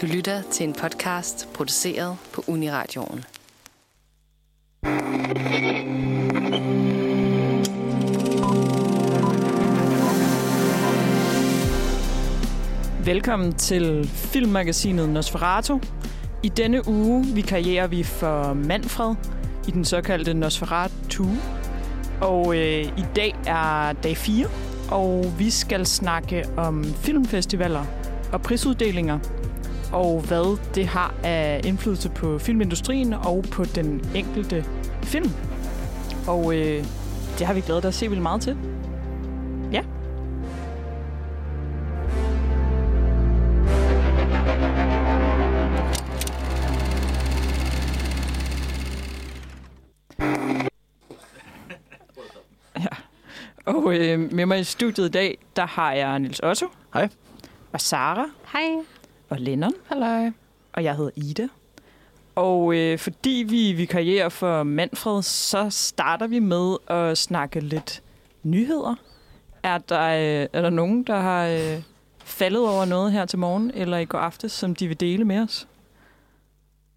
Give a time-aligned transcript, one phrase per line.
[0.00, 3.24] Du lytter til en podcast produceret på Uniradioen.
[13.04, 15.80] Velkommen til filmmagasinet Nosferatu.
[16.42, 19.14] I denne uge vi karrierer vi for Manfred
[19.68, 21.26] i den såkaldte Nosferatu.
[22.20, 24.46] Og øh, i dag er dag 4,
[24.90, 27.84] og vi skal snakke om filmfestivaler
[28.32, 29.18] og prisuddelinger,
[29.92, 34.64] og hvad det har af indflydelse på filmindustrien og på den enkelte
[35.02, 35.30] film.
[36.28, 36.84] Og øh,
[37.38, 38.56] det har vi glædet os se vildt meget til.
[39.72, 39.82] Ja.
[53.66, 56.66] Og øh, med mig i studiet i dag, der har jeg Nils Otto.
[56.94, 57.08] Hej.
[57.72, 58.26] Og Sara.
[58.52, 58.84] Hej.
[59.30, 59.72] Og Lennon.
[59.86, 60.30] Halløj.
[60.72, 61.48] Og jeg hedder Ida.
[62.34, 68.02] Og øh, fordi vi vikarierer for Manfred, så starter vi med at snakke lidt
[68.42, 68.94] nyheder.
[69.62, 71.82] Er der, øh, er der nogen, der har øh,
[72.24, 75.38] faldet over noget her til morgen eller i går aftes, som de vil dele med
[75.42, 75.68] os?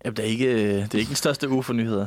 [0.05, 2.05] Jamen, det er ikke, det er ikke den største uge for nyheder,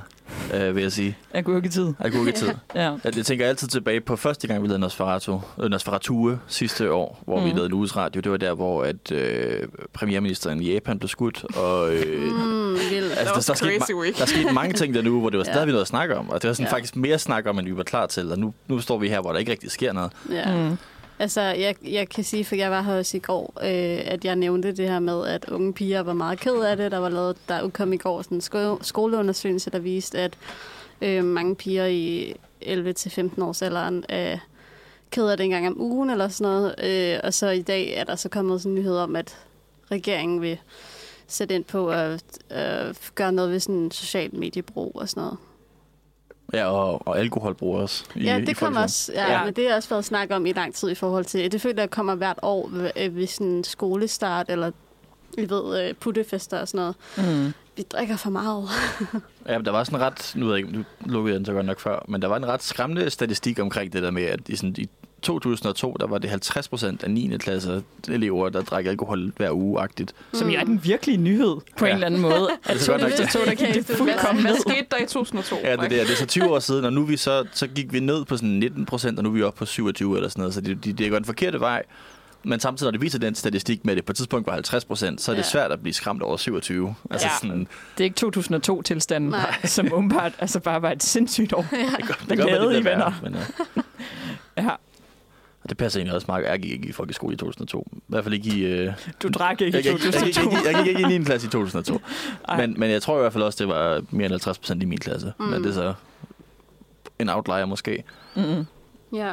[0.55, 1.17] øh, vil jeg sige.
[1.35, 1.93] Agurketid.
[2.01, 2.49] Agurketid.
[2.75, 2.91] Ja.
[3.05, 7.23] Jeg, jeg tænker altid tilbage på første gang, vi lavede Nosferatu, øh, Nosferatu sidste år,
[7.25, 7.45] hvor mm.
[7.45, 7.57] vi Mm.
[7.57, 8.21] lavede en uges radio.
[8.21, 13.25] Det var der, hvor at, øh, premierministeren i Japan blev skudt, og øh, Mm, altså,
[13.27, 14.19] der, der, skete, ma- week.
[14.19, 16.43] der skete mange ting den uge, hvor det var stadig noget at snakke om, og
[16.43, 16.73] det var sådan Ja.
[16.75, 19.21] faktisk mere snak om, end vi var klar til, og nu, nu står vi her,
[19.21, 20.13] hvor der ikke rigtig sker noget.
[20.31, 20.55] Ja.
[20.69, 20.77] Mm.
[21.19, 24.37] Altså, jeg, jeg kan sige, for jeg var her også i går, øh, at jeg
[24.37, 26.91] nævnte det her med, at unge piger var meget ked af det.
[26.91, 30.35] Der var lavet, der udkom i går sådan en sko- skoleundersøgelse, der viste, at
[31.03, 34.39] øh, mange piger i 11-15 års alderen er
[35.11, 36.75] ked af det en gang om ugen eller sådan noget.
[36.85, 39.39] Øh, og så i dag er der så kommet sådan en nyhed om, at
[39.91, 40.59] regeringen vil
[41.27, 45.39] sætte ind på at øh, gøre noget ved sådan social mediebrug og sådan noget.
[46.57, 48.05] Ja, og, og alkoholbrug også.
[48.15, 49.13] I, Ja, i det kommer også.
[49.15, 49.45] Ja, Ja.
[49.45, 51.53] men det har også været snak om i lang tid i forhold til...
[51.53, 54.71] Det føler jeg kommer hvert år ved, øh, ved sådan en skolestart, eller
[55.39, 56.79] vi ved, øh, puttefester og sådan
[57.17, 57.37] noget.
[57.47, 57.53] Mm.
[57.77, 58.69] Vi drikker for meget.
[59.49, 61.47] Ja, men der var sådan en ret, nu ved jeg ikke, nu lukkede jeg den
[61.47, 64.23] så godt nok før, men der var en ret skræmmende statistik omkring det der med,
[64.23, 64.89] at i, sådan, i
[65.23, 67.37] 2002, der var det 50 procent af 9.
[67.39, 70.13] klasse elever, der drak alkohol hver uge-agtigt.
[70.33, 71.91] Som jo er den virkelige nyhed på Ja.
[71.91, 72.49] en eller anden måde.
[72.65, 73.19] At Det er godt nok det.
[73.19, 75.57] 2002, der gik det fuldkommen Hvad skete der i 2002?
[75.65, 77.67] Ja, det, er det, det er så 20 år siden, og nu vi så, så
[77.67, 80.29] gik vi ned på sådan 19 procent, og nu er vi oppe på 27 eller
[80.29, 81.83] sådan noget, så det, det, det går den forkerte vej.
[82.49, 84.85] Men samtidig, når det viser den statistik med, at det på et tidspunkt var 50
[84.85, 85.49] procent, så er det Ja.
[85.49, 86.95] svært at blive skræmt over 27.
[87.11, 87.33] Altså Ja.
[87.49, 87.59] sådan,
[87.99, 89.55] Det er ikke 2002-tilstanden, Nej.
[89.65, 91.67] som åbenbart altså bare var et sindssygt år.
[91.73, 91.79] ja.
[91.97, 93.13] det gør, det gør, lavede det I, venner?
[93.23, 93.83] Men, ja.
[94.63, 94.69] Ja,
[95.67, 96.45] Og det passer egentlig også meget.
[96.45, 97.87] Jeg gik ikke i folkeskole i 2002.
[97.97, 98.65] I hvert fald ikke i...
[98.65, 100.51] Øh, du drak ikke jeg, i gik, jeg, gik, 2002.
[100.51, 101.25] jeg, gik, jeg gik ikke i 9.
[101.25, 102.01] klasse i 2002.
[102.49, 102.57] Ej.
[102.67, 104.87] Men, men jeg tror i hvert fald også, det var mere end 50 procent i
[104.87, 105.33] min klasse.
[105.39, 105.45] Mm.
[105.45, 105.63] Men Mm.
[105.63, 105.95] det er så
[107.19, 108.05] en outlier måske.
[108.37, 108.67] Mm-mm.
[109.13, 109.27] ja.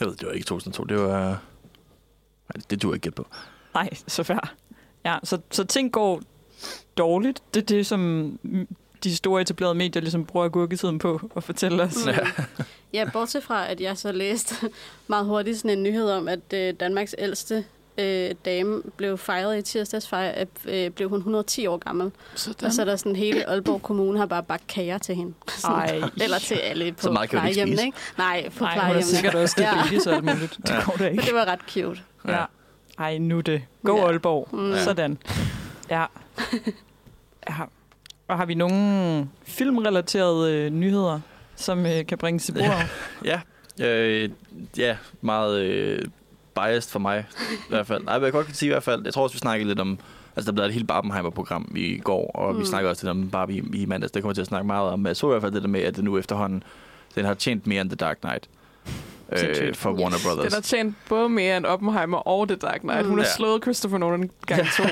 [0.00, 0.84] Jeg ved, det var ikke 2002.
[0.84, 1.18] Det var...
[1.28, 3.26] Nej, det du ikke gætte på.
[3.74, 4.52] Nej, så fair.
[5.04, 6.22] Ja, så, så ting går
[6.96, 7.42] dårligt.
[7.54, 8.00] Det er det, som
[8.42, 8.66] mm,
[9.04, 12.06] de store etablerede medier ligesom bruger gurketiden på at fortælle os.
[12.06, 12.12] Mm.
[12.92, 14.54] ja, bortset fra, at jeg så læste
[15.06, 17.64] meget hurtigt sådan en nyhed om, at øh, Danmarks ældste
[17.98, 22.10] øh, dame blev fejret i tirsdags, fej, at, øh, blev hun 110 år gammel.
[22.34, 22.66] Sådan.
[22.66, 25.34] Og så er der sådan hele Aalborg Kommune har bare bagt kager til hende.
[25.48, 25.76] Sådan.
[25.76, 26.10] Ej.
[26.22, 27.16] Eller til alle på hun
[27.68, 27.92] ikke?
[28.18, 29.70] Nej, på Nej, hun er sikkert også Ja.
[29.74, 30.56] diabetes og alt muligt.
[30.62, 30.82] Det Ja.
[30.84, 31.24] går da Men ikke.
[31.26, 32.00] det var ret cute.
[32.28, 32.44] Ja.
[32.98, 33.62] Ej, nu er det.
[33.84, 34.06] Go Ja.
[34.06, 34.48] Aalborg.
[34.52, 34.74] Mm.
[34.84, 35.18] Sådan.
[35.90, 36.04] Ja.
[37.48, 37.54] ja.
[38.32, 41.20] Og har vi nogle filmrelaterede øh, nyheder,
[41.56, 42.72] som øh, kan bringes til bordet?
[43.24, 43.40] Ja,
[43.86, 44.30] øh,
[44.78, 46.02] ja meget øh,
[46.54, 48.04] biased for mig i hvert fald.
[48.04, 49.80] Nej, men jeg kan godt sige i hvert fald, jeg tror også, vi snakkede lidt
[49.80, 49.98] om,
[50.36, 52.60] altså der blev et helt Barbenheimer-program i går, og mm.
[52.60, 54.88] vi snakker også lidt om Barbie i, i mandags, det kommer til at snakke meget
[54.90, 56.62] om, men jeg så i hvert fald det der med, at det nu efterhånden,
[57.14, 58.48] den har tjent mere end The Dark Knight
[59.32, 60.16] øh, for Warner.
[60.24, 60.44] Brothers.
[60.44, 63.02] Den har tjent både mere end Oppenheimer og The Dark Knight.
[63.06, 63.18] Hun Mm.
[63.18, 63.30] har Ja.
[63.36, 64.82] slået Christopher Nolan gang to.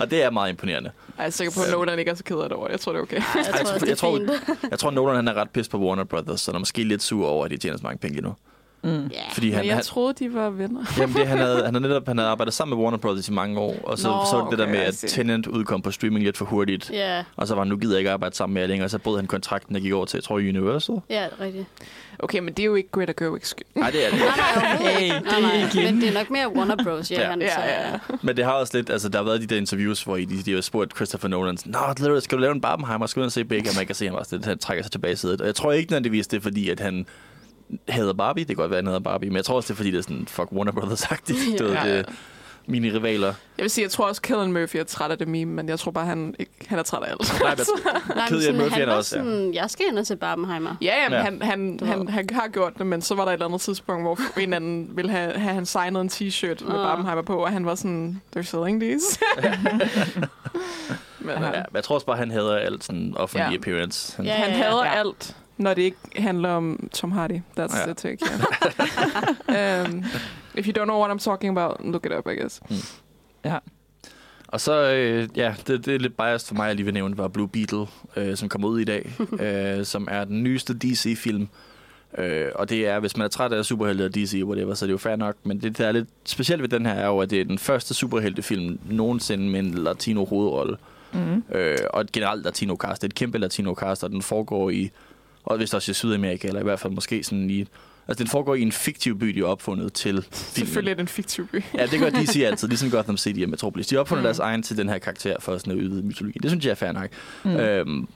[0.00, 0.90] Og det er meget imponerende.
[1.18, 2.68] Jeg er sikker på, at Nolan ikke er så ked af det over.
[2.70, 3.16] Jeg tror, det er okay.
[3.16, 4.68] Jeg tror også, det jeg tror-.
[4.70, 7.02] Jeg tror, Nolan han er ret pissed på Warner Brothers, så han er måske lidt
[7.02, 8.34] sur over, at de tjener så mange penge nu.
[8.82, 8.90] Mm.
[9.12, 9.20] Ja.
[9.32, 10.80] Fordi han, Men jeg han, troede, de var venner.
[10.98, 13.32] Jamen det, han havde, han havde netop han havde arbejdet sammen med Warner Brothers i
[13.32, 15.04] mange år, og så Nå, så var det det der okay, med, I at.
[15.08, 16.90] Tenant udkom på streaming lidt for hurtigt.
[16.90, 18.90] Ja, Og så var han, nu gider jeg ikke arbejde sammen med jer længere, og
[18.90, 20.94] så brød han kontrakten, der gik over til, jeg tror, Universal.
[21.10, 21.66] ja, rigtigt.
[22.18, 23.66] Okay, men det er jo ikke Greta Gerwig's skyld.
[23.74, 24.18] Nej, det er det.
[24.18, 25.14] Nej, nej, Hey, ikke.
[25.14, 25.68] det nej, er nej.
[25.74, 25.84] igen.
[25.94, 27.10] Men det er nok mere Warner Bros.
[27.10, 27.28] Ja, Ja.
[27.30, 27.98] han, så, ja, ja.
[28.22, 30.54] Men det har også lidt, altså der har været de der interviews, hvor de, de
[30.54, 31.78] har spurgt Christopher Nolan, Nå,
[32.20, 34.10] skal du lave en Barbenheimer, skal du og se begge, og man kan se, at
[34.10, 35.40] han, også, lidt, han trækker sig tilbage i sædet.
[35.40, 37.06] Og jeg tror ikke nødvendigvis, det er fordi, at han
[37.88, 38.44] hader Barbie.
[38.44, 39.90] Det kan godt være, at han hader Barbie, men jeg tror også, det er fordi,
[39.90, 41.38] det er sådan, fuck Warner Brothers-agtigt.
[41.64, 41.72] Ja.
[41.72, 41.98] Ja, ja.
[41.98, 42.06] det,
[42.70, 43.26] mine rivaler.
[43.58, 45.78] Jeg vil sige, jeg tror også, Kellen Murphy er træt af det meme, men jeg
[45.78, 47.32] tror bare, han, ikke, han er træt af alt.
[47.42, 47.64] Nej, men,
[48.28, 49.24] Cillian Murphy er han var også, ja.
[49.24, 50.74] sådan, jeg skal ind og se Barbenheimer.
[50.82, 51.16] Ja, jamen, Ja.
[51.18, 51.22] ja.
[51.24, 54.02] Han, han, han, han har gjort det, men så var der et eller andet tidspunkt,
[54.02, 56.84] hvor en anden ville have, have han signet en t-shirt med Åh.
[56.86, 59.20] Barbenheimer på, og han var sådan, they're selling these.
[61.18, 61.50] men, ja, ja.
[61.52, 63.56] men jeg tror også bare, han hader alt sådan offentlig Ja.
[63.56, 64.16] appearance.
[64.16, 64.98] Han, Ja, Han ja, hader ja.
[64.98, 67.40] alt, når det ikke handler om Tom Hardy.
[67.58, 67.84] That's Ja.
[67.84, 68.18] the take,
[69.50, 69.84] yeah.
[69.90, 70.04] um,
[70.54, 72.60] if you don't know what I'm talking about, look it up, I guess.
[74.48, 77.18] Og så, øh, ja, det, det er lidt biased for mig, at lige vil nævne,
[77.18, 81.48] var Blue Beetle, øh, som kommer ud i dag, øh, som er den nyeste DC-film.
[82.18, 84.86] Øh, og det er, hvis man er træt af superhelte og DC, whatever, så er
[84.86, 85.36] det jo fair nok.
[85.44, 87.58] Men det, der er lidt specielt ved den her, er jo, at det er den
[87.58, 90.76] første superheltefilm nogensinde med en latino hovedrolle.
[91.12, 91.42] Mm.
[91.54, 93.02] Øh, og et generelt latino cast.
[93.02, 94.90] Det er et kæmpe latino cast, og den foregår i,
[95.48, 97.66] og vist også i Sydamerika, eller i hvert fald måske sådan i,
[98.08, 100.24] altså den foregår i en fiktiv by, de har opfundet til filmen.
[100.32, 101.62] Selvfølgelig er det en fiktiv by.
[101.74, 103.86] Ja, det gør DC altid, ligesom Gotham City og Metropolis.
[103.86, 104.24] De opfundet mm.
[104.24, 106.38] Deres egen til den her karakter for sådan at udvide mytologi.
[106.42, 107.08] Det synes jeg er fair nok.
[107.44, 107.56] Mm.
[107.56, 108.08] Øhm,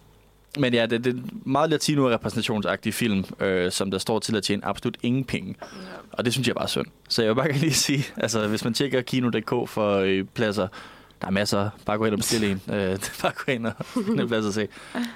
[0.58, 4.42] men ja, det, det er en meget latino-repræsentationsagtig film, øh, som der står til at
[4.42, 5.54] tjene absolut ingen penge.
[6.12, 6.86] Og det synes jeg bare er synd.
[7.08, 10.68] Så jeg vil bare lige sige, altså hvis man tjekker Kino.dk for øh, pladser,
[11.22, 11.70] der er masser.
[11.86, 12.62] Bare gå ind og bestille en.
[12.74, 13.72] Øh, bare gå ind og
[14.06, 14.68] finde en plads at se.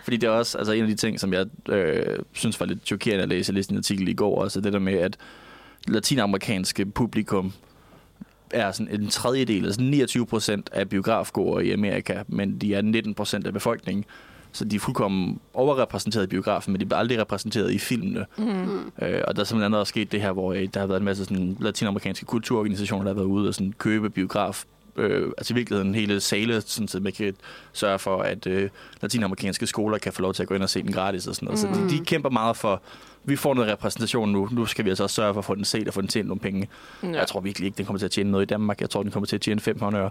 [0.05, 2.87] Fordi det er også altså, en af de ting, som jeg øh, synes var lidt
[2.87, 3.51] chokerende at læse.
[3.51, 4.61] Jeg læste en artikel i går også.
[4.61, 5.17] Det der med, at
[5.89, 7.53] latinamerikanske publikum
[8.51, 13.15] er sådan en tredjedel, altså 29 procent af biografgåere i Amerika, men de er 19
[13.15, 14.05] procent af befolkningen.
[14.53, 18.27] Så de er fuldkommen overrepræsenteret i biografen, men de bliver aldrig repræsenteret i filmene.
[18.39, 18.45] Mm.
[18.45, 18.93] Mm.
[19.03, 21.05] Øh, og der er simpelthen også sket det her, hvor øh, der har været en
[21.05, 24.65] masse sådan, latinamerikanske kulturorganisationer, der har været ude og sådan, købe biograf.
[24.99, 27.35] Øh, altså i virkeligheden hele sale, sådan, så man kan
[27.73, 28.71] sørge for, at øh,
[29.03, 31.47] latinamerikanske skoler kan få lov til at gå ind og se den gratis og sådan
[31.47, 31.69] noget.
[31.69, 31.75] Mm.
[31.75, 31.89] Så Mm.
[31.89, 32.83] de, de kæmper meget for,
[33.25, 35.65] vi får noget repræsentation nu, nu skal vi altså også sørge for at få den
[35.65, 36.69] set og få den tjent nogle penge.
[37.03, 37.09] Ja.
[37.09, 38.81] Jeg tror virkelig ikke, den kommer til at tjene noget i Danmark.
[38.81, 40.11] Jeg tror, den kommer til at tjene 500 øre.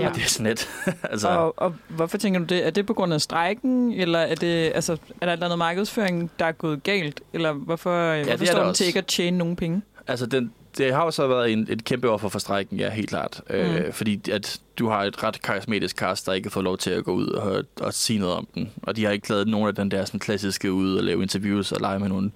[0.00, 0.08] Ja.
[0.08, 0.68] Og det er sådan lidt.
[1.10, 2.66] altså, Og, og hvorfor tænker du det?
[2.66, 5.58] Er det på grund af strækken, eller er, det, altså, er der et eller andet
[5.58, 7.20] markedsføring, der er gået galt?
[7.32, 9.82] Eller hvorfor, ja, det hvorfor der står den til ikke at tjene nogen penge?
[10.06, 13.08] Altså, den, det har jo så været en, et kæmpe offer for strækken, ja, helt
[13.08, 13.40] klart.
[13.50, 13.54] Mm.
[13.56, 16.90] Øh, fordi at du har et ret karismatisk cast, der ikke har fået lov til
[16.90, 18.70] at gå ud og, og sige noget om den.
[18.82, 21.72] Og de har ikke lavet nogen af den der sådan, klassiske ud og lave interviews
[21.72, 22.30] og lege med nogle,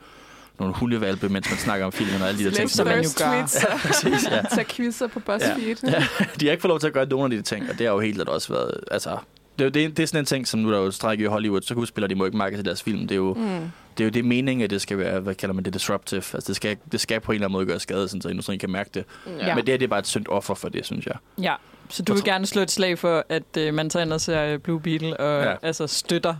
[0.58, 2.70] nogle hundevalpe, mens man snakker om filmen og alle de der ting.
[2.70, 3.42] Som man jo gør.
[3.86, 4.42] Præcis, ja.
[4.54, 5.76] tage quizzer på BuzzFeed.
[5.84, 6.04] Ja.
[6.40, 7.94] De har ikke fået lov til at gøre nogen af de ting, og det har
[7.94, 8.80] jo helt klart også været...
[8.90, 9.16] Altså,
[9.58, 11.24] det, er det, det er sådan en ting, som nu der er jo stræk i
[11.24, 13.00] Hollywood, så skuespillere, de må ikke markere til deres film.
[13.00, 13.70] Det er jo, Mm.
[13.98, 16.18] Det er jo det mening, at det skal være, hvad kalder man det, disruptive.
[16.18, 18.58] Altså det skal, det skal på en eller anden måde gøre skade, sådan, så industrien
[18.58, 19.04] kan mærke det.
[19.26, 19.54] Ja.
[19.54, 21.16] Men det, her, det er bare et syndt offer for det, synes jeg.
[21.42, 21.54] Ja,
[21.88, 24.44] så du vil gerne slå et slag for, at øh, man tager ind og ser
[24.44, 25.50] øh, Blue Beetle og Ja.
[25.50, 25.56] ja.
[25.62, 26.34] altså støtter.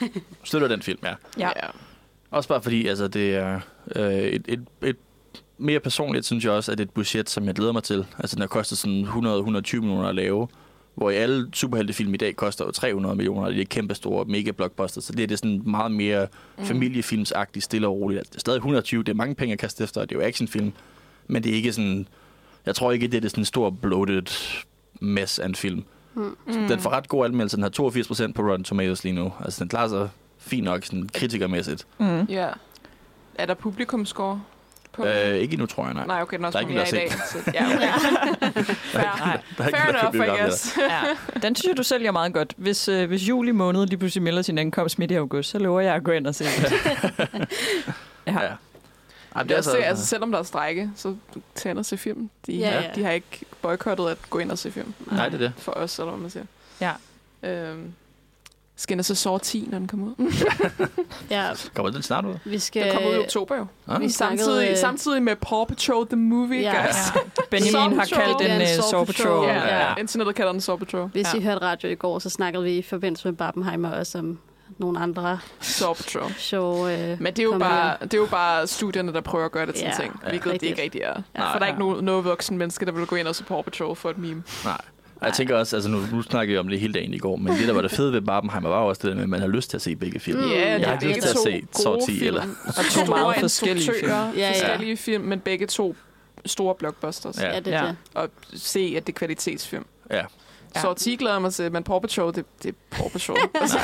[0.44, 1.14] Støtter den film, ja.
[1.38, 1.48] Ja.
[1.48, 1.68] ja.
[2.30, 3.60] Også bare fordi, altså det er
[3.96, 4.96] øh, et, et, et
[5.58, 8.06] mere personligt, synes jeg også, at det er et budget, som jeg glæder mig til.
[8.18, 9.10] Altså den har kostet sådan 100-120
[9.80, 10.48] millioner at lave.
[10.94, 14.24] Hvor i alle superheltefilm i dag koster jo 300 millioner, og det er kæmpe store
[14.24, 15.00] mega blockbuster.
[15.00, 16.26] Så det er det sådan meget mere
[16.58, 16.64] Mm.
[16.64, 18.28] familiefilmsagtigt, stille og roligt.
[18.30, 20.26] Det er stadig 120, det er mange penge at kaste efter, og det er jo
[20.26, 20.72] actionfilm.
[21.26, 22.08] Men det er ikke sådan,
[22.66, 24.22] jeg tror ikke, det er det sådan en stor bloated
[25.00, 25.84] mess af en film.
[26.14, 26.36] Mm.
[26.46, 29.32] Den får ret god anmeldelse, den har 82% på Rotten Tomatoes lige nu.
[29.44, 30.08] Altså den klarer sig
[30.38, 31.86] fint nok sådan kritikermæssigt.
[31.98, 32.22] Mm.
[32.24, 32.48] Ja.
[33.34, 34.42] Er der publikumscore
[34.94, 35.04] på?
[35.06, 36.06] Øh, ikke endnu, tror jeg, nej.
[36.06, 37.12] Nej, okay, den er også Der er ikke i dag.
[37.12, 38.62] Så, ja, okay.
[38.74, 39.02] Fair.
[39.58, 40.76] Der er ikke Fair enough, I guess.
[40.90, 41.00] Ja,
[41.42, 42.54] den synes jeg, du sælger meget godt.
[42.56, 45.80] Hvis, øh, hvis juli måned lige pludselig melder sin ankomst midt i august, så lover
[45.80, 46.72] jeg at gå ind og se det.
[48.26, 48.42] ja.
[48.42, 48.48] Ja.
[49.34, 51.16] Ej, Det er også, altså, selvom der er strække, så
[51.54, 52.30] tænder se film.
[52.46, 52.90] De, Ja, ja.
[52.94, 54.94] de har ikke boykottet at gå ind og se film.
[55.06, 55.52] Nej, det er det.
[55.58, 56.44] For os, eller hvad man siger.
[56.80, 56.92] Ja.
[57.42, 57.92] Øhm,
[58.98, 60.46] og se Saw 10, når den kommer ud?
[61.30, 62.34] Ja, Kommer den snart ud?
[62.44, 62.84] vi skal...
[62.84, 63.66] Den kommer ud i oktober jo.
[63.88, 64.00] Ah.
[64.00, 66.82] Vi Samtidig, snakkede, øh, samtidig med Paw Patrol The Movie, Ja.
[66.84, 66.96] guys.
[67.14, 67.20] Ja.
[67.50, 69.06] Benjamin har kaldt den uh, Ja, Saw Patrol.
[69.06, 69.46] Patrol.
[69.46, 69.88] Ja, Ja.
[69.88, 69.94] ja.
[69.98, 71.08] Internettet kalder den Saw Patrol.
[71.08, 71.38] Hvis Ja.
[71.38, 74.38] I hørte radio i går, så snakkede vi i forbindelse med Barbenheimer også om
[74.78, 76.32] nogle andre Saw Patrol.
[76.38, 76.92] sjove...
[77.12, 79.66] Øh, Men det er, jo bare, det er jo bare studierne, der prøver at gøre
[79.66, 80.28] det til en Ja, ting, ja.
[80.28, 80.70] hvilket det Rigtigt.
[80.70, 81.22] ikke rigtig er.
[81.36, 81.52] Ja.
[81.52, 81.88] For der er ikke Ja.
[81.88, 84.42] noget, noget voksen menneske, der vil gå ind og se Paw Patrol for et meme.
[84.64, 84.80] Nej.
[85.24, 87.52] Jeg tænker også, altså nu, nu snakker jeg om det hele dagen i går, men
[87.56, 89.46] det, der var det fede ved Barbenheimer, var også det der med, at man har
[89.48, 90.38] lyst til at se begge film.
[90.40, 90.48] Mm.
[90.50, 92.26] Ja, Jeg har ikke begge lyst til at to se Saw gode 10 film.
[92.26, 94.10] eller- Og to meget forskellige film.
[94.12, 94.50] Ja, ja.
[94.50, 95.96] Forskellige film, men begge to
[96.46, 97.38] store blockbusters.
[97.40, 97.54] Ja.
[97.54, 97.86] ja, det er Ja.
[97.88, 97.96] det.
[98.14, 99.84] Og se, at det er kvalitetsfilm.
[100.10, 100.22] Ja.
[100.76, 100.80] Ja.
[100.80, 103.36] Så 10 glæder mig til, men Paw Patrol, det, det er Paw Patrol.
[103.60, 103.78] altså,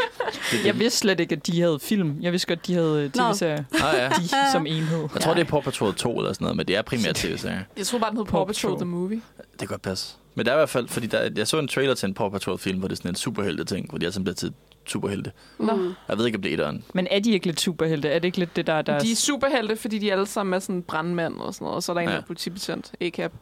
[0.66, 2.16] Jeg vidste slet ikke, at de havde film.
[2.20, 3.64] Jeg vidste godt, de havde øh, tv-serier.
[3.74, 4.08] ah, ja.
[4.08, 5.08] De som enhed.
[5.14, 7.60] Jeg tror, det er Paw Patrol 2 eller sådan noget, men det er primært tv-serier.
[7.76, 8.76] jeg tror bare, den hed Paw Paw Patrol.
[8.76, 9.20] The Movie.
[9.50, 10.14] Det kan godt passe.
[10.34, 12.28] Men der er i hvert fald, fordi der, jeg så en trailer til en Paw
[12.28, 14.52] Patrol-film, hvor det er sådan en superhelte-ting, hvor de er sådan blevet til
[14.86, 15.32] superhelte.
[15.58, 15.72] Nå.
[16.08, 16.84] Jeg ved ikke, om det er etteren.
[16.94, 18.08] Men er de ikke lidt superhelte?
[18.08, 19.02] Er det ikke lidt det, der er deres...
[19.02, 21.92] De er superhelte, fordi de alle sammen er sådan brandmand og sådan noget, og så
[21.92, 22.20] er der en, der Ja.
[22.20, 23.32] er politibetjent, A-cap.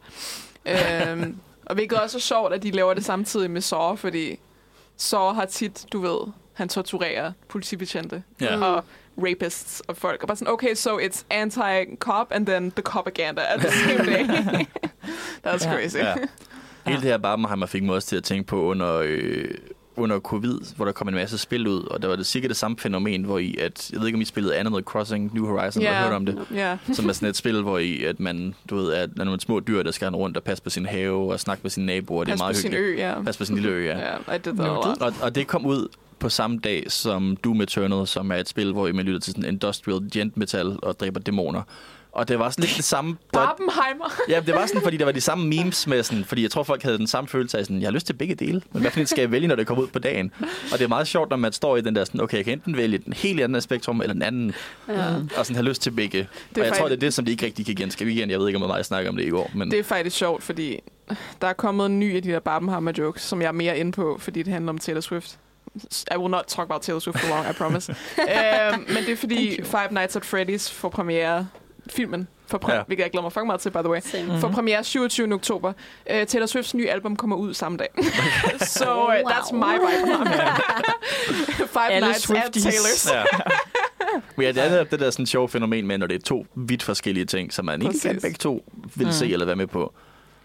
[0.65, 1.35] øhm,
[1.69, 4.39] og hvilket også er sjovt, at de laver det samtidig med Saw, fordi
[4.97, 8.23] Saw har tit, du ved, han torturerer politibetjente.
[8.41, 8.61] Mm.
[8.61, 8.83] og
[9.17, 10.21] rapists og folk.
[10.21, 14.23] Og bare sådan, okay, so it's anti-cop and then the propaganda at the same day.
[15.47, 15.73] That's Ja.
[15.73, 15.97] crazy.
[15.97, 16.13] Ja.
[16.85, 19.47] Hele det her Barbenheimer fik mig også til at tænke på under, øh,
[19.95, 22.57] under covid, hvor der kom en masse spil ud, og der var det cirka det
[22.57, 25.83] samme fænomen, hvor i, at, jeg ved ikke om I spillede Animal Crossing New Horizon,
[25.83, 25.95] yeah.
[25.95, 26.45] Har hørt om det?
[26.53, 26.77] Ja.
[26.93, 29.39] Som er sådan et spil, hvor i, at man, du ved, at der er nogle
[29.39, 32.23] små dyr, der skal rundt og passe på sin have og snakke med sine naboer.
[32.23, 32.99] Det er meget sin hyggeligt.
[32.99, 33.21] ø, ja.
[33.23, 33.97] Pas på sin lille ø, ja.
[33.97, 35.01] Ja, I did that.
[35.01, 35.87] Og, og det kom ud
[36.19, 39.49] på samme dag som Doom Eternal, som er et spil, hvor man lytter til sådan
[39.49, 41.61] industrial gent metal og dræber dæmoner.
[42.11, 43.17] Og det var sådan lidt det samme.
[43.33, 44.13] Barbenheimer.
[44.29, 46.63] ja, det var sådan, fordi der var de samme memes med sådan, fordi jeg tror,
[46.63, 48.91] folk havde den samme følelse af sådan, jeg har lyst til begge dele, men hvad
[48.91, 50.31] for skal jeg vælge, når det kommer ud på dagen?
[50.71, 52.53] Og det er meget sjovt, når man står i den der sådan, okay, jeg kan
[52.53, 54.53] enten vælge den helt anden spektrum, eller den anden,
[54.87, 54.93] Ja.
[55.37, 56.17] og sådan have lyst til begge.
[56.55, 58.29] Det og jeg tror, det er faktisk- det, som de ikke rigtig kan genskabe igen.
[58.29, 60.17] Jeg ved ikke, om jeg meget snakker om det i går, men Det er faktisk
[60.17, 60.79] sjovt, fordi
[61.41, 63.91] der er kommet en ny af de der Barbenheimer jokes, som jeg er mere inde
[63.91, 65.37] på, fordi det handler om Taylor Swift.
[66.15, 67.91] I will not talk about Taylor Swift for long, I promise.
[68.19, 71.47] øhm, men det er fordi Five Nights at Freddy's får premiere
[71.91, 72.77] filmen, for pre- Ja.
[72.77, 72.83] ja.
[72.87, 73.99] hvilket jeg glæder mig fucking meget til, by the way.
[74.01, 74.23] Same.
[74.23, 74.39] Mhm.
[74.39, 75.33] For premiere 27.
[75.33, 75.69] oktober.
[75.69, 77.87] Uh, Taylor Swifts nye album kommer ud samme dag.
[78.77, 79.15] so uh, Wow.
[79.15, 80.17] that's my vibe.
[81.73, 82.65] Five Alle Nights at Swifties.
[82.65, 83.13] Taylor's.
[83.15, 83.23] Ja.
[84.35, 86.83] Men ja, det er det der sådan sjove fænomen med, når det er to vidt
[86.83, 88.21] forskellige ting, som man ikke kan Præcis.
[88.21, 88.65] begge to
[88.95, 89.13] vil Mm.
[89.13, 89.93] se eller være med på.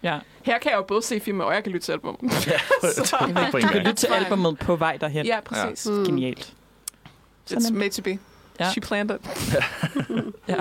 [0.03, 0.19] Ja.
[0.43, 2.17] Her kan jeg jo både se filmen, og jeg kan lytte til album.
[2.47, 2.59] Ja,
[3.51, 5.25] Du kan lytte til albumet på vej derhen.
[5.25, 5.87] ja, præcis.
[5.89, 6.05] Mm.
[6.05, 6.53] Genialt.
[7.51, 7.77] It's Sådan.
[7.77, 8.17] made to be.
[8.59, 8.71] Ja.
[8.71, 9.55] She planned it.
[10.47, 10.55] Ja.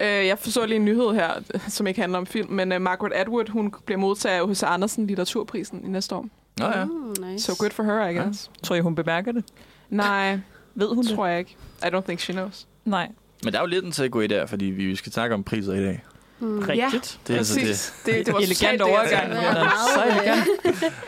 [0.00, 1.30] Øh, jeg så lige en nyhed her,
[1.68, 4.62] som ikke handler om film, men uh, Margaret Atwood, hun bliver modtager af H.C.
[4.62, 6.26] Andersen litteraturprisen i næste år.
[6.58, 6.84] Nå ja.
[6.84, 7.44] Mm, nice.
[7.44, 8.22] So good for her, I Ja.
[8.22, 8.50] guess.
[8.62, 9.44] Tror I, hun bemærker det?
[9.90, 10.38] Nej,
[10.74, 11.14] Ved hun det?
[11.14, 11.56] tror jeg ikke.
[11.82, 12.66] I don't think she knows.
[12.84, 13.08] Nej.
[13.44, 15.34] Men der er jo lidt en til at gå i der, fordi vi skal snakke
[15.34, 16.04] om priser i dag.
[16.40, 16.58] Mm.
[16.58, 17.18] Rigtigt.
[17.26, 17.62] Det er altså det.
[17.62, 17.94] Præcis.
[18.06, 19.32] Det, det var Elegant det, overgang.
[19.32, 20.48] Ja, Ja, så elegant.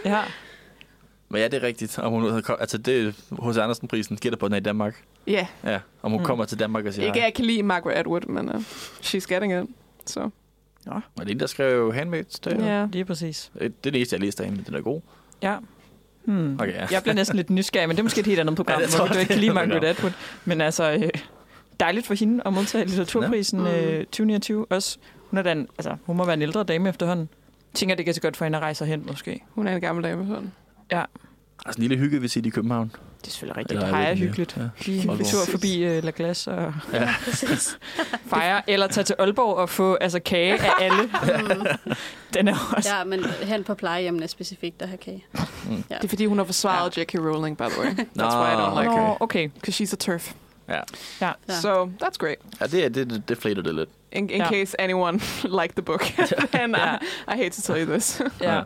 [0.04, 0.20] Ja.
[1.30, 1.99] Men ja, det er rigtigt.
[1.99, 3.12] Om hun, altså det er
[3.50, 3.56] H.C.
[3.58, 4.16] Andersen-prisen.
[4.16, 5.02] Gætter på den er i Danmark.
[5.26, 6.25] Ja, Ja, om hun Mm.
[6.26, 7.25] kommer til Danmark og siger ikke hej.
[7.26, 8.54] jeg kan lide Margaret Atwood, men uh,
[9.02, 9.68] she's getting it.
[10.06, 10.30] Så, Og
[11.18, 12.64] det er en, der skrev Handmaid's Tale.
[12.66, 12.87] ja.
[12.92, 13.50] Lige præcis.
[13.58, 14.64] Det er det eneste, jeg læste af hende.
[14.66, 15.00] Den er god.
[15.42, 15.56] Ja.
[16.25, 16.54] Hmm.
[16.60, 16.87] Okay, ja.
[16.90, 18.87] Jeg bliver næsten lidt nysgerrig, men det er måske et helt andet program, Ja, ja,
[18.87, 20.12] det tror hvor du ikke kan lide er Margaret Atwood.
[20.44, 21.08] Men altså, øh,
[21.80, 23.90] dejligt for hende at modtage litteraturprisen Ja.
[23.99, 24.66] øh, 2029.
[24.70, 24.99] Også,
[25.30, 27.28] hun, er den, altså, hun må være en ældre dame efterhånden.
[27.72, 29.40] Jeg tænker, det kan så godt for hende at rejse hen, måske.
[29.54, 30.26] Hun er en gammel dame.
[30.26, 30.52] Sådan.
[31.66, 32.92] Altså en lille hyggevisit i København.
[33.20, 33.82] Det er selvfølgelig rigtigt.
[33.82, 34.56] Eller Det er hyggeligt.
[34.56, 34.62] Ja.
[34.87, 37.09] Lige en tur forbi øh, La Glace og Ja.
[37.25, 37.78] Præcis.
[38.26, 41.02] fejre, eller tage til Aalborg og få altså, kage af alle.
[41.02, 41.66] Mm.
[42.35, 42.97] Den er også...
[42.97, 45.25] Ja, men hen på plejehjemmene specifikt, der har kage.
[45.35, 45.94] Ja.
[45.94, 47.02] Det er fordi, hun har forsvaret ja.
[47.02, 47.14] J.K.
[47.14, 47.87] Rowling, by the way.
[47.90, 49.02] That's Nå, why I don't like okay.
[49.06, 49.23] her.
[49.23, 49.49] Okay.
[49.49, 50.32] Because she's a turf.
[50.68, 50.80] Ja.
[51.20, 51.32] Ja.
[51.49, 51.61] Ja.
[51.61, 52.37] So, that's great.
[52.61, 53.88] Ja, det, det, det, flætter det lidt.
[54.12, 54.49] In, in Ja.
[54.49, 56.18] case anyone liked the book.
[56.52, 56.94] And Ja.
[56.94, 58.23] I, I hate to tell you this.
[58.40, 58.62] ja.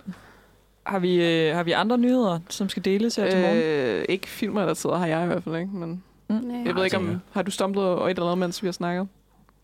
[0.86, 3.58] Har vi, øh, har vi andre nyheder, som skal deles her til morgen?
[3.58, 6.62] Øh, ikke filmrelateret har jeg i hvert fald ikke, men Nej.
[6.66, 9.08] jeg ved ikke om, har du stumlet over et eller andet, mens vi har snakket?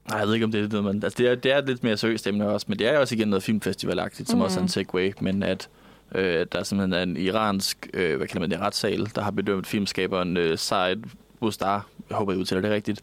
[0.09, 1.67] Nej, jeg ved ikke, om det er det, men altså, det, er, det er et
[1.67, 4.43] lidt mere seriøst emne også, men det er jo også igen noget filmfestivalagtigt, som mm.
[4.43, 5.69] Også er en segway, men at
[6.15, 9.31] øh, der er simpelthen er en iransk, øh, hvad kalder man det, retssal, der har
[9.31, 10.97] bedømt filmskaberen øh, Said
[11.41, 13.00] Bustar, jeg håber, jeg udtaler det rigtigt,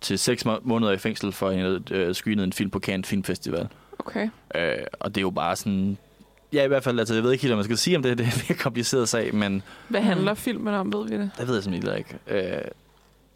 [0.00, 3.68] til seks må- måneder i fængsel for at øh, screenet en film på Cannes Filmfestival.
[3.98, 4.28] Okay.
[4.54, 5.98] Øh, og det er jo bare sådan...
[6.52, 8.18] Ja, i hvert fald, altså, jeg ved ikke helt, hvad man skal sige om det.
[8.18, 11.30] Det er en kompliceret sag, men Hvad handler filmen om, ved vi det?
[11.38, 12.18] det ved jeg simpelthen ikke.
[12.54, 12.60] Øh,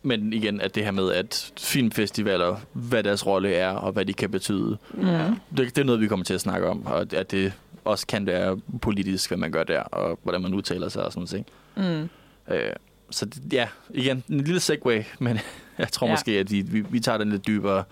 [0.03, 4.13] men igen, at det her med, at filmfestivaler, hvad deres rolle er, og hvad de
[4.13, 4.79] kan betyde.
[5.03, 5.31] Ja.
[5.57, 7.53] det, det er noget, vi kommer til at snakke om, og at det
[7.85, 11.45] også kan være politisk, hvad man gør der, og hvordan man udtaler sig og sådan
[11.77, 12.09] noget.
[12.49, 12.55] Mm.
[12.55, 12.73] Øh,
[13.11, 15.39] så ja, igen, en lille segway, men
[15.79, 16.11] jeg tror Ja.
[16.11, 16.15] ja.
[16.15, 17.85] måske, at vi, vi, vi tager den lidt dybere,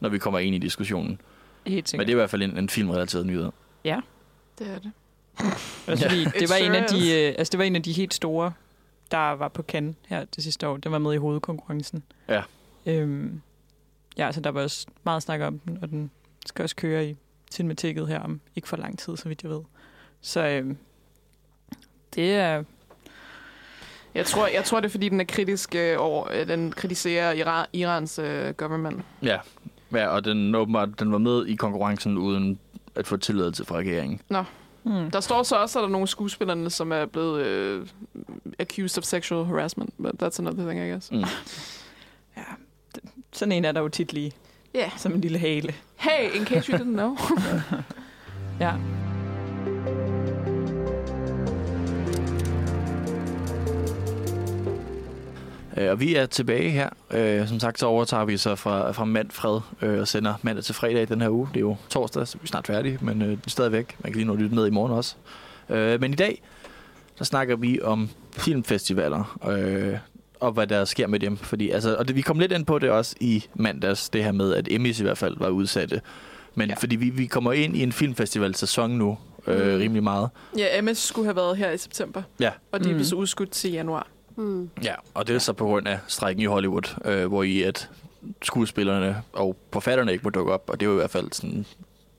[0.00, 1.20] når vi kommer ind i diskussionen.
[1.66, 2.06] Helt Men sikkert.
[2.06, 3.50] det er i hvert fald en, en filmrelateret nyhed.
[4.60, 4.92] Det er det.
[5.86, 7.92] Også fordi It det var en af de, øh, altså det var en af de
[7.92, 8.52] helt store,
[9.10, 10.76] der var på Cannes her det sidste år.
[10.76, 12.02] Den var med i hovedkonkurrencen.
[12.28, 12.42] Ja.
[12.86, 13.40] Øhm,
[14.18, 16.10] ja, så der var også meget snak om den, og den
[16.46, 17.16] skal også køre i
[17.50, 19.60] cinematikket her om ikke for lang tid, så vidt jeg ved.
[20.20, 20.76] Så øhm,
[22.14, 22.64] det er...
[24.14, 27.32] Jeg tror, jeg tror, det er, fordi den er kritisk øh, over, øh, den kritiserer
[27.32, 29.04] Iran, Irans øh, government.
[29.22, 29.38] Ja,
[29.92, 32.58] ja og den, åbenbart, den var med i konkurrencen uden
[32.94, 34.20] at få tilladelse fra regeringen.
[34.82, 35.10] Hmm.
[35.10, 37.86] Der står så også, at der er nogle skuespillerne, som er blevet øh,
[38.58, 41.10] accused of sexual harassment, but that's another thing, I guess.
[41.12, 41.18] Mm.
[42.36, 42.42] Ja,
[43.32, 44.32] sådan en er der jo tit lige,
[44.76, 44.90] Yeah.
[44.98, 45.74] som en lille hale.
[45.96, 47.16] Hey, in case you didn't know.
[48.60, 48.74] Ja.
[55.76, 56.88] Øh, og vi er tilbage her.
[57.10, 60.74] Øh, som sagt, så overtager vi så fra, fra Manfred øh, og sender mandag til
[60.74, 61.48] fredag den her uge.
[61.48, 63.96] Det er jo torsdag, så vi er snart færdige, men øh, stadigvæk.
[64.04, 65.14] Man kan lige nå at lytte med i morgen også.
[65.68, 66.42] Øh, men i dag,
[67.16, 69.38] så snakker vi om filmfestivaler.
[69.48, 69.98] Øh,
[70.40, 71.36] og hvad der sker med dem.
[71.36, 74.32] Fordi, altså, og det, vi kom lidt ind på det også i mandags, det her
[74.32, 76.00] med, at Emmys i hvert fald var udsatte.
[76.54, 76.74] Men ja.
[76.74, 79.78] fordi vi, vi kommer ind i en filmfestival-sæson nu, øh, Mm.
[79.78, 80.28] rimelig meget.
[80.58, 82.50] Ja, MS skulle have været her i september, Ja.
[82.72, 82.94] og de Mm.
[82.94, 84.06] blev så udskudt til januar.
[84.40, 84.70] Mm.
[84.84, 87.90] Ja, og det er så på grund af strækken i Hollywood, øh, hvor i at
[88.42, 91.66] skuespillerne og forfatterne ikke må dukke op, og det er jo i hvert fald sådan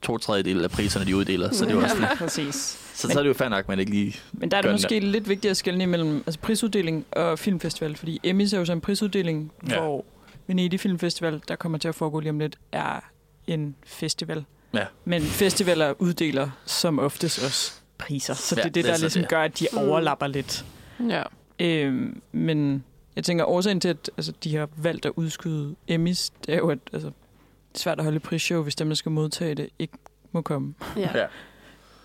[0.01, 2.56] to tredjedel af priserne, de uddeler, så det er jo også, Præcis.
[2.94, 4.16] så, så er det jo fair nok, man ikke lige...
[4.34, 7.40] Men der er det Gør den måske lidt vigtigt at skelne imellem altså prisuddeling og
[7.40, 9.74] filmfestival, fordi Emmys er jo så en prisuddeling, Ja.
[9.74, 9.82] ja.
[9.82, 10.06] hvor
[10.48, 13.00] Venedig Filmfestival, der kommer til at foregå lige om lidt, er
[13.48, 14.46] en festival.
[14.74, 14.86] Ja.
[15.06, 18.98] Men festivaler uddeler som oftest også priser, så Ja, det er det, det er der
[18.98, 19.30] så ligesom det.
[19.30, 19.78] gør, at de Mm.
[19.78, 20.66] overlapper lidt.
[21.10, 21.24] Ja.
[21.62, 22.84] Øhm, men
[23.15, 26.70] jeg tænker, årsagen til, at altså, de har valgt at udskyde Emmys, det er jo,
[26.70, 29.94] at altså, det er svært at holde prisshow, hvis dem, der skal modtage det, ikke
[30.32, 30.74] må komme.
[30.98, 31.10] Ja.
[31.18, 31.27] Ja.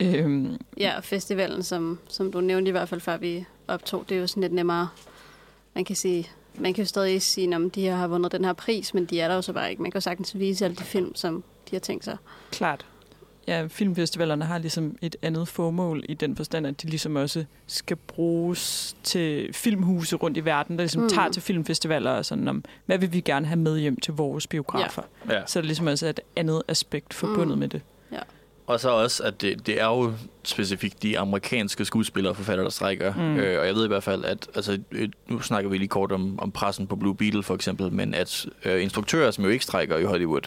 [0.00, 4.16] Øhm, ja, og festivalen, som, som du nævnte i hvert fald, før vi optog, det
[4.16, 4.88] er jo sådan lidt nemmere.
[5.74, 8.52] Man kan sige, man kan jo stadig sige, om de her har vundet den her
[8.52, 9.82] pris, men de er der jo så bare ikke.
[9.82, 12.16] Man kan jo sagtens vise alle de film, som de har tænkt sig.
[12.50, 12.86] Klart.
[13.48, 17.96] Ja, filmfestivalerne har ligesom et andet formål i den forstand, at de ligesom også skal
[17.96, 21.08] bruges til filmhuse rundt i verden, der ligesom Mm.
[21.08, 24.46] tager til filmfestivaler og sådan om, hvad vil vi gerne have med hjem til vores
[24.46, 25.02] biografer?
[25.28, 25.34] Ja.
[25.34, 25.42] Ja.
[25.46, 27.58] Så er der ligesom også et andet aspekt forbundet Mm.
[27.58, 27.80] med det.
[28.68, 30.12] Og så også, at det, det er jo
[30.44, 33.14] specifikt de amerikanske skuespillere og forfattere, der strækker.
[33.14, 33.22] Mm.
[33.22, 33.36] Mm.
[33.36, 36.12] Øh, og jeg ved i hvert fald, at altså, øh, nu snakker vi lige kort
[36.12, 39.64] om, om pressen på Blue Beetle for eksempel, men at øh, instruktører, som jo ikke
[39.64, 40.40] strækker i Hollywood,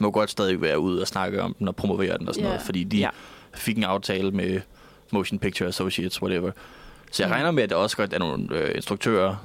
[0.00, 2.50] må godt stadig være ude og snakke om den og promovere den og sådan Ja.
[2.50, 3.08] noget, fordi de Ja.
[3.54, 4.60] fik en aftale med
[5.12, 6.50] Motion Picture Associates, whatever.
[7.12, 7.32] Så jeg Mm.
[7.32, 9.36] regner med, at der også godt er nogle øh, instruktører,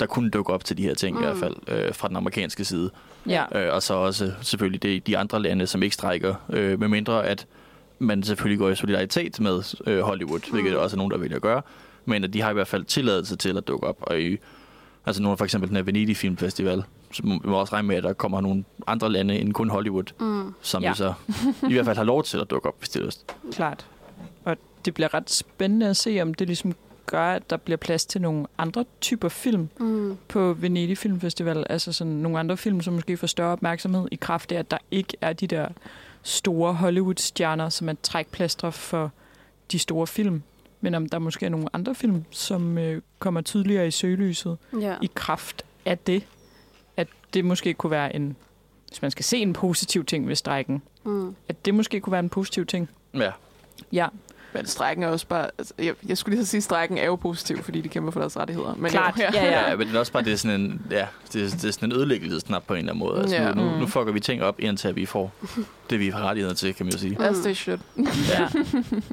[0.00, 1.22] der kunne dukke op til de her ting, mm.
[1.22, 1.38] i Mm.
[1.38, 2.90] hvert fald øh, fra den amerikanske side.
[3.28, 3.44] Ja.
[3.66, 7.26] Øh, og så også selvfølgelig de, de andre lande, som ikke strækker, øh, med mindre
[7.26, 7.46] at
[7.98, 10.52] man selvfølgelig går i solidaritet med øh, Hollywood, mm.
[10.52, 11.62] hvilket også er nogen, der vælger at gøre.
[12.04, 13.96] Men at de har i hvert fald tilladelse til at dukke op.
[14.00, 14.36] Og i,
[15.06, 16.82] altså nu er for eksempel den her Venedig Filmfestival,
[17.14, 19.70] så må vi må også regne med, at der kommer nogle andre lande end kun
[19.70, 20.54] Hollywood, Mm.
[20.60, 20.88] som Ja.
[20.88, 20.94] ja.
[20.94, 21.14] så
[21.70, 23.34] i hvert fald har lov til at dukke op, hvis det er lyst.
[23.52, 23.86] Klart.
[24.44, 26.74] Og det bliver ret spændende at se, om det ligesom
[27.06, 30.16] gør, at der bliver plads til nogle andre typer film Mm.
[30.28, 31.64] på Venedig Filmfestival.
[31.70, 34.78] Altså sådan nogle andre film, som måske får større opmærksomhed i kraft af, at der
[34.90, 35.68] ikke er de der
[36.22, 39.10] store Hollywood-stjerner, som er trækplastre for
[39.72, 40.42] de store film.
[40.80, 44.94] Men om der måske er nogle andre film, som øh, kommer tydeligere i søgelyset Ja.
[45.02, 46.22] i kraft af det.
[47.34, 48.36] Det måske kunne være en,
[48.88, 51.34] hvis man skal se en positiv ting ved strækken, Mm.
[51.48, 52.88] at det måske kunne være en positiv ting.
[53.14, 53.30] Ja,
[53.92, 54.06] Ja,
[54.52, 55.50] Men strækken er også bare...
[55.58, 58.10] Altså, jeg, jeg skulle lige så sige, at strækken er jo positiv, fordi de kæmper
[58.10, 58.74] for deres rettigheder.
[58.74, 59.14] Men Klart.
[59.18, 59.44] Jo, ja.
[59.44, 59.70] Ja, ja.
[59.70, 61.70] ja men det er også bare det er sådan en, ja, det er, det er
[61.70, 63.20] sådan en ødelæggelsesnap på en eller anden måde.
[63.20, 63.52] Altså, Ja.
[63.52, 63.78] nu, nu, Mm.
[63.78, 65.32] nu fucker vi ting op, indtil vi får
[65.90, 67.16] det, vi har rettigheder til, kan man jo sige.
[67.22, 67.80] As they should.
[68.30, 68.48] ja.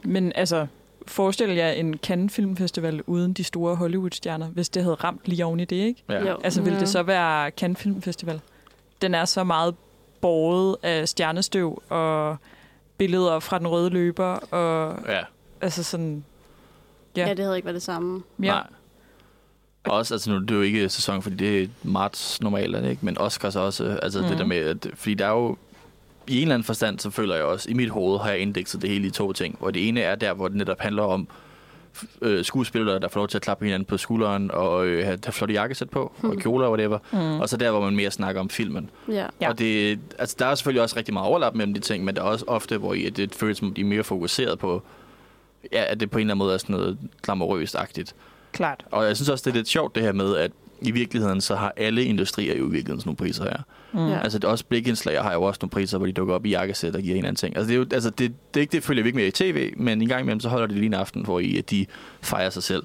[0.03, 0.67] Men altså,
[1.07, 5.59] forestil jer en Cannes Filmfestival uden de store Hollywood-stjerner, hvis det havde ramt lige oven
[5.59, 6.03] i det, ikke?
[6.09, 6.29] Ja.
[6.29, 6.37] Jo.
[6.43, 8.41] Altså, ville det så være Cannes Filmfestival?
[9.01, 9.75] Den er så meget
[10.21, 12.37] båret af stjernestøv og
[12.97, 15.21] billeder fra den røde løber, og ja.
[15.61, 16.23] altså sådan...
[17.17, 17.27] Ja.
[17.27, 17.33] Ja.
[17.33, 18.23] det havde ikke været det samme.
[18.39, 18.67] Ja, Nej.
[19.83, 23.05] Og også, altså nu, det er jo ikke sæson, fordi det er marts normalt, ikke?
[23.05, 24.27] Men Oscars også, altså mm.
[24.27, 25.57] Det der med, at, fordi der er jo,
[26.27, 28.81] i en eller anden forstand, så føler jeg også, i mit hoved har jeg indekset
[28.81, 29.55] det hele i to ting.
[29.59, 31.27] Hvor det ene er der, hvor det netop handler om
[32.21, 35.33] øh, skuespillere, der får lov til at klappe hinanden på skulderen, og øh, have, have
[35.33, 36.97] flotte jakkesæt på, og kjoler og whatever.
[37.11, 37.39] mm.
[37.39, 38.89] Og så der, hvor man mere snakker om filmen.
[39.07, 39.25] Ja.
[39.41, 39.49] Ja.
[39.49, 42.21] Og det, altså, der er selvfølgelig også rigtig meget overlap mellem de ting, men der
[42.21, 44.83] er også ofte, hvor I, at det føles som, de er mere fokuseret på,
[45.71, 48.13] ja, at det på en eller anden måde er sådan noget glamourøst-agtigt.
[48.51, 48.85] klart.
[48.91, 51.55] Og jeg synes også, det er lidt sjovt det her med, at i virkeligheden, så
[51.55, 53.57] har alle industrier jo i virkeligheden sådan nogle priser her.
[53.93, 54.07] Mm.
[54.07, 54.19] Ja.
[54.19, 56.49] Altså det er også blikindslag har jo også nogle priser, hvor de dukker op i
[56.49, 57.57] jakkesæt og giver en anden ting.
[57.57, 59.31] Altså det er jo, altså det, det er ikke det, følger vi ikke med i
[59.31, 61.85] tv, men en gang imellem, så holder de lige en aften, hvor I, at de
[62.21, 62.83] fejrer sig selv.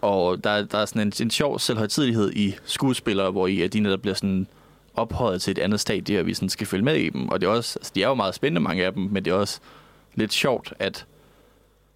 [0.00, 3.80] Og der, der er sådan en, en sjov selvhøjtidelighed i skuespillere, hvor I, at de
[3.80, 4.46] netop bliver sådan
[4.94, 7.28] ophøjet til et andet stadie, og vi sådan skal følge med i dem.
[7.28, 9.30] Og det er også, altså de er jo meget spændende, mange af dem, men det
[9.30, 9.60] er også
[10.14, 11.06] lidt sjovt, at,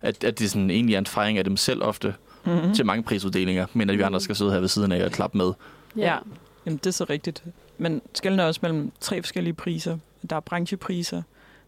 [0.01, 2.15] at, at det sådan egentlig er en fejring af dem selv ofte,
[2.45, 2.75] Mm-hmm.
[2.75, 5.39] til mange prisuddelinger, men at vi andre skal sidde her ved siden af og klappe
[5.39, 5.53] med.
[5.97, 6.17] Ja,
[6.67, 7.45] Jamen, det er så rigtigt.
[7.79, 9.99] Men skælden er også mellem tre forskellige priser.
[10.31, 11.23] Der er branchepriser,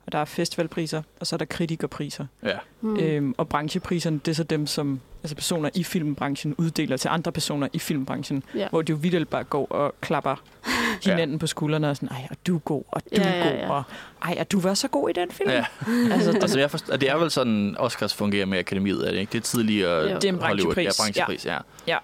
[0.07, 2.27] og der er festivalpriser, og så er der kritikerpriser.
[2.45, 2.57] Ja.
[2.81, 2.97] Mm.
[2.97, 7.33] Øhm, og branchepriserne, det er så dem, som altså personer i filmbranchen uddeler til andre
[7.33, 8.69] personer i filmbranchen, Ja.
[8.69, 10.37] hvor de jo vildt bare går og klapper
[11.05, 13.51] hinanden på skuldrene og sådan, ej, og du er god, og du Ja, er ja,
[13.51, 13.71] god, ja.
[13.73, 13.83] og
[14.25, 15.51] ej, og du var så god i den film.
[15.51, 15.65] Ja.
[16.12, 19.33] Altså, Altså, jeg forstår, det er vel sådan, Oscars fungerer med akademiet, er det ikke?
[19.33, 20.15] Det er tidligere Jo.
[20.15, 20.75] Det er en Hollywood.
[20.75, 21.59] branchepris, Ja, branchepris, ja.
[21.87, 21.99] Ja.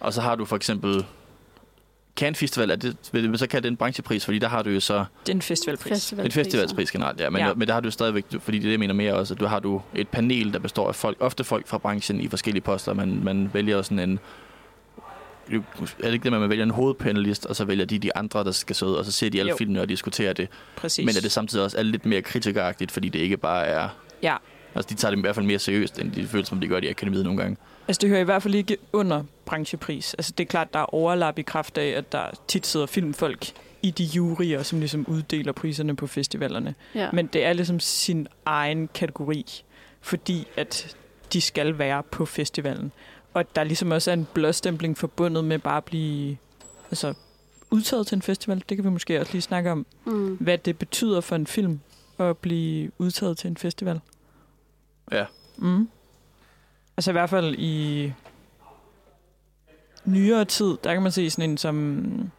[0.00, 1.04] Og så har du for eksempel
[2.20, 4.70] Cannes Festival, er det, vil man så kalde det en branchepris, fordi der har du
[4.70, 5.92] jo så Det er en festivalpris.
[5.92, 7.30] Festival en festivalspris generelt, ja.
[7.30, 7.54] Men, Ja.
[7.54, 9.46] men der har du stadigvæk, fordi det er det, jeg mener mere også, at du
[9.46, 12.94] har du et panel, der består af folk, ofte folk fra branchen i forskellige poster.
[12.94, 14.18] Man, man vælger sådan en,
[15.52, 15.60] er
[16.02, 18.76] det ikke det, man vælger en hovedpanelist, og så vælger de de andre, der skal
[18.76, 19.56] sidde, og så ser de alle Jo.
[19.56, 20.48] filmene og diskuterer det.
[20.76, 21.06] Præcis.
[21.06, 23.88] Men er det samtidig også er lidt mere kritikeragtigt, fordi det ikke bare er...
[24.22, 24.36] Ja.
[24.74, 26.78] Altså, de tager det i hvert fald mere seriøst, end de føles, som de gør
[26.78, 27.56] i akademiet nogle gange.
[27.90, 30.14] Altså, det hører i hvert fald ikke under branchepris.
[30.14, 33.46] Altså, det er klart, der er overlap i kraft af, at der tit sidder filmfolk
[33.82, 36.74] i de juryer, som ligesom uddeler priserne på festivalerne.
[36.94, 37.10] Ja.
[37.12, 39.64] Men det er ligesom sin egen kategori,
[40.00, 40.96] fordi at
[41.32, 42.92] de skal være på festivalen.
[43.34, 46.36] Og der ligesom også er en blåstempling forbundet med bare at blive
[46.90, 47.14] altså,
[47.70, 48.62] udtaget til en festival.
[48.68, 50.36] Det kan vi måske også lige snakke om, Mm.
[50.40, 51.80] hvad det betyder for en film
[52.18, 54.00] at blive udtaget til en festival.
[55.12, 55.24] Ja.
[55.56, 55.88] Mm.
[56.96, 58.12] Altså i hvert fald i
[60.04, 62.30] nyere tid, der kan man se sådan en som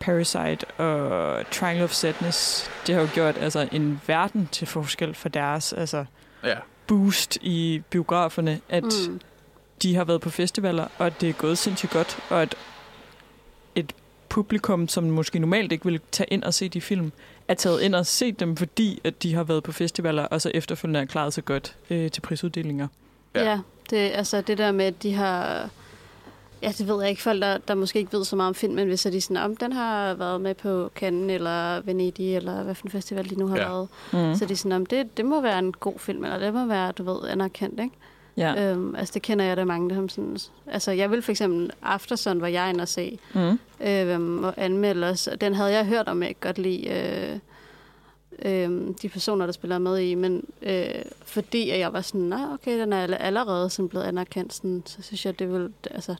[0.00, 2.70] Parasite og Triangle of Sadness.
[2.86, 6.04] Det har jo gjort altså, en verden til forskel for deres altså,
[6.44, 6.54] Ja.
[6.86, 9.20] boost i biograferne, at mm.
[9.82, 12.54] De har været på festivaler, og at det er gået sindssygt godt, og at
[13.74, 13.92] et
[14.28, 17.12] publikum, som måske normalt ikke ville tage ind og se de film,
[17.48, 20.50] er taget ind og set dem, fordi at de har været på festivaler, og så
[20.54, 22.88] efterfølgende er klaret sig godt øh, til prisuddelinger.
[23.38, 23.50] Ja.
[23.50, 23.58] Ja,
[23.90, 25.68] det, altså det der med, at de har...
[26.62, 27.22] Ja, det ved jeg ikke.
[27.22, 29.56] Folk, der, der måske ikke ved så meget om film, men hvis de sådan, om
[29.56, 33.46] den har været med på Cannes eller Venedig, eller hvad for en festival de nu
[33.46, 33.68] har Ja.
[33.68, 33.88] været.
[34.12, 34.34] Mm.
[34.34, 36.92] Så de sådan, om det, det må være en god film, eller det må være,
[36.92, 37.94] du ved, anerkendt, ikke?
[38.36, 38.70] Ja.
[38.72, 40.38] Øhm, altså det kender jeg da mange, der sådan...
[40.66, 43.58] Altså jeg vil for eksempel Aftersun, var jeg inde og se, Mm.
[43.86, 45.28] øh, og anmelde os.
[45.40, 47.38] Den havde jeg hørt om, jeg ikke godt lide øh,
[48.44, 50.88] øh, de personer, der spiller med i, men øh,
[51.24, 54.82] fordi at jeg var sådan, nej, okay, den er alle- allerede sådan blevet anerkendt, sådan,
[54.86, 56.14] så synes jeg, det vil, altså,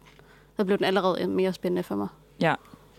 [0.56, 2.08] så blev den allerede mere spændende for mig.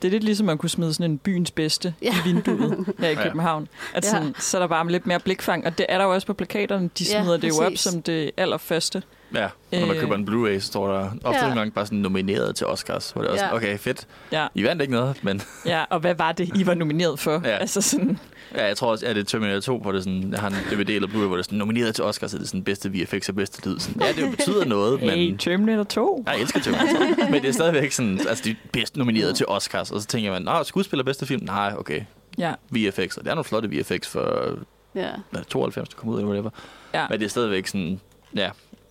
[0.02, 2.08] Det er lidt ligesom at kunne smide sådan en byens bedste ja.
[2.08, 2.14] Ja.
[2.30, 3.24] i vinduet her i Ja.
[3.24, 3.68] København.
[3.94, 4.10] At Ja.
[4.10, 6.34] sådan, så er der bare lidt mere blikfang, og det er der jo også på
[6.34, 6.90] plakaterne.
[7.00, 9.04] De Ja, smider det jo op som det allerførste.
[9.36, 10.02] Ja, når man Øh.
[10.02, 11.42] køber en Blu-ray, så står der ofte Ja.
[11.42, 13.50] nogle gange bare sådan nomineret til Oscars, hvor det er også Ja.
[13.50, 14.08] sådan, okay, fedt.
[14.32, 14.48] Ja.
[14.56, 17.42] I vandt ikke noget, men ja, og hvad var det, I var nomineret for?
[17.44, 17.50] Ja.
[17.58, 18.20] Altså sådan,
[18.56, 20.54] ja, jeg tror også, at det er Terminator 2, hvor det sådan, jeg har en
[20.72, 22.90] DVD eller Blu-ray, hvor det er sådan, nomineret til Oscars, så det er sådan bedste
[22.94, 23.80] VFX og bedste lyd.
[23.80, 25.10] Sådan, ja, det jo betyder noget, men...
[25.10, 26.24] hey, Terminator 2.
[26.28, 29.46] Jeg elsker Terminator 2, men det er stadigvæk sådan, altså de er bedst nomineret til
[29.48, 31.44] Oscars, og så tænker man, nå, skuespiller bedste film?
[31.46, 32.02] Nej, okay,
[32.38, 34.50] Ja, VFX, og det er nogle flotte VFX for
[34.96, 35.10] Ja.
[35.32, 36.50] hvad, 92, der kom ud, eller whatever.
[36.94, 37.08] Ja.
[37.10, 38.00] Men det er stadigvæk sådan,
[38.36, 38.50] ja.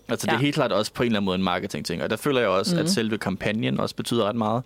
[0.09, 0.41] Altså, det er Ja.
[0.43, 2.03] helt klart også på en eller anden måde en marketing-ting.
[2.03, 2.79] Og der føler jeg også, mm.
[2.79, 2.85] Mhm.
[2.87, 4.63] at selve kampagnen også betyder ret meget.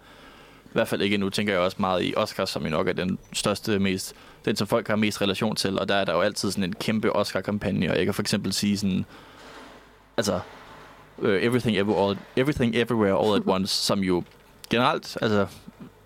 [0.64, 2.92] I hvert fald ikke nu, tænker jeg også meget i Oscars, som jo nok er
[2.92, 5.78] den største, mest, den som folk har mest relation til.
[5.78, 7.90] Og der er der jo altid sådan en kæmpe Oscar-kampagne.
[7.90, 9.05] Og jeg kan for eksempel sige sådan,
[10.16, 10.40] altså,
[11.18, 14.22] uh, everything, Ever, all, everything Everywhere All at Once, som jo
[14.70, 15.46] generelt, altså,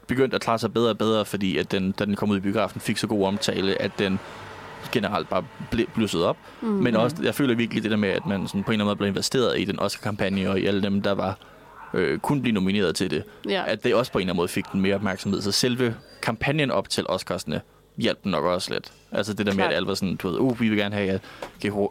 [0.07, 2.41] begyndte at klare sig bedre og bedre, fordi at den, da den kom ud i
[2.41, 4.19] biografen, fik så god omtale, at den
[4.93, 6.37] generelt bare blev blusset op.
[6.61, 6.69] Mm.
[6.69, 8.87] Men også, jeg føler virkelig det der med, at man sådan på en eller anden
[8.87, 11.39] måde blev investeret i den Oscar-kampagne, og i alle dem, der var
[11.95, 13.25] øh, kun blive nomineret til det.
[13.49, 13.63] ja.
[13.67, 15.43] At det også på en eller anden måde fik den mere opmærksomhed.
[15.43, 17.61] Så selve kampagnen op til Oscarsne
[17.97, 18.93] hjalp den nok også lidt.
[19.13, 19.71] Altså det der med, Klart.
[19.71, 21.21] at alle var sådan, du ved, uh, vi vil gerne have, at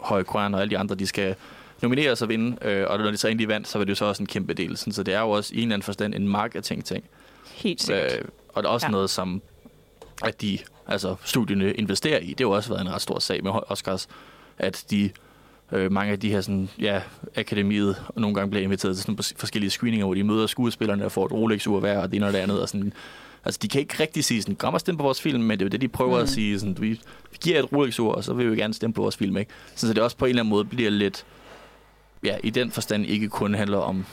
[0.01, 1.35] Høje Kwan og alle de andre, de skal
[1.81, 4.05] nomineres og vinde, øh, og når de så egentlig vandt, så var det jo så
[4.05, 4.77] også en kæmpe del.
[4.77, 7.03] Sådan, så det er jo også i en eller anden forstand en marketing-ting.
[7.53, 8.13] helt sikkert.
[8.19, 8.91] Øh, og der er også ja.
[8.91, 9.41] noget, som
[10.23, 12.29] at de, altså studierne investerer i.
[12.29, 14.07] Det har jo også været en ret stor sag med Oscars,
[14.57, 15.09] at de
[15.71, 17.01] øh, mange af de her sådan, ja,
[17.35, 21.11] akademiet og nogle gange bliver inviteret til sådan forskellige screeninger, hvor de møder skuespillerne og
[21.11, 22.61] får et Rolex-ur hver, og det ene og det andet.
[22.61, 22.93] Og sådan,
[23.45, 25.61] altså, de kan ikke rigtig sige sådan, kom og stem på vores film, men det
[25.61, 26.23] er jo det, de prøver mm.
[26.23, 26.59] At sige.
[26.59, 26.89] Sådan, vi,
[27.31, 29.37] vi giver et Rolex-ur, og så vil vi gerne stemme på vores film.
[29.37, 29.51] Ikke?
[29.75, 31.25] Så, det også på en eller anden måde bliver lidt,
[32.23, 34.05] ja, i den forstand ikke kun handler om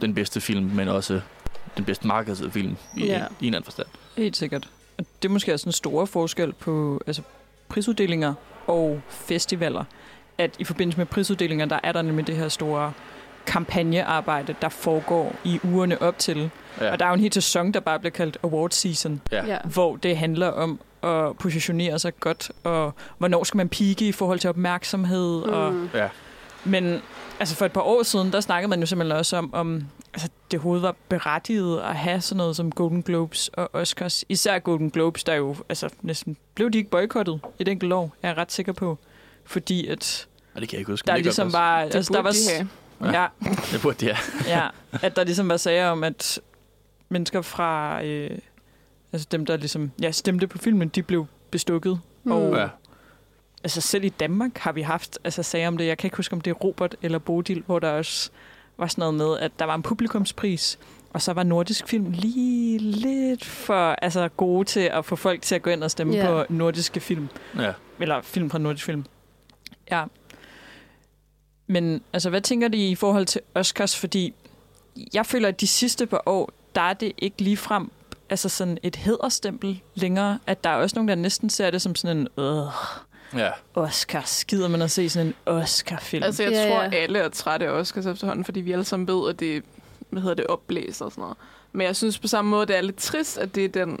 [0.00, 1.20] den bedste film, men også
[1.76, 3.24] den bedste markedsfilm i, ja.
[3.40, 3.88] i en anden forstand.
[4.16, 4.68] Helt sikkert.
[4.98, 7.22] Det er måske også en stor forskel på altså,
[7.68, 8.34] prisuddelinger
[8.66, 9.84] og festivaler.
[10.38, 12.92] At i forbindelse med prisuddelinger, der er der nemlig det her store
[13.46, 16.50] kampagnearbejde, der foregår i ugerne op til.
[16.80, 16.92] Ja.
[16.92, 19.46] Og der er jo en hel sæson, der bare bliver kaldt award season, Ja.
[19.46, 19.58] ja.
[19.64, 24.38] hvor det handler om at positionere sig godt, og hvornår skal man pike i forhold
[24.38, 25.44] til opmærksomhed.
[25.46, 25.52] Mm.
[25.52, 25.74] Og.
[25.94, 26.08] Ja.
[26.66, 27.02] Men
[27.40, 30.28] altså for et par år siden, der snakkede man jo simpelthen også om, om altså,
[30.50, 34.24] det overhovedet var berettiget at have sådan noget som Golden Globes og Oscars.
[34.28, 38.28] Især Golden Globes, der jo altså, næsten blev de ikke boykottet et enkelt år, er
[38.28, 38.98] jeg ret sikker på.
[39.44, 41.06] Fordi at Og det kan jeg ikke huske.
[41.06, 41.84] der ligesom var...
[41.84, 42.38] Det Altså, der burde
[43.00, 43.72] var, de ja, passe.
[43.72, 44.16] Det burde det, ja.
[44.56, 44.68] ja,
[45.02, 46.40] at der ligesom var sager om, at
[47.08, 48.02] mennesker fra...
[48.04, 48.38] Øh,
[49.12, 52.00] altså dem, der ligesom ja, stemte på filmen, de blev bestukket.
[52.24, 52.32] Mm.
[52.32, 52.68] Og Ja.
[53.66, 55.86] Altså selv i Danmark har vi haft altså, sager om det.
[55.86, 58.30] Jeg kan ikke huske, om det er Robert eller Bodil, hvor der også
[58.76, 60.78] var sådan noget med, at der var en publikumspris,
[61.12, 65.54] Og så var nordisk film lige lidt for altså, gode til at få folk til
[65.54, 66.26] at gå ind og stemme Ja.
[66.26, 67.28] på nordiske film.
[67.58, 67.72] Ja.
[68.00, 69.04] Eller film fra nordisk film.
[69.90, 70.04] Ja.
[71.66, 73.96] Men altså, hvad tænker de i forhold til Oscars?
[73.96, 74.34] Fordi
[75.14, 77.90] jeg føler, at de sidste par år, der er det ikke lige frem
[78.30, 80.38] altså sådan et hederstempel længere.
[80.46, 82.62] At der er også nogen, der næsten ser det som sådan en øh,
[83.38, 83.50] Ja.
[83.74, 84.22] Oscar.
[84.26, 86.22] Skider man at se sådan en Oscar-film?
[86.22, 86.90] Altså, jeg Ja, tror, ja.
[86.90, 89.64] alle er trætte af Oscars efterhånden, fordi vi alle sammen ved, at det
[90.10, 91.36] hvad hedder det, opblæser og sådan noget.
[91.72, 94.00] Men jeg synes på samme måde, det er lidt trist, at det er den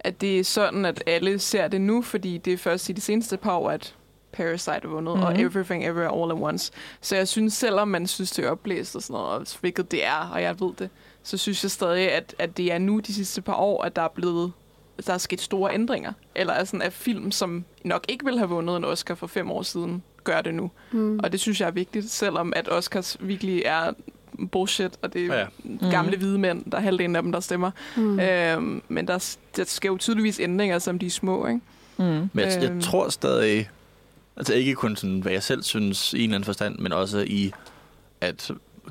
[0.00, 3.00] at det er sådan, at alle ser det nu, fordi det er først i de
[3.00, 3.94] seneste par år, at
[4.32, 5.26] Parasite er vundet, mm-hmm.
[5.26, 5.40] og Mhm.
[5.46, 6.72] Everything Everywhere All at Once.
[7.00, 10.04] Så jeg synes, selvom man synes, det er opblæst og sådan noget, og hvilket det
[10.06, 10.90] er, og jeg ved det,
[11.22, 14.02] så synes jeg stadig, at, at det er nu de sidste par år, at der
[14.02, 14.52] er blevet
[15.06, 16.12] der er sket store ændringer.
[16.34, 19.50] Eller er sådan, at film, som nok ikke ville have vundet en Oscar for fem
[19.50, 20.70] år siden, gør det nu.
[20.92, 21.18] Mm.
[21.22, 23.92] Og det synes jeg er vigtigt, selvom at Oscars virkelig er
[24.52, 25.46] bullshit, og det er
[25.82, 25.90] Ja.
[25.90, 27.70] gamle hvide mænd, der er halvdelen af dem, der stemmer.
[27.96, 28.02] Mm.
[28.02, 28.20] Mm.
[28.20, 31.60] Øhm, men der, der sker jo tydeligvis ændringer, som de er små, ikke?
[31.96, 32.04] Mm.
[32.04, 32.80] Men jeg, jeg Øhm.
[32.80, 33.70] tror stadig,
[34.36, 37.24] altså ikke kun sådan, hvad jeg selv synes i en eller anden forstand, men også
[37.26, 37.52] i,
[38.20, 38.50] at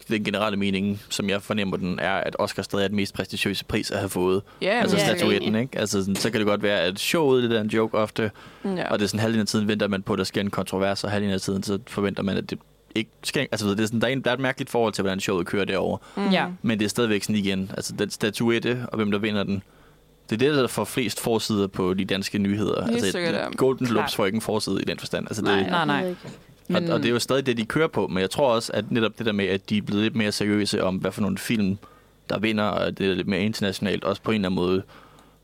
[0.09, 3.65] den generelle mening, som jeg fornemmer den, er, at Oscar stadig er den mest prestigiøse
[3.65, 4.41] pris at have fået.
[4.61, 5.61] Ja, altså er statuetten, enig.
[5.61, 5.79] ikke?
[5.79, 8.31] Altså sådan, så kan det godt være, at showet det er en joke ofte,
[8.65, 8.91] ja.
[8.91, 11.03] og det er sådan halvdelen af tiden venter man på, at der sker en kontrovers,
[11.03, 12.59] og halvdelen af tiden så forventer man, at det
[12.95, 13.41] ikke sker.
[13.41, 15.47] Altså, det er, sådan, der, er en, der er et mærkeligt forhold til, hvordan showet
[15.47, 15.97] kører derovre.
[16.15, 16.29] Mm.
[16.29, 16.47] Ja.
[16.61, 19.63] Men det er stadigvæk sådan igen, altså den statuette, og hvem der vinder den,
[20.29, 22.85] det er det, der får flest forsider på de danske nyheder.
[22.85, 23.57] Helt altså, sikkert.
[23.57, 25.27] Golden Globes får ikke en forside i den forstand.
[25.27, 26.15] Altså, det, Nej, nej,
[26.69, 26.81] ikke.
[26.81, 28.91] og, og det er jo stadig det, de kører på, men jeg tror også, at
[28.91, 31.37] netop det der med, at de er blevet lidt mere seriøse om, hvad for nogle
[31.37, 31.77] film,
[32.29, 34.83] der vinder, og det er lidt mere internationalt, også på en eller anden måde,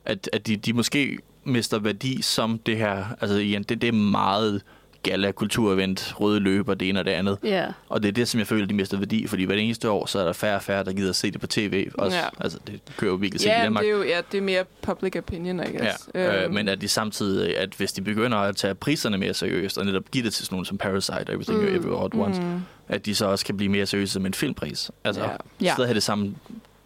[0.06, 3.94] at, at de, de måske mister værdi som det her, altså igen, det, det er
[3.94, 4.62] meget
[5.04, 7.38] gala kulturevent, røde løber, det ene og det andet.
[7.44, 7.66] Ja.
[7.90, 10.20] Og det er det, som jeg føler, de mister værdi, fordi hver eneste år, så
[10.20, 11.88] er der færre og færre, der gider at se det på tv.
[11.94, 12.24] Også, Ja.
[12.40, 13.84] Altså, det kører jo virkelig set i Danmark.
[13.84, 16.10] det er jo ja, det er mere public opinion, I guess.
[16.16, 19.34] Ja, øh, Øhm, men at de samtidig, at hvis de begynder at tage priserne mere
[19.34, 21.66] seriøst, og netop give det til sådan nogle som Parasite og Everything Mm.
[21.70, 21.76] mm.
[21.76, 24.92] Everywhere at Once, mm, at de så også kan blive mere seriøse som en filmpris.
[25.04, 25.30] Altså.
[25.62, 25.74] Ja.
[25.74, 26.36] stadig have det samme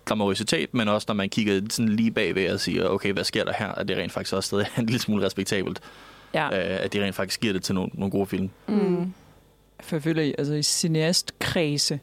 [0.06, 3.54] glamorøsitet, men også når man kigger sådan lige bagved og siger, okay, hvad sker der
[3.60, 3.68] her?
[3.72, 5.80] At det rent faktisk også stadig er en lille smule respektabelt,
[6.38, 6.76] Ja.
[6.78, 8.50] øh, at de rent faktisk giver det til nogle, nogle gode film.
[8.68, 9.14] Mm.
[9.80, 12.00] For jeg føler, i- altså i cineastkredse,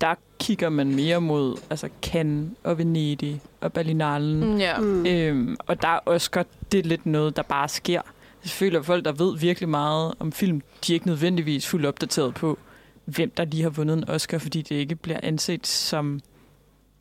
[0.00, 4.44] der kigger man mere mod altså Cannes og Venedig og Berlinalen.
[4.52, 4.56] Mm.
[4.58, 4.78] Ja.
[4.78, 5.06] Mm.
[5.06, 8.00] Øhm, og der er Oscar, det er lidt noget, der bare sker.
[8.44, 11.86] Jeg føler, at folk, der ved virkelig meget om film, de er ikke nødvendigvis fuldt
[11.86, 12.58] opdateret på,
[13.04, 16.20] hvem der lige har vundet en Oscar, fordi det ikke bliver anset som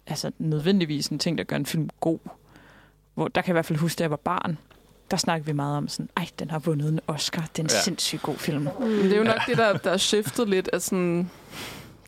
[0.07, 2.19] altså, nødvendigvis en ting, der gør en film god.
[3.13, 4.57] Hvor, der kan jeg i hvert fald huske, da jeg var barn,
[5.13, 7.75] der snakkede vi meget om sådan, ej, den har vundet en Oscar, det er ja.
[7.77, 7.81] Ja.
[7.81, 8.67] sindssygt god film.
[8.79, 8.85] Mm.
[8.85, 11.29] Men det er jo nok det, der, der er skiftet lidt af sådan...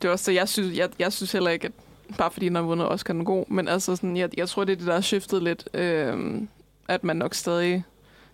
[0.02, 1.72] Det er også det, jeg synes, jeg, jeg synes heller ikke, at
[2.18, 4.64] bare fordi den har vundet Oscar, den er god, men altså sådan, jeg, jeg tror,
[4.64, 6.40] det er det, der er skiftet lidt, øh,
[6.88, 7.84] at man nok stadig,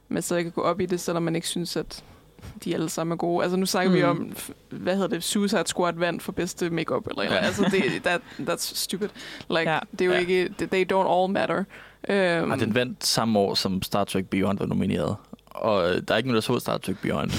[0.09, 2.05] man stadig kan gå op i det, selvom man ikke synes, at
[2.65, 3.43] de alle sammen er gode.
[3.43, 3.97] Altså nu snakker mm.
[3.97, 4.33] vi om,
[4.71, 7.41] hvad hedder det, Suicide Squad vandt for bedste makeup eller eller Ja.
[7.45, 9.09] Altså det, that, that's stupid.
[9.51, 9.73] Like, Ja.
[9.73, 9.79] ja.
[9.93, 10.19] det er jo Ja.
[10.19, 11.65] ikke, they don't all matter.
[12.43, 15.17] Um, Og den vandt samme år, som Star Trek Beyond var nomineret.
[15.47, 17.31] Og øh, der er ikke nogen, der så Star Trek Beyond.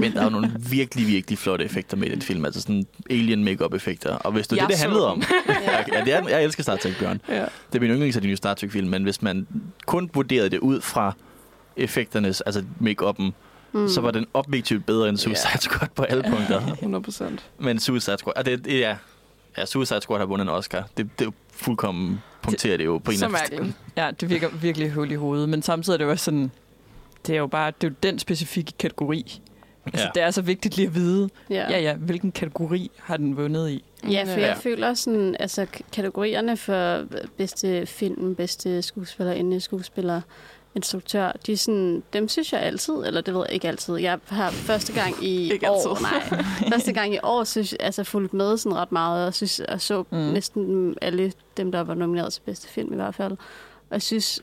[0.00, 2.44] Men der er jo nogle virkelig, virkelig flotte effekter med i den film.
[2.44, 5.22] Altså sådan alien makeup effekter Og hvis det er Jeg det, det handlede om.
[5.92, 7.20] ja, det er, jeg elsker Star Trek Beyond.
[7.28, 7.40] ja.
[7.72, 8.88] Det er min yndlings af de nye Star Trek-film.
[8.88, 9.46] Men hvis man
[9.86, 11.12] kun vurderede det ud fra
[11.76, 13.30] effekternes, altså make-up'en,
[13.72, 13.88] Mm.
[13.88, 15.58] så var den objektivt bedre end Suicide Ja.
[15.58, 16.60] Squad på alle punkter.
[16.72, 17.50] 100 procent.
[17.58, 18.96] Men Suicide Squad, og det, det er,
[19.58, 20.88] ja, Suicide Squad har vundet en Oscar.
[20.96, 23.76] Det, det er jo fuldkommen punkterer det jo på en Så eller anden mærkeligt.
[23.96, 26.50] Ja, det virker virkelig hul i hovedet, men samtidig er det jo også sådan,
[27.26, 29.40] det er jo bare, det er jo den specifikke kategori.
[29.86, 30.10] Altså, Ja.
[30.14, 31.70] det er så vigtigt lige at vide, ja.
[31.70, 33.84] ja ja, hvilken kategori har den vundet i.
[34.10, 34.46] Ja, for Ja.
[34.46, 37.02] jeg føler sådan, altså kategorierne for
[37.36, 40.20] bedste film, bedste skuespiller, inde skuespiller,
[40.74, 43.96] instruktør, de sådan, dem synes jeg altid, eller det ved jeg ikke altid.
[43.96, 46.02] Jeg har første gang i Ikke år, altid.
[46.02, 49.80] nej, første gang i år, synes, altså fulgt med sådan ret meget, og synes, og
[49.80, 50.16] så mm.
[50.18, 53.32] næsten alle dem, der var nomineret til bedste film i hvert fald.
[53.32, 53.38] Og
[53.90, 54.42] jeg synes,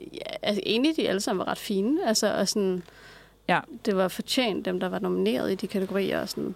[0.00, 2.82] ja, altså egentlig de alle sammen var ret fine, altså, og sådan,
[3.48, 3.60] Ja.
[3.84, 6.54] det var fortjent, dem der var nomineret i de kategorier, og sådan.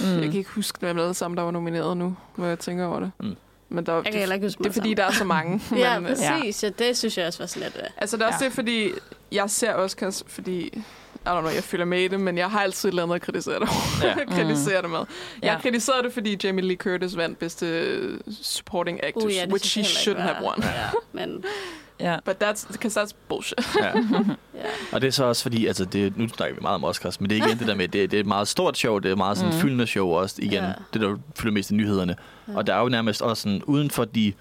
[0.00, 0.04] Mm.
[0.20, 3.00] Jeg kan ikke huske, hvem alle sammen, der var nomineret nu, hvor jeg tænker over
[3.00, 3.10] det.
[3.20, 3.36] Mm.
[3.72, 5.60] Men der, Jeg kan heller ikke huske det er fordi, der er så mange.
[5.76, 6.62] Ja, men, præcis.
[6.62, 6.68] Ja.
[6.68, 7.76] det synes jeg også var sådan lidt...
[7.84, 8.44] øh, Altså, det er også Ja.
[8.44, 8.90] det, fordi
[9.32, 10.82] jeg ser Oscars, fordi...
[11.26, 13.14] I don't know, jeg følger med i det, men jeg har altid et eller andet
[13.14, 13.68] at kritisere det,
[14.02, 14.14] Ja.
[14.36, 14.98] kritisere det med.
[14.98, 15.06] Jeg
[15.42, 15.58] Ja.
[15.62, 17.98] kritiserede det, fordi Jamie Lee Curtis vandt bedste
[18.42, 20.54] supporting actress, Uh, ja, det which she shouldn't have won.
[20.62, 21.44] Ja, men
[22.02, 22.16] Ja.
[22.24, 23.58] But that's, because that's bullshit.
[23.80, 23.92] Ja.
[24.54, 24.68] Ja.
[24.92, 27.30] Og det er så også fordi, altså det, nu snakker vi meget om Oscars, men
[27.30, 29.16] det er igen det der med, det, det er et meget stort show, det er
[29.16, 29.60] meget sådan mm.
[29.60, 30.72] fyldende show også, igen, Ja.
[30.92, 32.16] det der fylder mest i nyhederne.
[32.48, 32.56] Ja.
[32.56, 34.32] Og der er jo nærmest også sådan, uden for de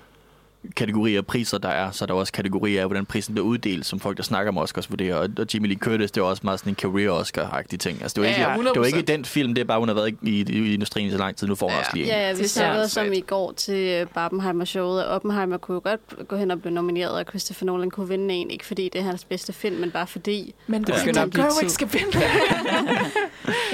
[0.76, 3.86] kategorier af priser, der er, så er der også kategorier af, hvordan prisen bliver uddelt,
[3.86, 5.16] som folk, der snakker om Oscars vurderer.
[5.16, 8.02] Og, og Jimmy Lee Curtis, det er også meget sådan en career-Oscar-agtig ting.
[8.02, 9.02] Altså, det var, Ja, ikke, ja, det var ikke 100%.
[9.02, 11.36] den film, det er bare, hun har været i, i, i industrien i så lang
[11.36, 11.80] tid, nu får hun Ja.
[11.80, 12.10] også lige en.
[12.10, 13.26] Ja, ja, vi Det snakkede også om sindssygt.
[13.26, 17.26] i går til Barbenheimer-showet, at Oppenheimer kunne jo godt gå hen og blive nomineret, og
[17.30, 20.54] Christopher Nolan kunne vinde en, ikke fordi det er hans bedste film, men bare fordi.
[20.68, 22.18] Men Det begynder er at blive skal vinde.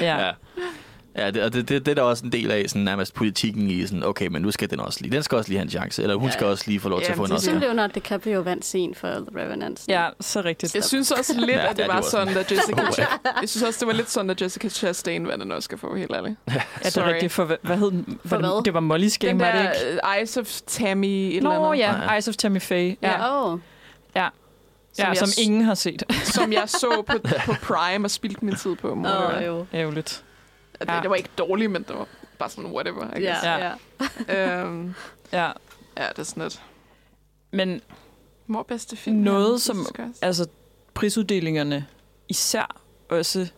[0.00, 0.26] Ja.
[0.26, 0.30] Ja.
[1.18, 3.70] Ja, det, og det, det, det er der også en del af sådan nærmest politikken
[3.70, 5.70] i sådan, okay, men nu skal den også lige, den skal også lige have en
[5.70, 6.32] chance, eller hun Ja.
[6.32, 7.52] skal også lige få lov til at få en det er Oscar.
[7.52, 9.80] Som Leonardo DiCaprio vandt sin for The Revenant.
[9.88, 10.74] ja, så rigtigt.
[10.74, 12.82] Jeg synes også lidt, Ja, at det ja, det var sådan, at Jessica...
[12.82, 13.06] Oh, ja.
[13.40, 16.10] jeg synes også, det var lidt sådan, at Jessica Chastain vandt en Oscar for, helt
[16.14, 16.36] ærligt.
[16.48, 16.52] Ja,
[16.84, 17.32] det er rigtigt.
[17.32, 18.18] For, hvad, hed den?
[18.26, 18.64] For Var det, hvad?
[18.64, 20.00] det var Molly's Game, Den var det ikke?
[20.04, 21.78] uh, Eyes of Tammy et eller Nå andet.
[21.78, 22.14] ja.
[22.14, 22.96] Eyes of Tammy Faye.
[23.02, 23.24] Ja, ja.
[23.24, 23.58] Ja, oh.
[24.16, 24.28] ja
[24.98, 26.02] jeg som s- ingen har set.
[26.24, 28.94] som jeg så på, på Prime og spildte min tid på.
[28.94, 29.66] Må Oh, oh, jo.
[29.74, 30.24] Ærgerligt.
[30.80, 31.00] Det, Ja.
[31.02, 32.06] det var ikke dårligt, men det var
[32.38, 33.16] bare sådan whatever.
[33.16, 33.42] I guess.
[33.44, 33.74] Ja.
[34.28, 34.62] ja.
[34.62, 34.94] Øhm,
[35.32, 35.46] Ja,
[35.96, 36.62] ja, det er sådan lidt.
[37.50, 37.80] men
[38.46, 39.16] Mor bedste film.
[39.16, 39.86] Noget, som-
[40.22, 40.46] altså
[40.94, 41.86] prisuddelingerne
[42.28, 43.48] især også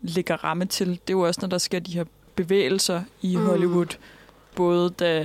[0.00, 3.46] lægger ramme til, det er jo også, når der sker de her bevægelser i Mm.
[3.46, 3.96] Hollywood.
[4.54, 5.24] Både da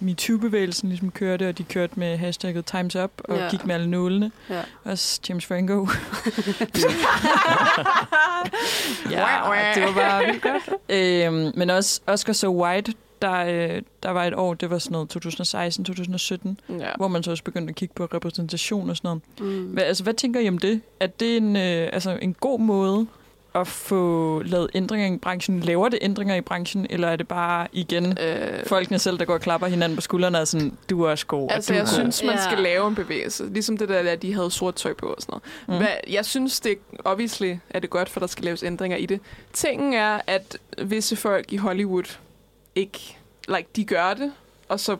[0.00, 3.48] MeToo-bevægelsen ligesom kørte, og de kørte med hashtagget Times Up, og Ja.
[3.50, 4.32] gik med alle nålene.
[4.50, 4.60] Ja.
[4.84, 5.74] Også James Franco.
[9.10, 9.26] ja,
[9.74, 10.68] det var bare vildt godt.
[10.88, 14.92] Øhm, men også Oscar So White, der, øh, der var et år, det var sådan
[14.92, 16.90] noget 2016-2017, Ja.
[16.96, 19.22] hvor man så også begyndte at kigge på repræsentation og sådan noget.
[19.58, 19.64] Mm.
[19.66, 20.80] Hvad, altså, hvad tænker I om det?
[21.00, 23.06] Er det en, øh, altså, en god måde
[23.60, 25.60] at få lavet ændringer i branchen?
[25.60, 29.34] Laver det ændringer i branchen, eller er det bare igen Øh, folkene selv, der går
[29.34, 31.88] og klapper hinanden på skuldrene og sådan, du er også god, Altså, jeg god.
[31.88, 33.46] synes, man skal lave en bevægelse.
[33.52, 35.42] Ligesom det der, at de havde sort tøj på og sådan noget.
[35.66, 35.72] Mm.
[35.72, 35.78] Mm.
[35.78, 39.20] Hvad, jeg synes, det obviously er det godt, for der skal laves ændringer i det.
[39.52, 42.16] Tingen er, at visse folk i Hollywood
[42.74, 43.16] ikke,
[43.48, 44.32] like, de gør det,
[44.68, 44.96] og så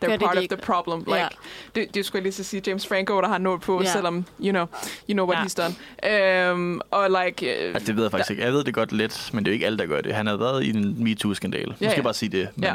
[0.00, 0.98] Gør they're det part de of the problem.
[0.98, 1.28] Like, Ja.
[1.74, 3.92] det, det skulle jeg lige så sige, James Franco, der har noget på, Ja.
[3.92, 4.66] selvom, you know,
[5.10, 5.44] you know what Ja.
[5.44, 5.64] he's
[6.42, 6.52] done.
[6.52, 7.46] Um, og like...
[7.46, 8.42] Uh, Altså, det ved jeg faktisk ikke.
[8.42, 10.14] Jeg ved det godt lidt, men det er jo ikke alle, der gør det.
[10.14, 11.66] Han har været i en MeToo-skandal.
[11.66, 12.02] Nu Ja, skal jeg ja.
[12.02, 12.48] bare sige det.
[12.56, 12.74] Men Ja.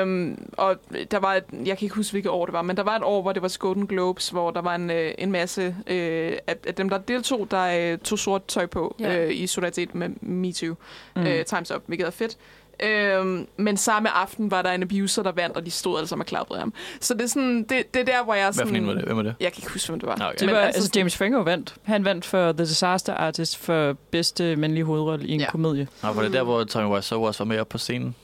[0.00, 0.76] Øhm, og
[1.10, 3.02] der var et, jeg kan ikke huske, hvilket år det var, men der var et
[3.02, 6.56] år, hvor det var Golden Globes, hvor der var en, øh, en masse øh, af,
[6.66, 9.24] af dem, der deltog, der øh, tog sort tøj på Ja.
[9.24, 10.74] øh, i solidaritet med MeToo.
[11.16, 11.22] Mm.
[11.22, 11.26] Mm.
[11.26, 12.36] Øh, Times Up, hvilket er fedt.
[12.82, 16.22] Øhm, men samme aften var der en abuser, der vandt, og de stod alle sammen
[16.22, 16.74] og klappede ham.
[17.00, 18.68] Så det er, sådan, det, det er der, hvor jeg er hvad sådan...
[18.68, 19.04] for en var det?
[19.04, 19.34] Hvem var det?
[19.40, 20.14] Jeg kan ikke huske, hvem det var.
[20.14, 20.26] Okay.
[20.38, 21.74] Det Men var, altså altså, James Franco vandt.
[21.82, 25.50] Han vandt for The Disaster Artist for bedste mandlige hovedrolle i en Ja.
[25.50, 25.88] komedie.
[26.02, 28.14] Nå, var det der, hvor Tommy Wiseau også var med op på scenen?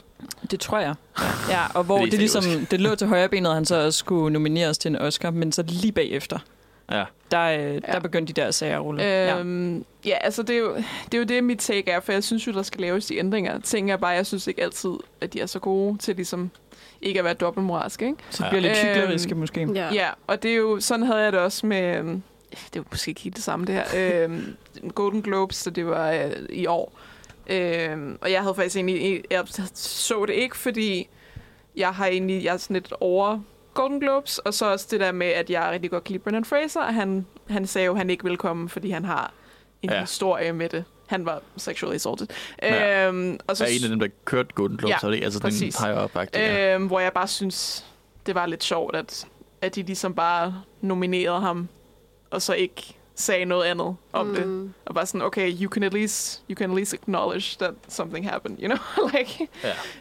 [0.51, 0.95] Det tror jeg.
[1.51, 3.99] Ja, og hvor Det det, ligesom, det lå til højre benet, at han så også
[3.99, 6.39] skulle nomineres til en Oscar, men så lige bagefter,
[6.91, 7.05] Ja.
[7.31, 7.99] der, øh, der Ja.
[7.99, 9.03] begyndte de der sager at rulle.
[9.03, 9.39] Ja.
[9.39, 9.83] Øhm, ja.
[10.05, 10.75] ja, altså det er, jo,
[11.05, 13.17] det er jo det, mit take er, for jeg synes jo, der skal laves de
[13.19, 13.61] ændringer.
[13.61, 16.51] Ting er bare, jeg synes ikke altid, at de er så gode til ligesom
[17.03, 18.19] ikke at være dobbeltmoralske, ikke?
[18.31, 19.61] Så det bliver lidt Øhm, hykleriske måske.
[19.61, 19.81] Ja.
[19.81, 19.95] Ja.
[19.95, 22.85] ja, og det er jo, sådan havde jeg det også med, øhm, det er jo
[22.91, 23.85] måske ikke helt det samme det her,
[24.25, 24.57] øhm,
[24.95, 26.93] Golden Globes, så det var øh, i år.
[27.47, 29.43] Øhm, og jeg havde faktisk egentlig, jeg
[29.75, 31.09] så det ikke, fordi
[31.77, 33.41] jeg har egentlig, jeg er sådan lidt over
[33.79, 36.45] Golden Globes, og så også det der med, at jeg rigtig godt kan lide Brendan
[36.45, 39.33] Fraser, og han, han sagde jo, at han ikke ville komme, fordi han har
[39.83, 40.01] en Ja.
[40.01, 40.85] historie med det.
[41.07, 42.27] Han var sexually assaulted.
[42.63, 43.07] Ja.
[43.09, 45.41] Øhm, og Så er en af dem, der kørte Golden Globes, Ja, så det altså
[45.41, 45.75] præcis.
[45.75, 46.75] den higher up ja.
[46.75, 47.85] Øhm, hvor jeg bare synes,
[48.27, 49.27] det var lidt sjovt, at,
[49.63, 51.69] at de ligesom bare nominerede ham,
[52.31, 54.35] og så ikke sagde noget andet om mm.
[54.35, 54.73] det.
[54.87, 58.31] Og bare sådan, okay, you can at least, you can at least acknowledge that something
[58.31, 59.09] happened, you know?
[59.15, 59.49] like,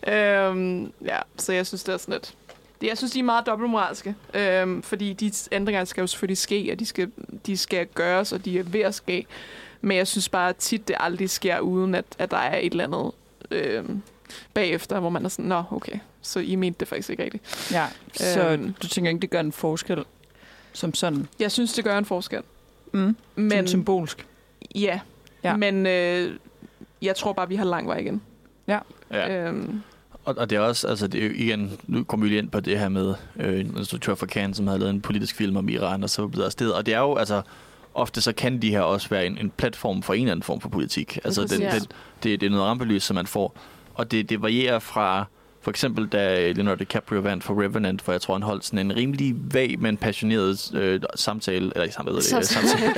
[0.06, 0.48] Ja.
[0.50, 2.34] øhm, ja, så jeg synes, det er sådan lidt...
[2.82, 6.70] Det, jeg synes, de er meget dobbeltmoralske, øhm, fordi de ændringer skal jo selvfølgelig ske,
[6.72, 7.12] og de skal,
[7.46, 9.26] de skal gøres, og de er ved at ske.
[9.82, 12.72] Men jeg synes bare at tit, det aldrig sker, uden at, at der er et
[12.72, 13.12] eller andet
[13.52, 14.02] øhm,
[14.54, 17.72] bagefter, hvor man er sådan, nå, okay, så I mente det faktisk ikke rigtigt.
[17.72, 18.74] Ja, så Øhm.
[18.82, 20.04] du tænker ikke, det gør en forskel
[20.74, 22.42] som sådan, Jeg synes, det gør en forskel.
[22.92, 23.16] mm.
[23.36, 24.28] Men, som symbolsk?
[24.76, 25.00] ja,
[25.44, 25.50] Ja.
[25.50, 25.58] ja.
[25.58, 26.36] men øh,
[27.02, 28.22] jeg tror bare, vi har lang vej igen.
[28.68, 28.80] Ja.
[29.12, 29.82] Øhm,
[30.28, 32.50] Og, og det er også, altså det er jo igen, nu kommer vi lige ind
[32.50, 35.58] på det her med øh, en instruktør fra Cannes, som havde lavet en politisk film
[35.58, 36.69] om Iran, og så var blevet afsted.
[36.69, 37.42] Og det er jo, altså,
[37.94, 40.62] ofte så kan de her også være en, en platform for en eller anden form
[40.62, 41.19] for politik.
[41.23, 41.82] Altså den, præcis.
[41.82, 41.92] den,
[42.23, 43.58] det, det er noget rampelys, som man får.
[43.94, 45.25] Og det, det varierer fra,
[45.62, 48.96] for eksempel da Leonardo DiCaprio vandt for Revenant, for jeg tror, han holdt sådan en
[48.96, 52.67] rimelig vag, men passioneret øh, samtale, eller ikke samtale, Samtale.
[52.69, 52.94] samtale.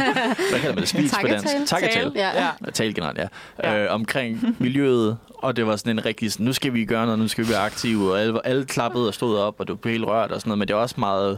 [0.49, 0.87] hvad kalder man det?
[0.87, 1.47] Speech på dansk?
[1.65, 2.11] Takketale.
[2.15, 2.43] Ja.
[2.43, 2.71] Ja.
[2.73, 3.17] Tale generelt.
[3.17, 3.27] Ja.
[3.63, 3.83] ja.
[3.83, 7.19] Øh, omkring miljøet, og det var sådan en rigtig, sådan, nu skal vi gøre noget,
[7.19, 9.91] nu skal vi være aktive, og alle, alle klappede og stod op, og det blev
[9.91, 11.37] helt rørt og sådan noget, men det var også meget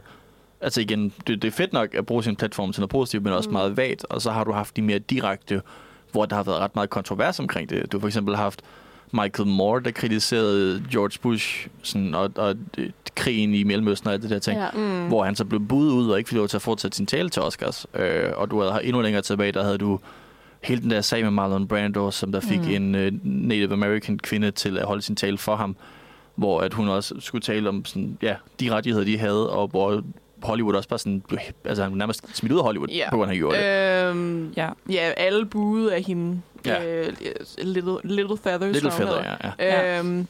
[0.62, 3.34] altså igen, det, det er fedt nok at bruge sin platform til noget positivt, men
[3.34, 3.54] også Mm.
[3.54, 4.06] meget vagt.
[4.10, 5.62] Og så har du haft de mere direkte,
[6.12, 7.92] hvor der har været ret meget kontrovers omkring det.
[7.92, 8.62] Du har for eksempel haft
[9.12, 14.22] Michael Moore, der kritiserede George Bush sådan, og, og øh, krigen i Mellemøsten og alt
[14.22, 14.60] det der ting.
[14.60, 14.68] Ja.
[14.76, 15.08] Mm.
[15.08, 17.30] hvor han så blev budet ud og ikke fik lov til at fortsætte sin tale
[17.30, 17.86] til Oscars.
[17.96, 20.00] Øh, og du havde endnu længere tilbage, der havde du
[20.64, 22.70] hele den der sag med Marlon Brando, som der fik Mm.
[22.70, 25.76] en øh, Native American kvinde til at holde sin tale for ham,
[26.36, 30.02] hvor at hun også skulle tale om sådan, ja, de rettigheder, de havde, og hvor
[30.44, 33.10] Hollywood også bare sådan, blev- altså han nærmest smidt ud af Hollywood, Ja.
[33.10, 34.10] på grund af, at han gjorde det.
[34.10, 34.70] Øhm, Ja.
[34.90, 36.42] ja, alle buede af hende.
[36.66, 36.86] Ja.
[37.08, 37.14] Øh,
[37.64, 38.74] little, little Feathers.
[38.74, 39.52] Little Feather, ja.
[39.60, 40.00] Ja.
[40.00, 40.28] Øhm,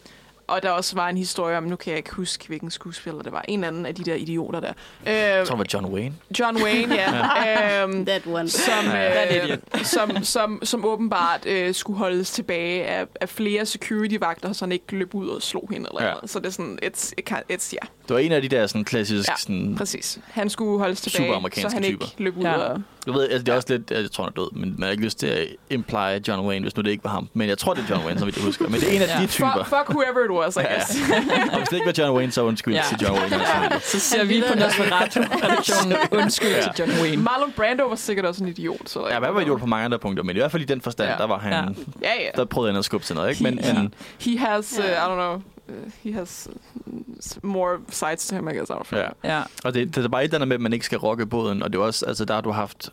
[0.51, 3.31] og der også var en historie om, nu kan jeg ikke huske, hvilken skuespiller det
[3.31, 3.45] var.
[3.47, 4.73] En anden af de der idioter der.
[5.05, 6.15] Jeg Øh, tror, det var John Wayne.
[6.39, 7.83] John Wayne, ja.
[7.83, 8.49] øhm, That one.
[8.49, 14.65] som, øh, som, som, som åbenbart øh, skulle holdes tilbage af, af flere security-vagter, så
[14.65, 15.87] han ikke løb ud og slog hende.
[15.91, 16.13] Eller Ja.
[16.13, 16.29] noget.
[16.29, 18.67] Så det er sådan, it's, it can, it's, ja, Det var en af de der
[18.67, 19.37] sådan klassiske, Ja.
[19.37, 20.19] sådan, præcis.
[20.31, 22.05] Han skulle holdes tilbage, så han typer.
[22.05, 22.53] ikke løb ud Ja.
[22.57, 22.81] og...
[23.07, 24.91] du ved, altså, det er også lidt, jeg tror, han er død, men man har
[24.91, 27.29] ikke lyst til at imply John Wayne, hvis nu det ikke var ham.
[27.33, 28.69] Men jeg tror, det er John Wayne, som jeg husker.
[28.69, 29.21] Men det er en af Ja.
[29.21, 29.53] de typer.
[29.55, 30.73] Fuck, fuck whoever it was, I Ja.
[30.73, 30.95] guess.
[31.51, 32.83] Og hvis det ikke var John Wayne, så undskyld Ja.
[32.89, 33.35] til John Wayne.
[33.73, 33.89] Altså.
[33.91, 36.61] Så ser Han vi på Nosferatu-redaktionen undskyld Ja.
[36.61, 37.23] til John Wayne.
[37.23, 38.89] Marlon Brando var sikkert også en idiot.
[38.89, 40.81] Så Ja, hvad var idiot på mange andre punkter, men i hvert fald i den
[40.81, 41.17] forstand, Ja.
[41.17, 41.59] der var han, Ja.
[42.07, 42.29] Ja, ja.
[42.35, 43.43] der prøvede han at skubbe til noget, ikke?
[43.43, 43.73] Men, Ja.
[43.73, 45.05] men He has, uh, I Ja.
[45.05, 45.41] don't know, uh,
[46.03, 46.93] he has uh,
[47.43, 48.69] more sides to him, I guess.
[48.69, 49.01] I don't know.
[49.23, 49.35] ja.
[49.35, 49.41] Ja.
[49.63, 51.63] Og det, det er bare et eller andet med, at man ikke skal rokke båden,
[51.63, 52.89] og det er også, altså der har du haft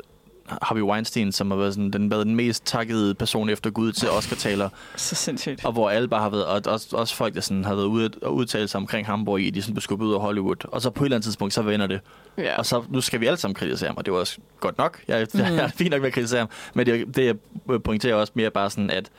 [0.62, 4.10] Harvey Weinstein, som har været sådan, den, været den mest takkede person efter Gud til
[4.10, 5.64] Oscar-taler, Så sindssygt.
[5.64, 8.10] og hvor alle bare har været, og også, også folk, der sådan har været ude
[8.22, 10.82] og udtale sig omkring ham, hvor I de sådan blev skubbet ud af Hollywood, og
[10.82, 12.00] så på et eller andet tidspunkt, så vender det.
[12.38, 12.58] Ja.
[12.58, 15.00] Og så, nu skal vi alle sammen kritisere ham, og det var også godt nok.
[15.08, 15.40] Jeg, mm.
[15.40, 16.48] Jeg er fint nok med at kritisere ham.
[16.74, 17.24] Men det, det
[17.68, 19.10] jeg pointerer også mere bare sådan, at,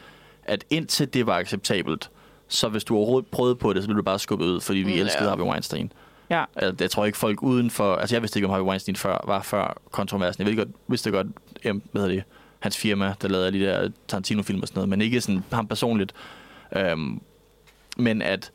[0.44, 2.10] at indtil det var acceptabelt,
[2.48, 4.94] så hvis du overhovedet prøvede på det, så blev du bare skubbet ud, fordi vi
[4.94, 5.30] mm, elskede ja.
[5.30, 5.92] Harvey Weinstein.
[6.30, 6.46] Ja.
[6.56, 7.96] Altså, Jeg tror ikke folk uden for...
[7.96, 10.44] Altså jeg vidste ikke, om Harvey Weinstein før, var før kontroversen.
[10.44, 11.28] Jeg ved godt, vidste godt,
[11.64, 12.24] em, hvad hedder det,
[12.60, 16.14] hans firma, der lavede de der Tarantino-film og sådan noget, men ikke sådan ham personligt.
[16.76, 17.22] Øhm,
[17.98, 18.52] men at,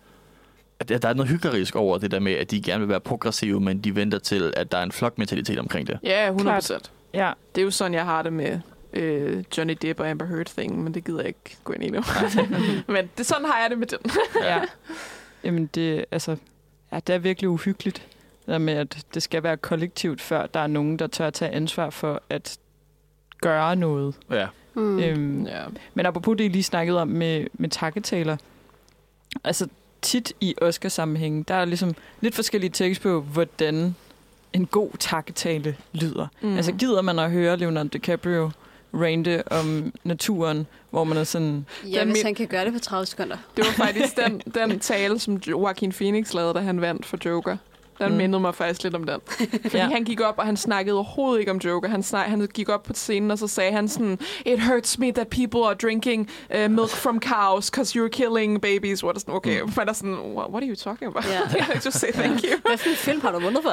[0.80, 3.60] at der er noget hyggerisk over det der med, at de gerne vil være progressive,
[3.60, 5.98] men de venter til, at der er en flokmentalitet omkring det.
[6.02, 6.90] Ja, 100 procent.
[7.14, 7.32] Ja.
[7.54, 8.60] Det er jo sådan, jeg har det med
[8.92, 11.90] øh, Johnny Depp og Amber Heard thing, men det gider jeg ikke gå ind i
[11.90, 12.00] nu.
[12.94, 13.98] men det, sådan har jeg det med den.
[14.42, 14.60] ja.
[15.44, 16.36] Jamen, det, altså,
[16.94, 18.06] ja, det er virkelig uhyggeligt.
[18.46, 21.50] Der med, at det skal være kollektivt, før der er nogen, der tør at tage
[21.50, 22.58] ansvar for at
[23.40, 24.14] gøre noget.
[24.30, 24.46] Ja.
[24.74, 24.98] Mm.
[24.98, 25.64] Øhm, Ja.
[25.94, 28.36] Men apropos det, I lige snakkede om med, med takketaler.
[29.44, 29.68] Altså
[30.02, 33.94] tit i Oscar-sammenhængen, der er ligesom lidt forskellige tekst på, hvordan
[34.52, 36.26] en god takketale lyder.
[36.42, 36.56] Mm.
[36.56, 38.50] Altså gider man at høre Leonardo DiCaprio
[38.94, 41.66] rante om naturen, hvor man er sådan...
[41.92, 43.36] Ja, Den hvis min- han kan gøre det på 30 sekunder.
[43.56, 47.56] Det var faktisk den, den tale, som Joaquin Phoenix lavede, da han vandt for Joker.
[47.98, 48.16] Den Mm.
[48.16, 49.20] mindede mig faktisk lidt om den.
[49.62, 49.88] Fordi Ja.
[49.88, 51.88] han gik op, og han snakkede overhovedet ikke om Joker.
[51.88, 55.12] Han, snak, han gik op på scenen, og så sagde han sådan, It hurts me
[55.12, 59.04] that people are drinking uh, milk from cows, because you're killing babies.
[59.04, 59.72] What is, okay, mm.
[59.76, 61.24] man er sådan, what, what are you talking about?
[61.54, 61.76] Yeah.
[61.84, 62.58] Just say thank you.
[62.66, 63.70] Hvad for en film har du vundet for?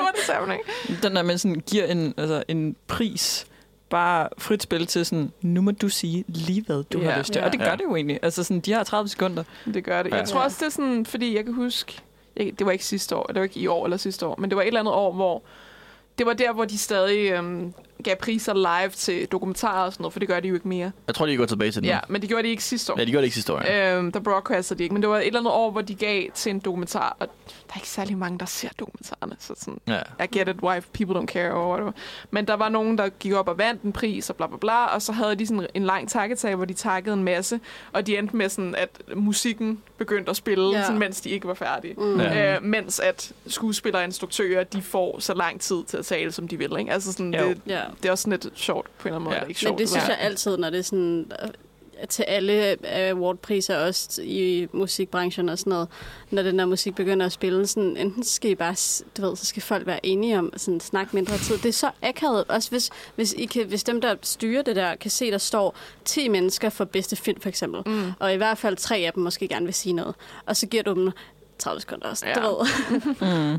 [0.00, 0.60] What is happening?
[1.02, 3.46] Den der, man sådan giver en, altså, en pris
[3.94, 7.10] bare frit spil til sådan, nu må du sige lige hvad du Ja.
[7.10, 7.40] har lyst til.
[7.40, 7.46] Ja.
[7.46, 7.76] Og det gør Ja.
[7.76, 8.18] det jo egentlig.
[8.22, 9.44] Altså sådan, de har 30 sekunder.
[9.74, 10.10] Det gør det.
[10.12, 10.16] Ja.
[10.16, 11.98] Jeg tror også, det er sådan, fordi jeg kan huske,
[12.36, 14.50] jeg, det var ikke sidste år, det var ikke i år eller sidste år, men
[14.50, 15.42] det var et eller andet år, hvor
[16.18, 17.74] det var der, hvor de stadig øhm,
[18.04, 20.92] gav priser live til dokumentarer og sådan noget, for det gør de jo ikke mere.
[21.06, 21.88] Jeg tror, de går tilbage til den.
[21.90, 22.98] Ja, men det gjorde de ikke sidste år.
[22.98, 23.60] ja de gjorde det ikke sidste år.
[23.66, 23.96] Ja.
[23.96, 26.22] Øhm, der broadcastede de ikke, men det var et eller andet år, hvor de gav
[26.34, 30.24] til en dokumentar, og der er ikke særlig mange, der ser dokumentarerne, så sådan, ja.
[30.24, 31.92] I get it, why people don't care, or whatever.
[32.30, 34.84] Men der var nogen, der gik op og vandt en pris, og bla bla bla,
[34.86, 37.60] og så havde de sådan en lang takketag, hvor de takkede en masse,
[37.92, 40.82] og de endte med sådan, at musikken begyndte at spille, Ja.
[40.84, 41.94] sådan, mens de ikke var færdige.
[41.98, 42.20] Mm.
[42.20, 42.54] Ja.
[42.56, 46.48] Øh, mens at skuespillere og instruktører, de får så lang tid til at tale, som
[46.48, 46.76] de vil.
[46.78, 46.92] Ikke?
[46.92, 47.48] Altså sådan, Jo.
[47.48, 47.80] det, Ja.
[48.02, 49.36] Det er også sådan lidt sjovt på en eller anden måde.
[49.36, 49.42] Ja.
[49.42, 49.72] Er ikke sjovt.
[49.72, 51.48] Men det synes jeg altid, når det er sådan øh,
[52.08, 55.88] til alle awardpriser, også i musikbranchen og sådan noget,
[56.30, 58.74] når den der musik begynder at spille, sådan, enten skal I bare,
[59.16, 61.58] du ved, så skal folk være enige om sådan snakke mindre tid.
[61.58, 64.94] Det er så akavet, også hvis, hvis, I kan, hvis dem, der styrer det der,
[64.96, 68.12] kan se, der står 10 mennesker for bedste film, for eksempel, Mm.
[68.18, 70.14] og i hvert fald tre af dem måske gerne vil sige noget,
[70.46, 71.10] og så giver du dem
[71.58, 72.34] 30 sekunder også, ja.
[72.34, 72.40] Du
[73.20, 73.58] ved.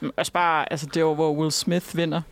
[0.00, 0.10] Mm.
[0.16, 2.22] Også bare, altså det var, hvor Will Smith vinder.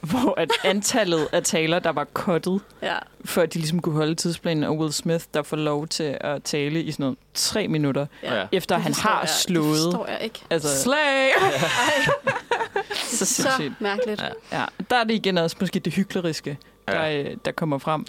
[0.00, 2.96] Hvor at antallet af taler, der var kottet, Ja.
[3.24, 6.42] for at de ligesom kunne holde tidsplanen, og Will Smith, der får lov til at
[6.42, 8.34] tale i sådan noget tre minutter, ja.
[8.40, 8.46] Ja.
[8.52, 9.28] efter Det han har jeg.
[9.28, 9.66] slået.
[9.76, 10.40] Det forstår jeg ikke.
[10.50, 11.28] Altså, Slay!
[13.10, 13.80] så Så sindssygt.
[13.80, 14.22] mærkeligt.
[14.52, 14.58] Ja.
[14.58, 17.22] Ja, der er det igen også måske det hykleriske, der, Ja.
[17.22, 18.06] øh, der kommer frem.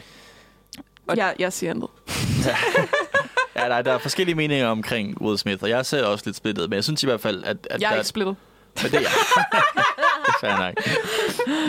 [1.08, 1.92] Og- jeg, jeg siger noget.
[3.56, 6.24] ja der, er- der er forskellige meninger omkring Will Smith, og jeg er selv også
[6.26, 8.36] lidt splittet, men jeg synes i hvert fald, at, at Jeg er der, ikke splittet.
[8.84, 9.12] men det er jeg.
[10.42, 10.74] Fair nok.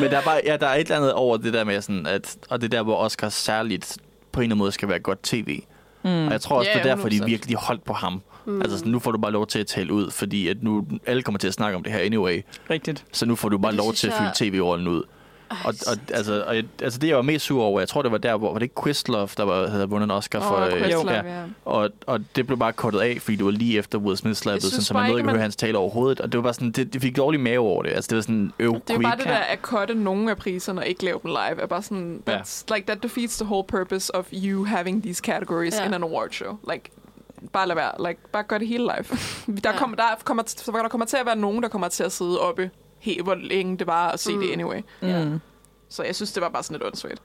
[0.00, 2.06] Men der er, bare, ja, der er et eller andet over det der med sådan,
[2.06, 3.96] at, og det der, hvor Oscar særligt
[4.32, 5.60] på en eller anden måde skal være godt tv.
[6.04, 6.26] Mm.
[6.26, 7.24] Og jeg tror også, Ja, det er derfor, de 100%.
[7.24, 8.22] virkelig holdt på ham.
[8.46, 8.62] Mm.
[8.62, 11.22] Altså, sådan, nu får du bare lov til at tale ud, fordi at nu alle
[11.22, 12.42] kommer til at snakke om det her anyway.
[12.70, 13.04] Rigtigt.
[13.12, 15.02] Så nu får du bare lov til at fylde jeg- tv-rollen ud.
[15.50, 18.18] Og, og, altså, og altså, det jeg var mest sur over, jeg tror, det var
[18.18, 20.56] der, hvor var det ikke Questlove, der var, havde vundet en Oscar for...
[20.56, 21.38] Åh, øh, Questlove, ja.
[21.38, 21.42] ja.
[21.64, 24.84] og, og det blev bare kottet af, fordi det var lige efter Will Smith slappede,
[24.84, 26.20] så man nåede ikke, at høre hans tale overhovedet.
[26.20, 27.90] Og det var bare sådan, det, det fik dårlig mave over det.
[27.90, 30.80] Altså, det var sådan, øv, Det er bare det der at cutte nogle af priserne
[30.80, 31.62] og ikke lave dem live.
[31.62, 32.38] Er bare sådan, Ja.
[32.38, 35.86] that's, like, that defeats the whole purpose of you having these categories Ja.
[35.86, 36.58] in an award show.
[36.72, 36.90] Like,
[37.52, 38.08] bare lad være.
[38.08, 39.18] Like, bare gør det hele live.
[39.64, 39.78] der, Ja.
[39.78, 42.40] kommer, der, kommer, så der kommer til at være nogen, der kommer til at sidde
[42.40, 44.40] oppe helt, hvor længe det var at se Mm.
[44.40, 44.80] det anyway.
[45.02, 45.24] Ja.
[45.24, 45.38] Mm.
[45.88, 47.22] Så jeg synes, det var bare sådan lidt åndssvagt.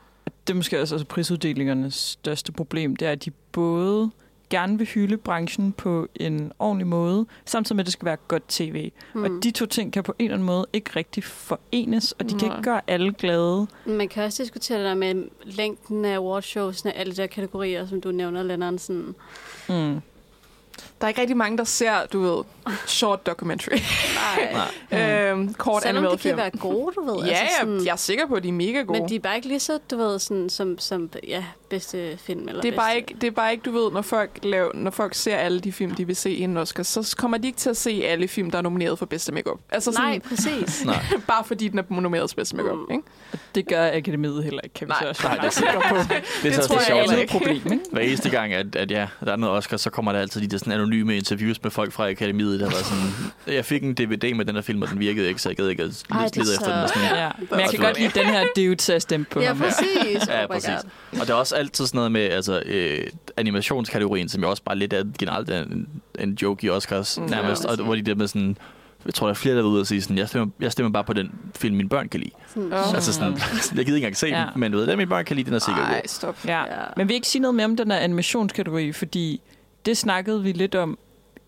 [0.48, 4.12] Det er måske også altså prisuddelingernes største problem, det er, at de både
[4.50, 8.44] gerne vil hylde branchen på en ordentlig måde, samtidig med, at det skal være godt
[8.48, 8.92] tv.
[9.14, 9.24] Mm.
[9.24, 12.30] Og de to ting kan på en eller anden måde ikke rigtig forenes, og de
[12.40, 12.58] kan Nej.
[12.58, 13.68] ikke gøre alle glade.
[13.86, 18.02] Man kan også diskutere det der med længden af awardshowsene, alle de der kategorier, som
[18.02, 18.82] du nævner, Lennart.
[18.82, 19.16] Sådan,
[19.70, 20.02] Mm.
[21.04, 22.44] Der er ikke rigtig mange, der ser, du ved,
[22.88, 23.76] short documentary.
[24.16, 24.68] nej.
[24.92, 25.30] Nej.
[25.32, 26.38] øhm, kort Selvom animeret det kan film.
[26.38, 27.26] være gode, du ved.
[27.26, 29.00] Ja, altså sådan, jeg, jeg er sikker på, at de er mega gode.
[29.00, 32.48] Men de er bare ikke lige så, du ved, sådan, som, som ja, bedste film.
[32.48, 34.72] Eller Det er, bare bedste- ikke, det er bare ikke, du ved, når folk, laver,
[34.74, 37.58] når folk ser alle de film, de vil se inden Oscar, så kommer de ikke
[37.60, 39.60] til at se alle film, der er nomineret for bedste makeup.
[39.72, 40.86] Altså sådan, Nej, præcis.
[40.86, 41.04] Nej.
[41.28, 42.86] bare fordi den er nomineret for bedste makeup, Mm.
[42.96, 43.04] ikke?
[43.56, 45.96] Det gør akademiet heller ikke, kan vi Nej, så også nej, være det- sikre på.
[45.96, 47.24] Det er Det tror jeg Det er ikke.
[47.24, 47.80] et problem, ikke?
[47.92, 50.48] Hver eneste gang, at, at ja, der er noget Oscar, så kommer der altid de
[50.48, 53.04] der sådan anonyme interviews med folk fra akademiet, der var sådan,
[53.58, 55.68] jeg fik en DVD med den her film, og den virkede ikke, så jeg gad
[55.68, 56.88] ikke at Ej, det lede efter den.
[56.88, 57.30] Så- sådan, Ja.
[57.52, 59.58] Men jeg kan godt lide den her dude til at stemme på Ja, ham.
[59.58, 60.28] præcis.
[60.28, 60.70] Ja, oh præcis.
[61.22, 64.78] Og der er også altid sådan noget med altså, øh, animationskategorien, som jo også bare
[64.78, 65.88] lidt er generelt er en,
[66.20, 67.70] en joke i Oscars Mm, nærmest, ja.
[67.70, 68.58] og hvor de der med sådan,
[69.06, 70.92] jeg tror, der er flere, der er ude og sige sådan, jeg stemmer, jeg stemmer
[70.92, 72.32] bare på den film, mine børn kan lide.
[72.74, 72.94] Åh.
[72.96, 73.40] Altså sådan, jeg
[73.72, 74.46] gider ikke engang se Ja.
[74.54, 76.02] den, men du ved, den mine børn kan lide, den er sikkert god.
[76.06, 76.38] stop.
[76.46, 76.60] Ja.
[76.60, 76.66] Ja.
[76.98, 79.42] Men vi ikke sige noget mere om den her animationskategori, fordi
[79.86, 80.98] det snakkede vi lidt om,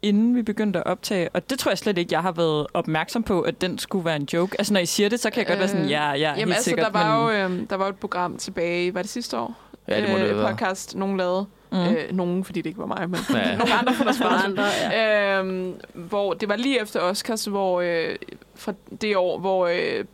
[0.02, 1.30] inden vi begyndte at optage.
[1.34, 4.16] Og det tror jeg slet ikke, jeg har været opmærksom på, at den skulle være
[4.16, 4.56] en joke.
[4.60, 6.50] Altså, når I siger det, så kan jeg godt være sådan, ja, ja, Jamen helt
[6.50, 6.86] altså, sikkert.
[6.94, 9.56] der var, men, jo, øhm, der var jo et program tilbage, var det sidste år?
[9.88, 10.50] Ja, det må det øh, være.
[10.52, 11.46] podcast, nogen lavede.
[11.72, 11.78] mm.
[11.80, 13.56] Øh, nogen, fordi det ikke var mig, men Ja.
[13.58, 15.40] nogle andre for deres For andre, ja.
[15.40, 18.16] Øhm, hvor det var lige efter Oscars, hvor øh,
[18.56, 20.06] fra det år, hvor øh,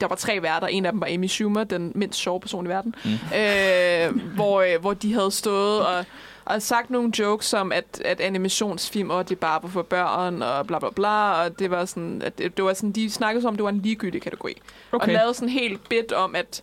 [0.00, 0.66] der var tre værter.
[0.66, 2.94] En af dem var Amy Schumer, den mindst sjove person i verden.
[3.04, 3.10] Mm.
[3.10, 6.04] Øh, hvor, øh, hvor de havde stået og,
[6.44, 10.66] og sagt nogle jokes om, at, at animationsfilm, og det bare var for børn, og
[10.66, 11.44] bla bla bla.
[11.44, 13.70] Og det var sådan, at det, det var sådan, de snakkede som, om, det var
[13.70, 14.62] en ligegyldig kategori.
[14.92, 15.06] Okay.
[15.06, 16.62] Og lavede sådan helt bit om, at,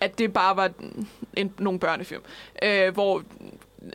[0.00, 0.70] at det bare var
[1.36, 2.22] en, nogle børnefilm.
[2.62, 3.22] Øh, hvor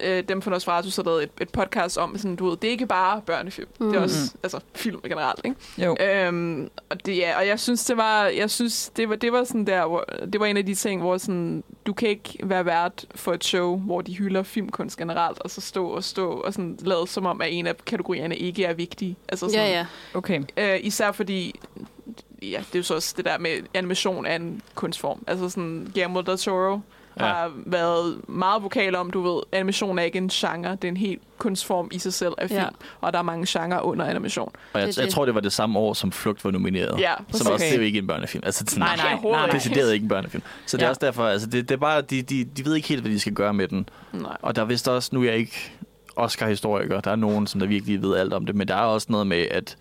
[0.01, 2.71] øh, dem fra Nosferatu så lavede et, et podcast om, sådan, du ved, det er
[2.71, 3.67] ikke bare børnefilm.
[3.79, 3.85] Mm.
[3.87, 4.03] Det er Mm.
[4.03, 5.57] også altså, film generelt, ikke?
[5.77, 5.97] Jo.
[5.99, 9.43] Øhm, og, det, ja, og jeg synes, det var, jeg synes, det var, det var
[9.43, 12.65] sådan der, hvor, det var en af de ting, hvor sådan, du kan ikke være
[12.65, 16.53] vært for et show, hvor de hylder filmkunst generelt, og så stå og stå og
[16.53, 19.17] sådan lade som om, at en af kategorierne ikke er vigtig.
[19.29, 19.85] Altså sådan, Ja, ja.
[20.13, 20.41] Okay.
[20.57, 21.59] Øh, især fordi,
[22.41, 25.23] ja, det er jo så også det der med animation af en kunstform.
[25.27, 26.79] Altså sådan, Guillermo del Toro
[27.21, 27.27] Ja.
[27.27, 27.33] ja.
[27.33, 30.97] har været meget vokal om, du ved, animation er ikke en genre, det er en
[30.97, 32.67] helt kunstform i sig selv af film, Ja.
[33.01, 34.51] og der er mange genrer under animation.
[34.73, 35.13] Og jeg, Det er jeg det.
[35.13, 36.99] tror, det var det samme år, som Flugt var nomineret.
[36.99, 37.41] Ja, Som præcis.
[37.41, 37.65] også, Okay.
[37.65, 38.43] det er jo ikke en børnefilm.
[38.45, 39.45] Altså, sådan, Nej, nej, nej, nej.
[39.45, 39.55] ikke.
[39.55, 40.43] Decideret ikke en børnefilm.
[40.65, 40.89] Så det er Ja.
[40.89, 43.19] også derfor, altså, det, det er bare, de, de, de ved ikke helt, hvad de
[43.19, 43.89] skal gøre med den.
[44.13, 44.37] Nej.
[44.41, 45.71] Og der er vist også, nu er jeg ikke
[46.15, 49.07] Oscar-historiker, der er nogen, som der virkelig ved alt om det, men der er også
[49.09, 49.77] noget med, at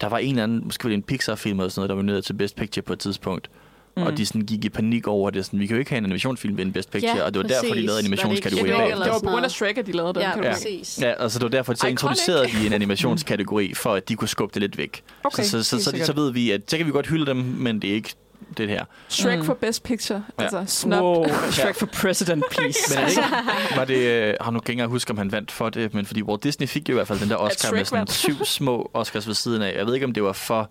[0.00, 2.02] der var en eller anden, måske var det en Pixar-film eller sådan noget, der var
[2.02, 3.50] nødt til Best Picture på et tidspunkt.
[3.96, 4.02] Mm.
[4.02, 5.44] Og de sådan gik i panik over det.
[5.44, 7.48] Sådan, vi kan jo ikke have en animationsfilm vinde Best Picture, Ja, og det var
[7.48, 7.84] derfor, de præcis.
[7.86, 9.50] lavede animationskategorien Det var, det var på grund af.
[9.50, 10.98] Shrek, at de lavede den Ja, præcis.
[11.02, 11.90] Ja, altså det var derfor, så Iconic.
[11.90, 15.02] introducerede de en animationskategori, for at de kunne skubbe det lidt væk.
[15.24, 16.16] Okay, så, så, så, så, så, sikkert.
[16.16, 18.14] ved vi, at så kan vi godt hylde dem, men det er ikke
[18.56, 18.84] det her.
[19.08, 19.44] Shrek Mm.
[19.44, 20.24] for Best Picture.
[20.38, 20.42] Ja.
[20.42, 21.02] Altså, snop.
[21.04, 22.78] Wow, Shrek for president, please.
[22.94, 25.52] Men er det ikke, var det, øh, har nu ikke engang huske, om han vandt
[25.52, 27.84] for det, men fordi Walt Disney fik jo i hvert fald den der Oscar med
[27.84, 29.74] sådan syv små Oscars ved siden af.
[29.78, 30.70] Jeg ved ikke, om det var for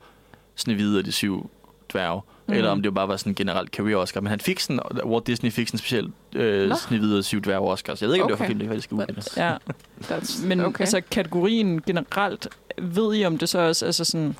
[0.55, 1.49] Snevide og de syv
[1.91, 2.53] dværge, mm.
[2.53, 4.21] eller om det bare var sådan generelt career Oscar.
[4.21, 6.75] Men han fik sådan, Walt Disney fik sådan specielt øh.
[6.75, 8.01] Snevide syv dværge Oscars.
[8.01, 8.49] Jeg ved ikke, om det var for Okay.
[8.49, 9.37] film, det er faktisk ukendt.
[9.37, 9.55] Ja,
[10.11, 10.69] That's, men okay.
[10.69, 10.81] okay.
[10.81, 14.35] altså kategorien generelt, ved I om det så også, altså sådan,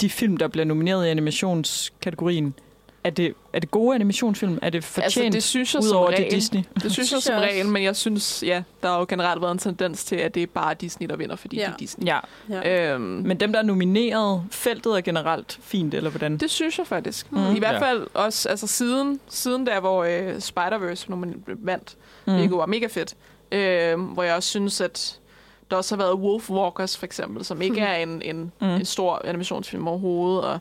[0.00, 2.54] de film, der bliver nomineret i animationskategorien,
[3.04, 4.58] er det, er det gode animationsfilm?
[4.62, 6.28] Er det fortjent, altså, det synes jeg ud som over det.
[6.30, 6.62] Disney?
[6.82, 9.58] Det synes jeg som regel, men jeg synes, ja, der har jo generelt været en
[9.58, 11.64] tendens til, at det er bare Disney, der vinder, fordi Ja.
[11.66, 12.06] det er Disney.
[12.06, 12.92] Ja, Ja.
[12.94, 16.36] Øhm, men dem, der er nomineret, feltet er generelt fint, eller hvordan?
[16.36, 17.32] det synes jeg faktisk.
[17.32, 17.38] Mm.
[17.40, 17.56] Mm.
[17.56, 17.90] I hvert Ja.
[17.90, 21.06] fald også altså siden, siden der, hvor øh, Spider-Verse
[21.58, 21.96] vandt,
[22.26, 22.34] mm.
[22.34, 23.14] hvilket var mega fedt.
[23.52, 25.16] Øh, hvor jeg også synes, at
[25.70, 27.82] der også har været Wolf Walkers, for eksempel, som ikke Mhm.
[27.88, 28.66] er en, en, Mm.
[28.68, 30.44] en stor animationsfilm overhovedet.
[30.44, 30.58] Og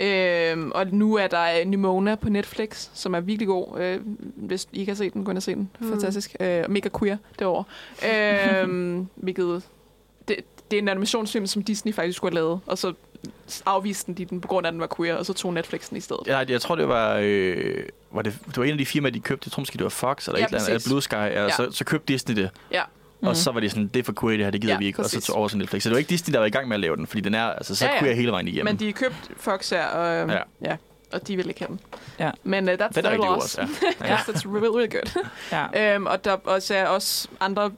[0.00, 3.80] Øhm, og nu er der Nimona på Netflix, som er virkelig god.
[3.80, 4.00] Øh,
[4.36, 5.70] hvis I kan se den, gå ind og se den.
[5.80, 5.88] Mm.
[5.90, 6.36] Fantastisk.
[6.40, 7.64] Øh, mega queer derovre.
[8.62, 9.62] øhm, hvilket,
[10.28, 10.36] det,
[10.70, 12.92] det er en animationsfilm, som Disney faktisk skulle have lavet, og så
[13.66, 15.96] afviste de den på grund af, at den var queer, og så tog Netflix den
[15.96, 16.22] i stedet.
[16.26, 19.20] Ja, jeg tror, det var, øh, var det, det var en af de firmaer, de
[19.20, 19.48] købte.
[19.48, 21.14] Jeg tror måske, det var Fox eller Ja, et eller andet, Blue Sky.
[21.14, 21.42] Ja.
[21.42, 21.50] Ja.
[21.50, 22.50] Så, så købte Disney det.
[22.72, 22.82] Ja.
[23.22, 23.28] Mm.
[23.28, 24.86] Og så var det sådan, det er for queer det her, det gider Ja, vi
[24.86, 24.98] ikke.
[24.98, 25.24] Og præcis.
[25.24, 25.82] så tog over til Netflix.
[25.82, 27.34] Så det var ikke Disney, der var i gang med at lave den, fordi den
[27.34, 28.00] er altså, så Ja, ja.
[28.00, 28.64] queer hele vejen igennem.
[28.64, 30.38] Men de er købt Fox her, og, øhm, Ja.
[30.64, 30.76] ja.
[31.12, 31.80] og de vil ikke have den.
[32.18, 32.30] Ja.
[32.44, 33.54] Men uh, that's er god loss.
[33.58, 33.60] også,
[34.00, 34.06] ja.
[34.06, 34.16] Ja.
[34.16, 35.24] that's really, really good.
[35.74, 35.94] Ja.
[35.94, 37.70] øhm, og der også er også andre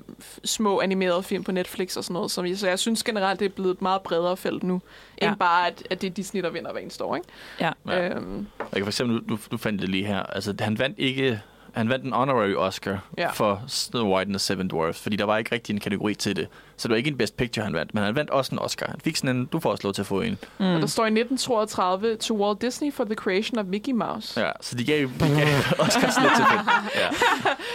[0.44, 2.30] små animerede film på Netflix og sådan noget.
[2.30, 4.80] Som, jeg- så jeg synes generelt, det er blevet et meget bredere felt nu,
[5.22, 5.28] Ja.
[5.28, 7.16] end bare, at, at det er Disney, der vinder hver eneste år.
[7.16, 7.28] Ikke?
[7.60, 7.70] Ja.
[7.88, 8.08] Ja.
[8.08, 11.40] Øhm, Jeg kan for eksempel, nu, nu fandt det lige her, altså han vandt ikke,
[11.72, 13.30] han vandt en honorary Oscar Ja.
[13.30, 16.36] for Snow White and the Seven Dwarfs, fordi der var ikke rigtig en kategori til
[16.36, 16.48] det.
[16.76, 18.86] Så det var ikke en Best Picture, han vandt, men han vandt også en Oscar.
[18.86, 20.38] Han fik sådan en, du får også lov til at få en.
[20.58, 20.66] Mm.
[20.74, 24.40] Og der står i 1932, to Walt Disney for the creation of Mickey Mouse.
[24.40, 26.94] Ja, så de gav, de gav Oscars lidt til fedt.
[26.96, 27.08] Ja.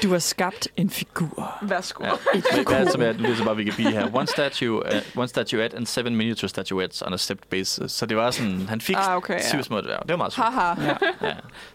[0.03, 1.57] Du har skabt en figur.
[1.61, 2.03] Værsgo.
[2.05, 2.11] Ja.
[2.33, 4.15] Men Hvad er det, som er, nu er det så bare Wikipedia her.
[4.15, 7.91] One statue, uh, one statuette and seven miniature statuettes on a stepped basis.
[7.91, 9.63] Så det var sådan, han fik Ah, okay, syv ja.
[9.63, 9.99] små dværge.
[10.01, 10.47] Det var meget sjovt.
[10.53, 10.81] Haha,
[11.21, 11.27] Ja.
[11.27, 11.33] Ja.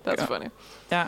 [0.08, 0.46] that's funny.
[0.92, 1.02] ja.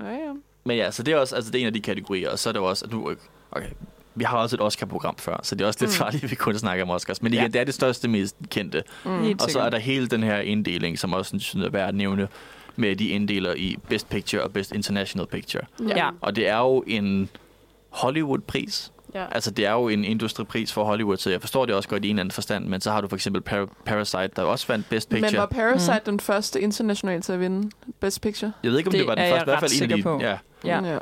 [0.00, 0.32] Ja, ja.
[0.64, 2.30] Men ja, så det er også altså det er en af de kategorier.
[2.30, 3.14] Og så er det også, at nu,
[3.52, 3.68] okay,
[4.14, 5.94] vi har også et Oscar-program før, så det er også lidt Mm.
[5.96, 7.22] farligt, at vi kun snakker om Oscars.
[7.22, 7.48] Men igen, Ja.
[7.48, 8.82] det er det største, mest kendte.
[9.04, 9.38] Mm.
[9.42, 12.28] Og så er der hele den her inddeling, som også synes er værd at nævne,
[12.76, 15.64] med de inddeler i Best Picture og Best International Picture.
[15.88, 16.10] Ja.
[16.20, 17.28] Og det er jo en
[17.90, 18.92] Hollywood-pris.
[19.14, 19.24] Ja.
[19.32, 22.08] Altså, det er jo en industripris for Hollywood, så jeg forstår det også godt i
[22.08, 22.66] en eller anden forstand.
[22.66, 25.30] Men så har du for eksempel Par- Parasite, der også vandt Best Picture.
[25.30, 26.00] Men var Parasite Mm.
[26.04, 28.52] den første internationale til at vinde Best Picture?
[28.62, 29.82] jeg ved ikke, om Det det, var den første, jeg i hvert fald ret en
[29.82, 30.20] af de, sikker på.
[30.20, 30.92] ja, Ja.
[30.92, 30.98] ja.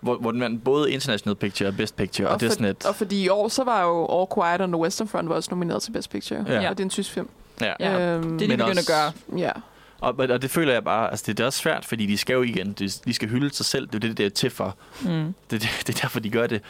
[0.00, 2.66] hvor, hvor den vandt både International Picture og Best Picture, og, og det er sådan
[2.66, 2.86] et...
[2.86, 5.48] og fordi i år, så var jo All Quiet on the Western Front var også
[5.50, 6.44] nomineret til Best Picture.
[6.48, 6.70] Ja.
[6.70, 7.28] Og det er en tysk film.
[7.60, 7.72] Ja.
[7.80, 8.00] Ja.
[8.16, 9.38] Øhm, Det er de Men begyndt at gøre.
[9.38, 9.50] ja.
[10.00, 12.34] Og, og det føler jeg bare, altså det, det er også svært, fordi de skal
[12.34, 14.76] jo igen, de, de skal hylde sig selv, det er det, det er til for.
[15.02, 15.08] Mm.
[15.08, 16.62] Det, det, det er derfor, de gør det.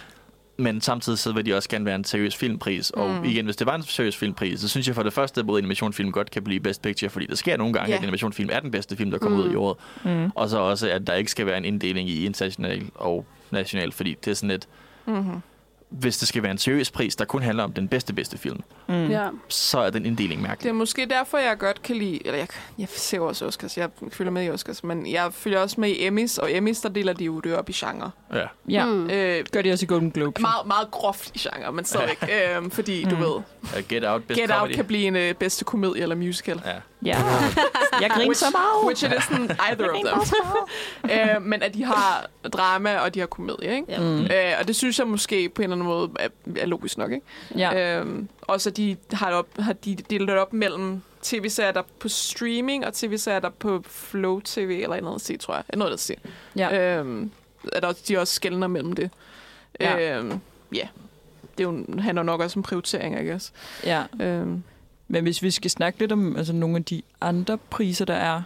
[0.57, 2.91] Men samtidig så vil de også gerne være en seriøs filmpris.
[2.91, 3.25] Og Mm.
[3.25, 5.59] igen, hvis det var en seriøs filmpris, så synes jeg for det første, at både
[5.59, 7.97] animationsfilm godt kan blive Best Picture, fordi der sker nogle gange, Ja.
[7.97, 9.45] at animationsfilm er den bedste film, der kommer Mm.
[9.45, 9.77] ud i året.
[10.05, 10.31] Mm.
[10.35, 14.17] Og så også, at der ikke skal være en inddeling i international og national, fordi
[14.25, 14.69] det er sådan et,
[15.07, 15.43] Mm-hmm.
[15.91, 18.61] hvis det skal være en seriøs pris, der kun handler om den bedste, bedste film,
[18.93, 19.11] Mm.
[19.11, 19.29] Ja.
[19.49, 20.71] så er den inddeling Det mærkelig.
[20.71, 22.27] er måske derfor, jeg godt kan lide...
[22.27, 23.79] Eller jeg, jeg ser også Oscars.
[23.79, 24.85] Jeg følger med i Oscars.
[24.85, 26.39] Men jeg følger også med i Emmys.
[26.39, 28.11] Og Emmys, der deler de jo det op i genre.
[28.35, 28.45] Ja.
[28.69, 28.85] Ja.
[28.87, 29.11] Mm.
[29.11, 30.41] Øh, Gør de også i Golden Globe.
[30.41, 32.25] meget, meget groft i genre, men stadigvæk.
[32.57, 33.21] øhm, fordi, du Mm.
[33.23, 33.33] ved,
[33.63, 34.69] Uh, Get Out, Best Get Comedy.
[34.69, 36.61] Out kan blive en øh, bedste komedie eller musical.
[36.67, 36.73] Ja.
[37.05, 37.17] Ja.
[38.01, 38.87] Jeg griner så meget.
[38.87, 40.25] Which it isn't either of
[41.03, 41.11] them.
[41.37, 43.97] øh, men at de har drama, og de har komedie, ikke?
[43.99, 44.21] Mm.
[44.23, 44.31] Øh,
[44.61, 47.27] og det synes jeg måske på en eller anden måde er, er logisk nok, ikke?
[47.57, 47.99] Ja.
[48.01, 48.82] Øhm, også at de
[49.13, 52.95] har, det op, har de delt det op mellem tv-serier, der er på streaming, og
[52.95, 55.65] tv-serier, der er på Flow TV, eller noget at se, tror jeg.
[55.75, 56.17] Noget at se.
[56.57, 56.99] ja.
[56.99, 57.31] Øhm,
[57.73, 59.11] at også, de også skældner mellem det.
[59.81, 60.19] Ja.
[60.19, 60.41] Øhm,
[60.77, 60.87] yeah.
[61.59, 63.53] Det jo, handler nok også om prioritering, I guess.
[63.85, 64.03] ja.
[64.21, 64.63] Øhm,
[65.09, 68.43] Men hvis vi skal snakke lidt om altså, nogle af de andre priser, der er,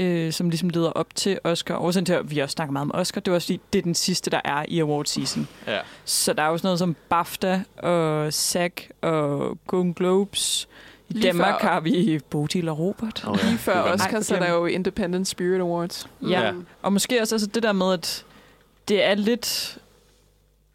[0.00, 1.76] øh, som ligesom leder op til Oscar.
[1.76, 3.82] Årsagen til, at vi også snakker meget om Oscar, det er også fordi, det er
[3.82, 5.48] den sidste, der er i award season.
[5.66, 5.78] ja.
[6.04, 8.72] Så der er jo sådan noget som BAFTA og SAG
[9.02, 10.68] og Golden Globes.
[11.08, 13.24] I Lige Danmark før- har vi Bodil og Robert.
[13.28, 13.48] Oh, ja.
[13.48, 16.06] lige før var- Oscar, så er der jo Independent Spirit Awards.
[16.22, 16.40] Ja.
[16.40, 16.52] Ja.
[16.82, 18.24] Og måske også altså det der med, at
[18.88, 19.78] det er lidt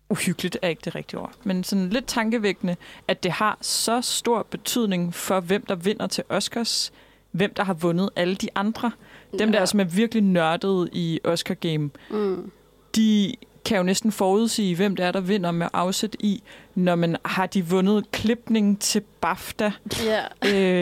[0.10, 2.76] uhyggeligt, er ikke det rigtige ord, men sådan lidt tankevækkende,
[3.08, 6.92] at det har så stor betydning for, hvem der vinder til Oscars,
[7.32, 8.92] hvem der har vundet alle de andre.
[9.40, 9.66] Dem, der Ja.
[9.66, 12.52] som er virkelig nørdede i Oscar-game, Mm.
[12.96, 13.34] de
[13.66, 16.44] kan jo næsten forudsige, hvem det er, der vinder med afsæt i,
[16.76, 19.72] når man har de vundet klipning til BAFTA
[20.06, 20.22] Ja.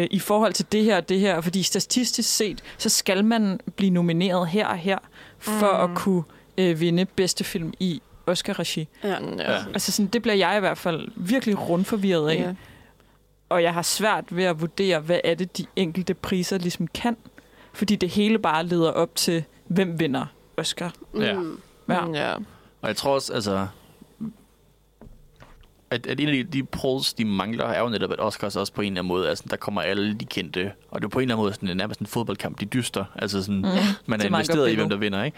[0.01, 1.41] øh, i forhold til det her og det her.
[1.41, 4.97] Fordi statistisk set, så skal man blive nomineret her og her,
[5.39, 5.91] for Mm.
[5.91, 6.23] at kunne
[6.57, 8.87] øh, vinde bedste film i Oscar-regi.
[9.03, 9.09] Ja.
[9.37, 9.57] Ja.
[9.73, 12.35] Altså sådan, det bliver jeg i hvert fald virkelig rundforvirret af.
[12.35, 12.53] Ja.
[13.49, 17.17] Og jeg har svært ved at vurdere, hvad er det, de enkelte priser ligesom kan.
[17.73, 20.25] Fordi det hele bare leder op til, hvem vinder
[20.57, 20.93] Oscar.
[21.19, 21.39] Ja.
[21.39, 21.59] Mm.
[21.89, 22.05] Ja.
[22.05, 22.33] Mm, ja.
[22.81, 23.67] Og jeg tror også, altså...
[25.89, 28.73] At, at en af de, de polls, de mangler, er jo netop, at Oscars også
[28.73, 31.19] på en eller anden måde, altså, der kommer alle de kendte, og det er på
[31.19, 33.05] en eller anden måde sådan, nærmest en fodboldkamp, de dyster.
[33.15, 33.63] Altså sådan, Mm.
[34.05, 35.37] man er er investeret i, hvem der vinder, ikke?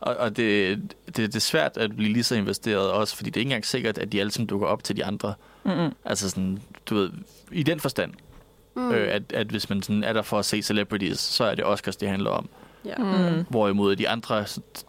[0.00, 3.36] Og, og det, det, det er svært at blive lige så investeret også, fordi det
[3.36, 5.34] er ikke engang sikkert, at de alle sammen dukker op til de andre.
[5.64, 5.92] Mm-mm.
[6.04, 7.10] Altså sådan, du ved,
[7.52, 8.12] i den forstand,
[8.76, 8.82] Mm.
[8.82, 8.90] mm.
[8.90, 11.64] øh, at, at hvis man sådan er der for at se celebrities, så er det
[11.64, 12.48] Oscars, det handler om.
[12.84, 12.94] Ja.
[12.98, 13.44] Mm.
[13.48, 14.44] Hvorimod de andre,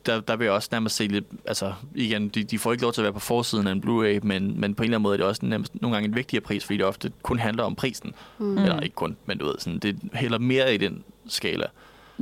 [0.05, 2.93] der, der vil jeg også nærmest se lidt, altså igen, de, de får ikke lov
[2.93, 5.13] til at være på forsiden af en Blu-ray, men, men på en eller anden måde
[5.13, 7.75] er det også nærmest nogle gange en vigtigere pris, fordi det ofte kun handler om
[7.75, 8.13] prisen.
[8.37, 8.45] Mm.
[8.45, 8.57] Mm.
[8.57, 11.65] Eller ikke kun, men du ved, sådan, det hælder mere i den skala.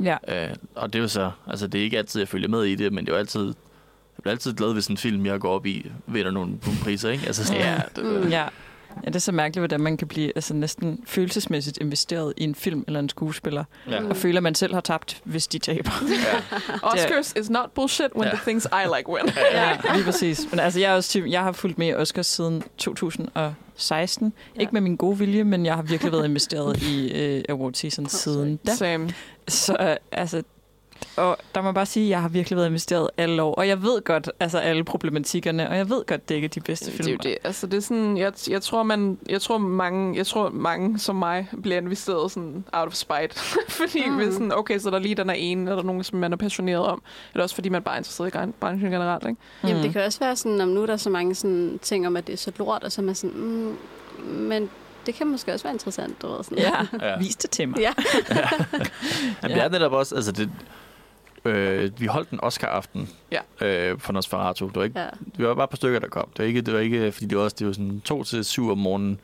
[0.02, 0.16] Ja.
[0.28, 2.74] Øh, og det er jo så, altså det er ikke altid, jeg følger med i
[2.74, 5.50] det, men det er jo altid, jeg bliver altid glad, hvis en film, jeg går
[5.50, 7.26] op i, vinder nogle, priser, ikke?
[7.26, 8.28] Altså sådan, Ja, det, Mm.
[8.28, 8.46] Ja.
[9.04, 12.54] Ja, det er så mærkeligt, hvordan man kan blive altså, næsten følelsesmæssigt investeret i en
[12.54, 14.08] film eller en skuespiller, ja.
[14.08, 15.90] Og føler, at man selv har tabt, hvis de taber.
[16.10, 16.78] ja.
[16.82, 18.34] Oscars is not bullshit when Ja.
[18.34, 19.22] the things I like win.
[19.52, 20.46] ja, lige præcis.
[20.50, 24.26] Men altså, jeg, er også, typ- jeg har fulgt med i Oscars siden 2016.
[24.26, 24.42] Ja.
[24.56, 24.60] Ja.
[24.60, 28.06] Ikke med min gode vilje, men jeg har virkelig været investeret i øh, award season
[28.08, 28.74] siden da.
[28.74, 29.10] Same.
[29.48, 30.42] Så øh, altså,
[31.16, 33.54] og der må bare sige, at jeg har virkelig været investeret alle år.
[33.54, 36.60] Og jeg ved godt, altså alle problematikkerne, og jeg ved godt, det ikke er de
[36.60, 37.10] bedste Det er film.
[37.12, 37.36] jo det.
[37.44, 41.16] Altså, det er sådan, jeg, jeg, tror, man, jeg, tror, mange, jeg tror, mange som
[41.16, 43.34] mig bliver investeret sådan out of spite.
[43.68, 44.12] fordi mm.
[44.12, 44.16] Mm.
[44.16, 46.86] hvis sådan, okay, så der lige den er ene, eller nogen, som man er passioneret
[46.86, 47.02] om.
[47.34, 49.40] Eller også fordi man bare er interesseret i branchen generelt, ikke?
[49.62, 49.82] Jamen, Mm.
[49.82, 52.26] det kan også være sådan, om nu er der så mange sådan, ting om, at
[52.26, 53.76] det er så lort, og så er man sådan, mm,
[54.24, 54.70] men
[55.06, 56.44] det kan måske også være interessant, du ved.
[56.44, 56.58] Sådan.
[56.58, 56.72] Ja,
[57.10, 57.18] Ja.
[57.18, 57.78] vis det til mig.
[57.80, 57.92] Ja.
[59.42, 60.50] Jamen, det er netop også, altså det,
[61.48, 63.66] øh, vi holdt en Oscar-aften Ja.
[63.66, 64.66] øh, for Nosferatu.
[64.66, 65.06] Det var ikke, ja.
[65.36, 66.28] vi var bare et par stykker, der kom.
[66.28, 68.44] Det var ikke, det var ikke fordi det var, også, det var sådan to til
[68.44, 69.20] syv om morgenen,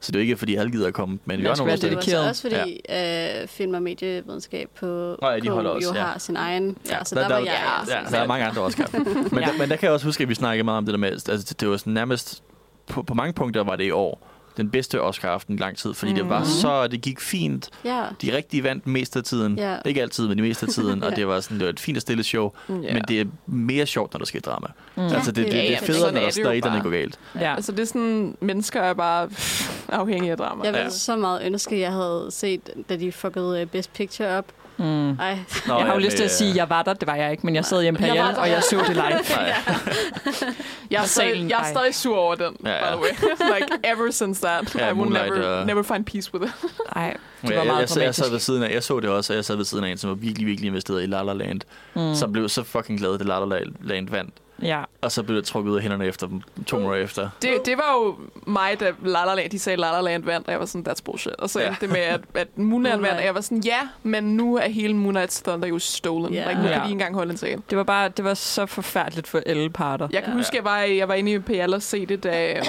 [0.00, 1.18] så det var ikke, fordi alle gider at komme.
[1.24, 1.76] Men vi var nogle.
[1.76, 4.86] Det var så også fordi øh, film- og medievidenskab på
[5.22, 6.02] Nå ja, de holder også, jo ja.
[6.02, 6.76] har sin egen.
[6.90, 7.60] Ja, så der, der, var der, jeg.
[7.88, 8.16] Ja, altså.
[8.16, 8.88] der er mange andre Oscar.
[9.32, 9.46] men, Ja.
[9.46, 11.10] der, men der kan jeg også huske, at vi snakkede meget om det der med,
[11.10, 12.42] altså det var sådan nærmest,
[12.86, 16.12] på, på mange punkter var det i år, den bedste Oscar-aften i lang tid, fordi
[16.12, 16.18] mm.
[16.18, 16.48] det var Mhm.
[16.48, 17.68] så, det gik fint.
[17.84, 18.04] Ja.
[18.22, 19.58] De rigtige vandt mest af tiden.
[19.58, 19.76] Ja.
[19.84, 21.02] Ikke altid, men de meste af tiden.
[21.04, 21.16] Og Ja.
[21.16, 22.50] det var sådan, det var et fint og stille show.
[22.68, 22.74] Ja.
[22.74, 24.66] Men det er mere sjovt, når der sker drama.
[24.96, 25.02] Mm.
[25.02, 26.24] Altså, det, det, det, Ja, det ja, er federe, sådan når, er
[26.60, 26.82] der, bare.
[26.82, 27.18] går galt.
[27.40, 27.54] Ja.
[27.54, 29.28] Altså, det er sådan, mennesker er bare
[29.88, 30.64] afhængige af drama.
[30.64, 30.78] Jeg Ja.
[30.80, 34.44] ville så meget ønske, at jeg havde set, da de fuckede øh, Best Picture op.
[34.76, 35.10] Mm.
[35.18, 36.92] Ej, Nå, jeg har jo ja, lyst til at sige, at jeg var der.
[36.94, 38.34] Det var jeg ikke, men jeg sad hjemme på Jeg der.
[38.40, 39.02] og jeg så det live.
[40.90, 42.96] Jeg er, stadig, jeg er stadig sur over den, Ja, ja, ja.
[42.96, 43.10] by the way.
[43.60, 46.70] like, ever since that, Ja, I will never, og- never find peace with it.
[46.96, 49.00] Ej, det Jeg, var jeg, meget jeg, sad- jeg, sad ved siden af, jeg så
[49.00, 51.06] det også, og jeg sad ved siden af en, som var virkelig, virkelig investeret i
[51.06, 51.60] La La Land,
[51.94, 52.14] Mm.
[52.14, 54.34] som blev så fucking glad, det La La Land vandt.
[54.62, 54.82] Ja.
[55.00, 57.28] Og så blev det trukket ud af hænderne efter dem to måneder efter.
[57.42, 60.46] Det, det var jo mig, da La La Land, de sagde La La Land vandt,
[60.46, 61.32] og jeg var sådan, that's bullshit.
[61.32, 61.66] Og så Ja.
[61.68, 64.68] endte det med, at, at Moonlight vandt, og jeg var sådan, ja, men nu er
[64.68, 66.34] hele Moonlight's Thunder jo stolen.
[66.34, 66.48] Yeah.
[66.48, 66.78] Like, nu kan Ja.
[66.78, 67.62] de ikke engang holde en tale.
[67.70, 70.08] Det var bare, det var så forfærdeligt for alle parter.
[70.12, 70.36] Jeg kan Ja.
[70.38, 72.62] huske, jeg var, jeg var inde i PL og se det, da,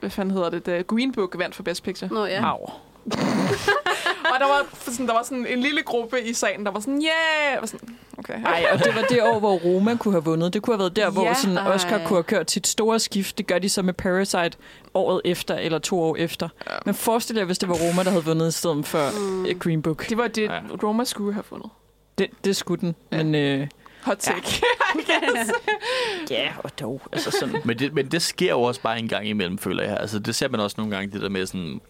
[0.00, 2.08] hvad fanden hedder det, da Green Book vandt for Best Picture.
[2.14, 2.50] nå ja.
[2.50, 2.70] Au.
[4.34, 6.94] Og der var, sådan, der var sådan en lille gruppe i salen, der var sådan,
[7.02, 7.52] yeah!
[7.52, 7.88] Jeg var sådan,
[8.18, 8.42] okay.
[8.44, 10.52] Ej, og det var det år, hvor Roma kunne have vundet.
[10.54, 11.34] Det kunne have været der, hvor Ja.
[11.34, 12.04] sådan Oscar Ej.
[12.06, 13.38] kunne have kørt sit store skift.
[13.38, 14.58] Det gør de så med Parasite
[14.94, 16.48] året efter, eller to år efter.
[16.66, 16.72] Ja.
[16.86, 19.24] Men forestil jer, hvis det var Roma, der havde vundet i stedet for Mm.
[19.52, 19.58] mm.
[19.58, 20.08] Green Book.
[20.08, 20.60] Det var det, Ja.
[20.82, 21.70] Roma skulle have fundet.
[22.18, 22.94] Det, det skulle den.
[23.12, 23.16] Ja.
[23.22, 23.66] Men øh,
[24.02, 24.62] Hot take.
[26.30, 27.02] ja, og dog.
[27.12, 27.56] Altså sådan.
[27.64, 29.96] Men det, men det sker jo også bare en gang imellem, føler jeg.
[30.00, 31.80] Altså, det ser man også nogle gange, det der med sådan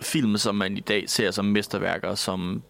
[0.00, 2.62] film, som man i dag ser som mesterværker, som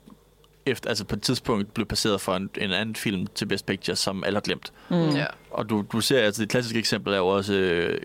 [0.66, 3.96] efter, altså på et tidspunkt blev passeret for en, en anden film til Best Picture,
[3.96, 4.72] som alle har glemt.
[4.88, 5.08] Mm.
[5.08, 5.26] ja.
[5.50, 8.00] Og du, du ser, altså det klassiske eksempel er jo også øh,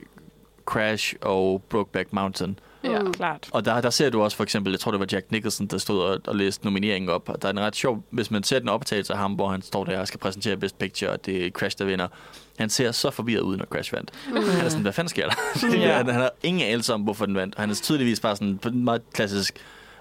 [0.65, 2.59] Crash og Brokeback Mountain.
[2.83, 2.99] Ja.
[2.99, 3.13] Mm.
[3.13, 3.49] Klart.
[3.51, 5.77] Og der, der ser du også for eksempel, jeg tror det var Jack Nicholson, der
[5.77, 7.29] stod og, og læste nomineringen op.
[7.29, 9.61] Og der er en ret sjov, hvis man ser den optagelse af ham, hvor han
[9.61, 12.07] står der og skal præsentere Best Picture, og det er Crash, der vinder.
[12.59, 14.11] Han ser så forvirret ud, når Crash vandt.
[14.27, 14.35] Mm.
[14.35, 15.35] Han er sådan, hvad fanden sker der?
[15.77, 15.93] Ja.
[15.97, 17.55] han, han har ingen anelse om, hvorfor den vandt.
[17.57, 19.53] Han er tydeligvis bare sådan på en meget klassisk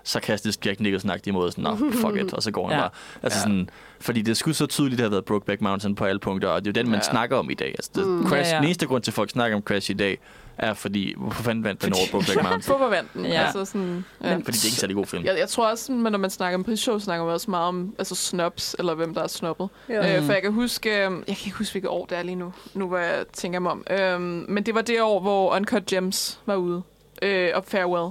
[0.04, 2.80] sarkastisk Jack Nicholson-agtig måde, sådan, fuck it, og så går han Ja.
[2.82, 2.90] bare.
[3.22, 3.42] Altså Ja.
[3.42, 3.70] sådan,
[4.00, 6.80] fordi det skulle så tydeligt have været Brokeback Mountain på alle punkter, og det er
[6.80, 7.10] jo den, man Ja.
[7.10, 7.68] snakker om i dag.
[7.68, 8.26] Altså, det, Mm.
[8.28, 8.56] Crash, Ja, ja.
[8.60, 10.18] Den eneste grund til, at folk snakker om Crash i dag,
[10.62, 12.62] er fordi, hvorfor fanden vandt den over Brokeback Mountain?
[12.76, 13.24] Hvorfor vandt den?
[13.26, 13.42] Ja.
[13.42, 14.34] Altså sådan, ja.
[14.34, 15.24] Fordi det er ikke en særlig god film.
[15.24, 17.94] Jeg, jeg tror også, at når man snakker om prisshow, snakker man også meget om
[17.98, 19.68] altså snobs, eller hvem der er snobbet.
[19.88, 20.16] Ja.
[20.16, 22.36] Øh, for jeg kan huske, øh, jeg kan ikke huske, hvilket år det er lige
[22.36, 23.84] nu, nu hvor jeg tænker mig om.
[23.90, 26.82] Øh, men det var det år, hvor Uncut Gems var ude,
[27.22, 28.10] øh, og Farewell.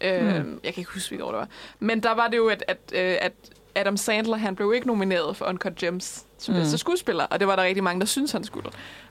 [0.00, 0.60] Øh, Mm.
[0.64, 1.48] Jeg kan ikke huske, hvilket år det var.
[1.78, 3.32] Men der var det jo, at, at, øh, at
[3.74, 6.60] Adam Sandler, han blev ikke nomineret for Uncut Gems som Mm.
[6.60, 8.70] bedste skuespiller, og det var der rigtig mange, der synes han skulle.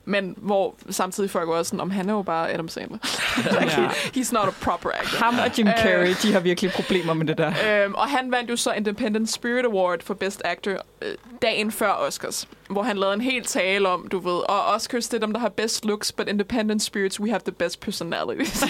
[0.10, 2.97] Men hvor samtidig folk også sådan, om han er jo bare Adam Sandler.
[3.62, 3.88] like, Ja.
[3.88, 5.26] He's not a proper actor.
[5.26, 5.74] Ham og Jim Øh.
[5.78, 7.84] Carrey, de har virkelig problemer med det der.
[7.84, 11.91] Øhm, og han vandt jo så Independent Spirit Award for Best Actor øh, dagen før
[11.91, 15.34] Oscars, hvor han lavede en hel tale om, du ved, og Oscars, det er dem,
[15.34, 18.64] der har best looks, but Independent Spirits, we have the best personalities.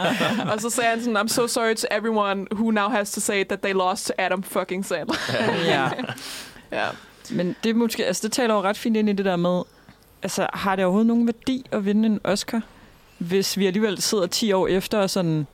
[0.52, 3.44] og så sagde han sådan, I'm so sorry to everyone who now has to say
[3.44, 5.16] that they lost to Adam fucking Sandler.
[5.66, 5.88] Ja.
[6.80, 6.86] ja.
[7.30, 9.62] Men det, måske, altså, det taler jo ret fint ind i det der med,
[10.24, 12.60] altså, har det overhovedet nogen værdi at vinde en Oscar,
[13.18, 15.46] hvis vi alligevel sidder 10 år efter og sådan,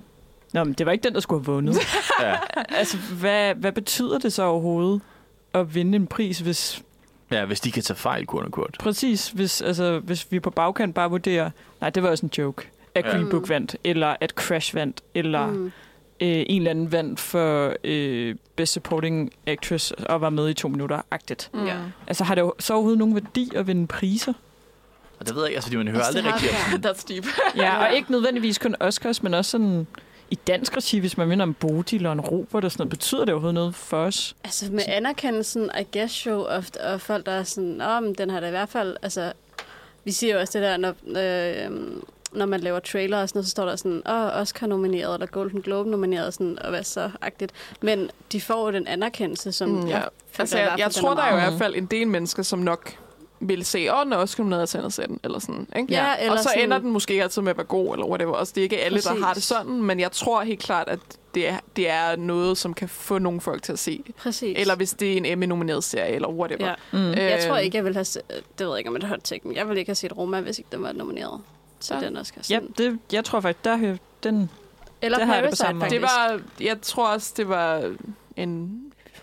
[0.53, 1.77] Nå, men det var ikke den, der skulle have vundet.
[2.21, 2.37] Ja.
[2.69, 5.01] altså, hvad, hvad betyder det så overhovedet
[5.55, 6.83] at vinde en pris, hvis
[7.31, 8.77] Ja, hvis de kan tage fejl, kunne kort.
[8.81, 11.51] Præcis, hvis, altså, hvis vi på bagkant bare vurderer,
[11.81, 13.11] nej, det var også en joke, at Ja.
[13.11, 13.31] Green.
[13.31, 15.73] Book vandt, eller at Crash vandt, eller mm.
[16.23, 20.69] Øh, en eller anden vandt for øh, Best Supporting Actress og var med i to
[20.69, 21.51] minutter-agtigt.
[21.55, 21.67] Mm.
[21.67, 21.77] Ja.
[22.07, 24.33] Altså, har det jo så overhovedet nogen værdi at vinde priser?
[25.21, 26.85] Og det ved jeg ikke, altså, de- man hører Altså, aldrig rigtigt.
[26.87, 27.25] om- That's deep.
[27.57, 29.87] Ja, og ikke nødvendigvis kun Oscars, men også sådan
[30.31, 33.25] i dansk regi, hvis man vinder en Bodil og en Robert og sådan noget, betyder
[33.25, 34.37] det overhovedet noget for os?
[34.45, 38.31] Altså med anerkendelsen, I guess show, og, og folk, der er sådan, åh, men den
[38.31, 39.33] har da i hvert fald, altså,
[40.05, 41.71] vi siger jo også det der, når, øh,
[42.33, 45.27] når man laver trailer og sådan noget, så står der sådan, åh, Oscar nomineret, eller
[45.27, 47.53] Golden Globe nomineret, sådan, og hvad så, agtigt.
[47.83, 49.97] Men de får jo den anerkendelse, som Mm, ja.
[49.99, 50.09] jeg,
[50.39, 52.59] Altså, jeg, jeg den tror, der er jo i hvert fald en del mennesker, som
[52.59, 52.93] nok
[53.41, 55.67] vil se, åh, den er også nomineret til andet den, eller sådan.
[55.77, 55.93] Ikke?
[55.95, 58.07] Ja, eller og så sådan- ender den måske ikke altid med at være god, eller
[58.07, 58.37] whatever.
[58.37, 59.11] Altså, det er ikke alle, Præcis.
[59.11, 60.99] der har det sådan, men jeg tror helt klart, at
[61.35, 64.05] det er, det er noget, som kan få nogle folk til at se.
[64.17, 64.57] Præcis.
[64.59, 66.67] Eller hvis det er en Emmy-nomineret serie, eller whatever.
[66.69, 66.75] Ja.
[66.93, 67.11] Mm.
[67.11, 69.09] Øh, Jeg tror ikke, jeg vil have se, det ved jeg ikke, om det er
[69.09, 71.41] hot take, men jeg vil ikke have set Roma, hvis ikke den var nomineret
[71.81, 72.07] til Ja.
[72.07, 72.43] den Oscar.
[72.51, 74.51] Ja, det, jeg tror faktisk, der den...
[75.03, 75.91] Eller det har jeg det på Parasite, samme måde.
[75.91, 76.17] Det faktisk.
[76.61, 77.95] var, jeg tror også, det var
[78.37, 78.81] en...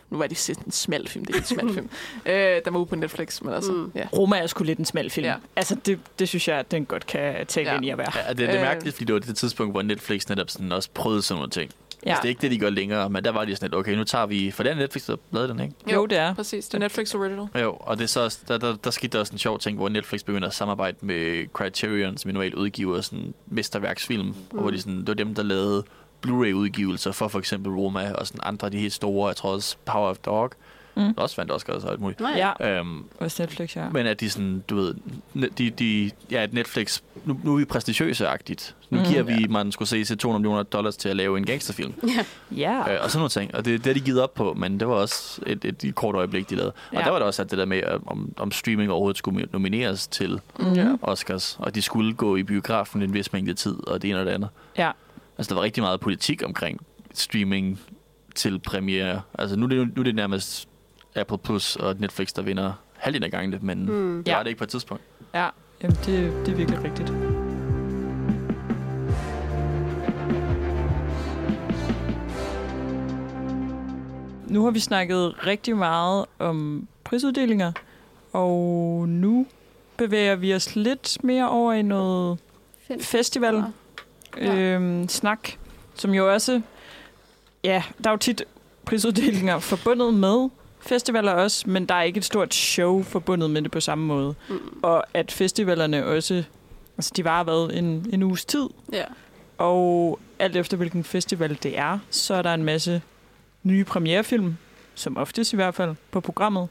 [0.09, 1.89] Nu var det sidst en smal film, det er en smal film.
[2.25, 3.91] Øh, der var ude på Netflix, men altså, Mm.
[3.95, 4.07] ja.
[4.13, 5.25] Roma er sgu lidt en smal film.
[5.27, 5.35] Ja.
[5.55, 7.75] Altså, det, det synes jeg, at den godt kan tale Ja.
[7.75, 8.11] ind i at være.
[8.15, 8.61] Ja, det, det er Øh.
[8.61, 11.71] mærkeligt, fordi det var det tidspunkt, hvor Netflix netop sådan også prøvede sådan nogle ting.
[12.05, 12.09] Ja.
[12.09, 12.11] Ja.
[12.11, 13.95] Altså, det er ikke det, de gør længere, men der var de sådan lidt, okay,
[13.95, 14.51] nu tager vi...
[14.51, 15.73] For det er Netflix, der lavede den, ikke?
[15.93, 16.33] Jo, det er.
[16.33, 17.47] Præcis, det er Netflix Original.
[17.61, 19.89] Jo, og det er så der, der, der skete der også en sjov ting, hvor
[19.89, 24.33] Netflix begynder at samarbejde med Criterion, som normalt udgiver sådan mesterværksfilm, mm.
[24.51, 25.83] og hvor de sådan, det var dem, der lavede
[26.21, 29.75] Blu-ray-udgivelser for for eksempel Roma og sådan andre af de helt store, jeg tror også
[29.85, 30.51] Power of Dog,
[30.95, 31.13] Mm.
[31.13, 32.21] der også vandt Oscar og alt muligt.
[32.37, 32.79] Ja.
[32.79, 33.89] Øhm, også Netflix, ja.
[33.89, 34.95] men at de sådan, du ved,
[35.57, 38.75] de, de, ja, at Netflix, nu, nu er vi prestigiøse-agtigt.
[38.89, 39.05] Nu Mm.
[39.05, 41.93] giver vi Martin Scorsese 200 millioner dollars til at lave en gangsterfilm.
[42.55, 42.93] Ja.
[42.93, 43.55] Øh, og sådan nogle ting.
[43.55, 45.95] Og det, det har de givet op på, men det var også et, et, et
[45.95, 46.71] kort øjeblik, de lavede.
[46.91, 46.99] Og Ja.
[47.01, 50.39] der var det også at det der med, om, om streaming overhovedet skulle nomineres til.
[50.75, 50.87] Ja.
[51.01, 54.25] Oscars, og de skulle gå i biografen en vis mængde tid, og det ene og
[54.25, 54.49] det andet.
[54.77, 54.91] Ja.
[55.37, 56.79] Altså, der var rigtig meget politik omkring
[57.13, 57.79] streaming
[58.35, 59.21] til premiere.
[59.39, 60.67] Altså, nu er det, nu er det nærmest
[61.15, 64.17] Apple Plus og Netflix, der vinder halvdelen af gangene, men mm.
[64.17, 64.35] Det Ja.
[64.35, 65.03] var det ikke på et tidspunkt.
[65.33, 65.49] Ja,
[65.83, 67.11] Jamen, det, det er virkelig rigtigt.
[74.47, 77.71] Nu har vi snakket rigtig meget om prisuddelinger,
[78.33, 79.45] og nu
[79.97, 82.37] bevæger vi os lidt mere over i noget
[83.01, 83.63] festival
[84.37, 84.55] Ja.
[84.55, 85.49] øhm, snak,
[85.95, 86.61] som jo også,
[87.63, 88.43] ja, der er jo tit
[88.85, 90.49] prisuddelinger forbundet med
[90.79, 94.35] festivaler også, men der er ikke et stort show forbundet med det på samme måde.
[94.49, 94.59] Mm.
[94.83, 96.43] Og at festivalerne også,
[96.97, 99.03] altså de var været en, en uges tid, Ja.
[99.57, 103.01] og alt efter hvilken festival det er, så er der en masse
[103.63, 104.57] nye premierefilm,
[104.95, 106.67] som oftest i hvert fald, på programmet.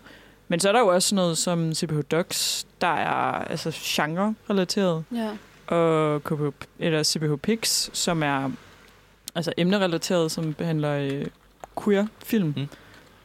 [0.49, 5.31] Men så er der jo også noget som CPH Docs, der er altså genre-relateret, Ja.
[5.67, 8.51] Og KPH, eller CPH Pix, som er
[9.35, 11.27] altså emnerelateret, som behandler øh,
[11.85, 12.47] queer-film.
[12.57, 12.62] Mm.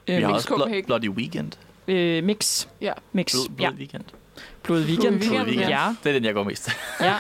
[0.07, 0.49] Øh, Vi har mix, også.
[0.53, 1.51] Blo- Bloody Weekend.
[1.87, 2.67] øh, mix.
[2.81, 2.93] Ja.
[3.13, 3.31] Mix.
[3.31, 3.75] Blod, Blod ja.
[3.77, 4.03] Weekend.
[4.63, 5.19] Blod Weekend.
[5.19, 5.95] Blod Weekend, ja.
[6.03, 6.69] Det er den, jeg går mest.
[7.01, 7.15] ja.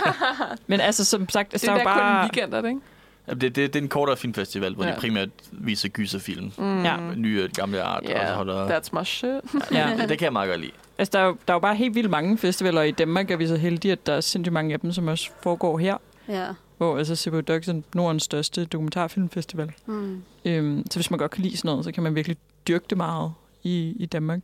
[0.67, 2.21] Men altså, som sagt, Det der er jo kun en bare...
[2.23, 2.81] weekend, er det ikke?
[3.27, 4.89] Jamen, det, det, det er en kortere filmfestival, hvor ja.
[4.89, 4.95] Ja.
[4.95, 6.51] de primært viser gyserfilm.
[6.57, 6.83] Mm.
[6.83, 6.97] Ja.
[7.15, 8.03] Nye og gamle art.
[8.09, 9.31] Yeah, og så holder, that's my shit.
[9.71, 9.89] Ja.
[9.99, 10.71] det, det kan jeg meget godt lide.
[11.01, 13.39] Altså, der er, jo, der er jo bare helt vildt mange festivaler i Danmark, og
[13.39, 15.97] vi er så heldige, at der er sindssygt mange af dem, som også foregår her.
[16.27, 16.47] Ja.
[16.77, 19.71] Hvor altså CBU Docs er Nordens største dokumentarfilmfestival.
[19.85, 20.23] Mm.
[20.45, 22.37] Øhm, så hvis man godt kan lide sådan noget, så kan man virkelig
[22.67, 23.33] dyrke det meget
[23.63, 24.39] i, i Danmark.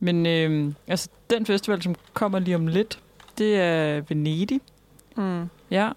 [0.00, 2.98] Men øhm, altså, den festival, som kommer lige om lidt,
[3.38, 4.60] det er Venedig.
[5.16, 5.44] Mm.
[5.70, 5.90] Ja.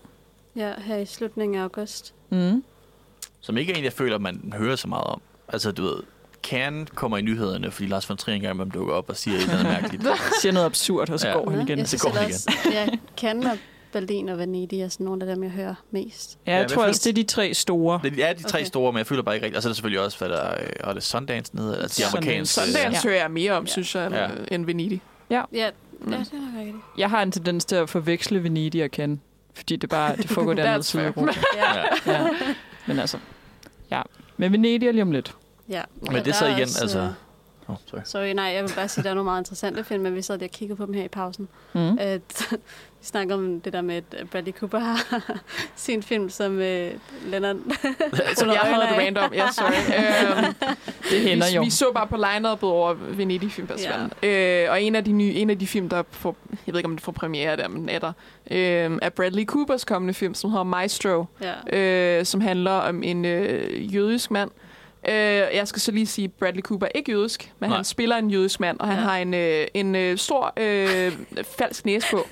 [0.55, 2.13] ja, her i slutningen af august.
[2.29, 2.63] Mm.
[3.39, 5.21] Som ikke er en, jeg føler, man hører så meget om.
[5.47, 6.03] Altså, du ved,
[6.49, 9.41] Cannes kommer i nyhederne, fordi Lars von Trier engang imellem dukker op og siger et
[9.41, 10.03] eller andet mærkeligt.
[10.41, 11.33] Siger noget absurd, og så Ja.
[11.37, 11.43] ja.
[11.43, 11.79] går han igen.
[11.79, 12.87] Jeg Så går han ellers, ja,
[13.17, 13.57] Cannes og
[13.93, 16.37] Berlin og Venedig er sådan nogle af dem, jeg hører mest.
[16.47, 17.99] Ja, Ja, jeg tror også, det er de tre store.
[18.03, 18.65] Det er de tre Okay.
[18.65, 19.57] store, men jeg føler bare ikke rigtigt.
[19.57, 22.07] Og så er der selvfølgelig også, hvad der er, og det Sundance nede, altså de
[22.17, 22.53] amerikanske.
[22.53, 22.89] Sundance Ja.
[22.91, 22.99] ja.
[23.03, 23.71] hører jeg mere om, Ja.
[23.71, 24.27] synes jeg, end, Ja.
[24.51, 25.01] end Venedig.
[25.29, 25.69] Ja, ja
[25.99, 26.11] Mm.
[26.11, 26.27] det er nok
[26.59, 26.77] rigtigt.
[26.97, 29.19] Jeg har en tendens til at forveksle Venedig og Cannes.
[29.53, 31.07] Fordi det bare det foregår dernede i fair.
[31.07, 31.33] Europa.
[31.55, 31.77] Ja.
[31.77, 31.83] Ja.
[32.23, 32.27] Ja.
[32.85, 33.17] Men altså,
[33.91, 34.01] ja.
[34.37, 35.35] Men Venedig er lige om lidt.
[35.69, 35.81] Ja.
[36.01, 37.13] Men det er så der igen, også, altså-
[37.67, 37.99] Oh, sorry.
[38.03, 40.21] Sorry, nej, jeg vil bare sige, at der er nogle meget interessante film, men vi
[40.21, 41.47] sad lige og kiggede på dem her i pausen.
[41.73, 41.97] Mm.
[41.99, 42.47] At,
[42.99, 45.21] vi snakker om det der med, at Bradley Cooper har
[45.75, 46.91] sin film, som øh,
[47.27, 47.55] Leonard...
[48.35, 49.33] Så jeg havde et random.
[49.33, 50.37] Ja, sorry.
[50.37, 50.53] øhm,
[51.09, 51.61] Det hænder vi, jo.
[51.63, 54.11] vi så bare på line-up'et over Venedig Filmfestivalen.
[54.23, 54.63] Ja.
[54.63, 56.35] Øh, og en af de nye, en af de film, der får,
[56.67, 58.11] jeg ved ikke, om det får premiere der, men er der,
[58.51, 61.25] øh, er Bradley Coopers kommende film, som hedder Maestro,
[61.71, 61.77] ja.
[61.77, 64.51] øh, som handler om en øh, jødisk mand,
[65.07, 65.13] Øh,
[65.55, 67.77] jeg skal så lige sige, at Bradley Cooper er ikke jødisk, men Nej.
[67.77, 69.03] han spiller en jødisk mand, og han Ja.
[69.03, 71.11] har en, øh, en øh, stor øh,
[71.57, 72.27] falsk næse på.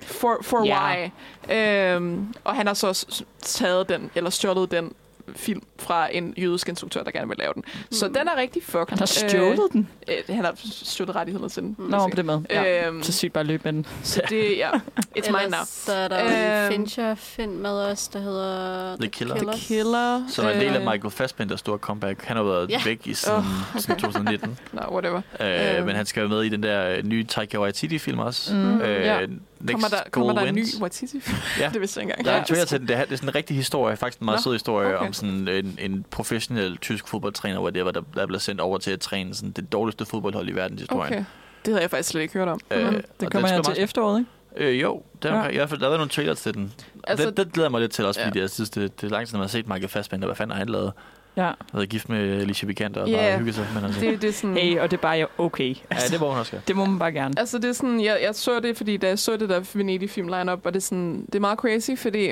[0.00, 1.08] For, for Ja.
[1.48, 1.54] why.
[1.96, 4.92] Øhm, og han har så taget den, eller stjålet den
[5.36, 7.64] film fra en jødisk instruktør, der gerne vil lave den.
[7.90, 8.14] Så Mm.
[8.14, 8.86] den er rigtig fucked.
[8.88, 9.88] Han har stjålet den.
[10.08, 11.76] Øh, øh, han har stjålet rettighederne til den.
[11.78, 12.40] Nå, på det med.
[12.50, 12.86] Ja.
[12.88, 13.86] Øhm, Så sygt bare løb med den.
[14.02, 14.70] så det, ja.
[15.18, 15.60] It's mine now.
[15.66, 16.72] Så er der Øhm.
[16.72, 19.36] Fincher-film med os, der hedder The Killer.
[19.36, 19.66] Killers.
[19.66, 20.22] Killer.
[20.28, 22.24] Som er en del af øh, Michael Fassbenders store comeback.
[22.24, 22.80] Han har været Ja.
[22.84, 23.44] væk i siden,
[23.78, 24.58] siden 2019.
[24.72, 25.20] Nå, whatever.
[25.40, 25.86] Øh, Øhm.
[25.86, 28.54] men han skal være med i den der øh, nye Taika Waititi-film også.
[28.54, 28.80] Mm.
[28.80, 29.18] Øh, Ja.
[29.60, 30.80] Next Kommer der, kommer der en ny Wins.
[30.80, 31.20] Waititi?
[31.60, 31.68] Ja.
[31.72, 32.24] det vidste jeg engang.
[32.24, 32.88] Der er en trailer til den.
[32.88, 35.06] Det er, det er sådan en rigtig historie, faktisk en meget Nå, sød historie okay.
[35.06, 38.78] om sådan en, en professionel tysk fodboldtræner, hvor det var, der, der blev sendt over
[38.78, 41.12] til at træne sådan det dårligste fodboldhold i verdenshistorien.
[41.12, 41.24] Okay.
[41.64, 42.60] Det havde jeg faktisk slet ikke hørt om.
[42.70, 42.94] Øh, Mm.
[42.96, 44.30] og Det kommer er her til efteråret, ikke?
[44.58, 45.42] meget- Øh, jo, der, Ja.
[45.42, 45.48] ja.
[45.48, 46.62] i hvert fald, der har været nogle trailers til den.
[46.62, 48.26] Altså, Altså- det, det glæder jeg mig lidt til også, Ja.
[48.26, 50.26] fordi jeg synes, det, det er lang tid, når man har set Michael Fassbender.
[50.26, 50.92] Hvad fanden har han lavet?
[51.36, 51.42] Ja.
[51.42, 53.16] Han har været gift med Alicia Vikander og Ja.
[53.30, 53.66] bare hygget sig.
[53.74, 54.56] Men altså, Det, det er sådan...
[54.56, 55.74] Hey, og det er bare okay.
[55.92, 56.58] ja, det må hun også.
[56.68, 57.34] Det må man bare gerne.
[57.38, 60.28] Altså, det er sådan, jeg, jeg så det, fordi da jeg så det der Venedig-film
[60.28, 62.26] line-up, og det er sådan, det er meget crazy, fordi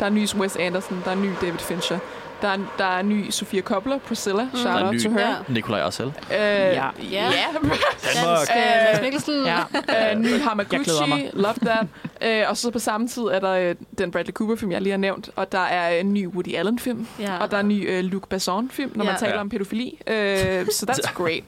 [0.00, 1.98] der er en ny Wes Anderson, der er en ny David Fincher,
[2.42, 4.56] der er, en- der er en ny Sofia Coppola, Priscilla, mm.
[4.58, 5.28] Shout er out to her.
[5.28, 5.34] Ja.
[5.48, 6.06] Nikolaj Arcel.
[6.06, 6.40] Øh, Ja.
[6.74, 6.90] ja.
[7.12, 7.30] Ja.
[7.54, 7.78] Danmark.
[8.56, 8.62] Øh,
[8.92, 9.44] Mads Mikkelsen.
[9.44, 9.58] Ja.
[10.12, 11.30] Øh, ny Hamaguchi, mig.
[11.32, 11.86] love that.
[12.22, 14.98] Øh, og så på samme tid er der øh, den Bradley Cooper-film, jeg lige har
[14.98, 17.36] nævnt, og der er en ny Woody Allen-film, ja.
[17.38, 19.10] og der er en ny øh, Luc Besson-film, når Ja.
[19.10, 19.40] man taler Ja.
[19.40, 19.98] om pædofili.
[20.06, 21.42] Øh, så that's great.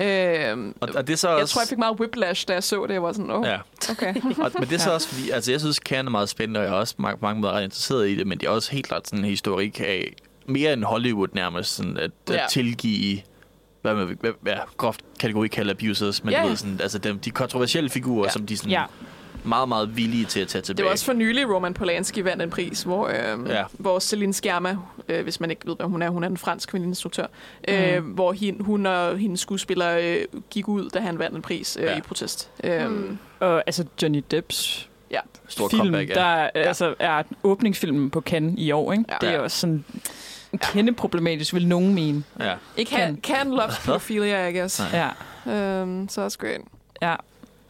[0.00, 1.38] Øh, Og, og det er så også...
[1.40, 2.94] jeg tror, jeg fik meget whiplash, da jeg så det.
[2.94, 3.56] Jeg var sådan, åh, oh, Ja.
[3.90, 4.14] okay.
[4.38, 4.94] Og, men det er så Ja.
[4.94, 7.40] også fordi, altså jeg synes, Kern er meget spændende, og jeg er også mange, mange
[7.40, 10.12] måder ret interesseret i det, men det er også helt klart sådan en historik af
[10.50, 12.44] mere end Hollywood nærmest, sådan at, at Ja.
[12.50, 13.18] tilgive
[13.82, 16.48] hvad man hvad, hvad, groft kategori kalder abusers, men Ja, ja.
[16.48, 18.30] ved, sådan, altså dem, de kontroversielle figurer, Ja.
[18.30, 18.84] som de sådan Ja.
[19.44, 20.84] meget, meget villige til at tage Det tilbage.
[20.84, 23.56] var også for nylig, Roman Polanski vandt en pris, hvor, øh, Ja.
[23.58, 23.64] ja.
[23.72, 24.76] hvor Celine Sciamma,
[25.08, 27.26] øh, hvis man ikke ved, hvad hun er, hun er en fransk kvindelig instruktør,
[27.68, 28.10] øh, Mm.
[28.10, 30.16] hvor hin, hun og hendes skuespiller øh,
[30.50, 31.90] gik ud, da han vandt en pris øh, Ja.
[31.92, 31.98] ja.
[31.98, 32.50] i protest.
[32.64, 33.18] Øh, Mm.
[33.40, 34.86] Og altså Johnny Depps
[35.48, 36.14] Stor film, comeback, ja.
[36.14, 36.48] der ja.
[36.54, 38.92] altså, er åbningsfilmen på Cannes i år.
[38.92, 39.04] Ikke?
[39.08, 39.16] Ja.
[39.20, 39.40] Det er Ja.
[39.40, 39.84] også sådan
[40.72, 42.24] kende problematisk, vil nogen mene.
[42.40, 42.54] ja.
[42.76, 43.22] Ikke Can, kan.
[43.22, 44.80] can loves pedophilia, I guess.
[44.92, 45.00] Nej.
[45.00, 45.10] Ja,
[45.82, 46.60] Um, så også great.
[47.02, 47.14] ja.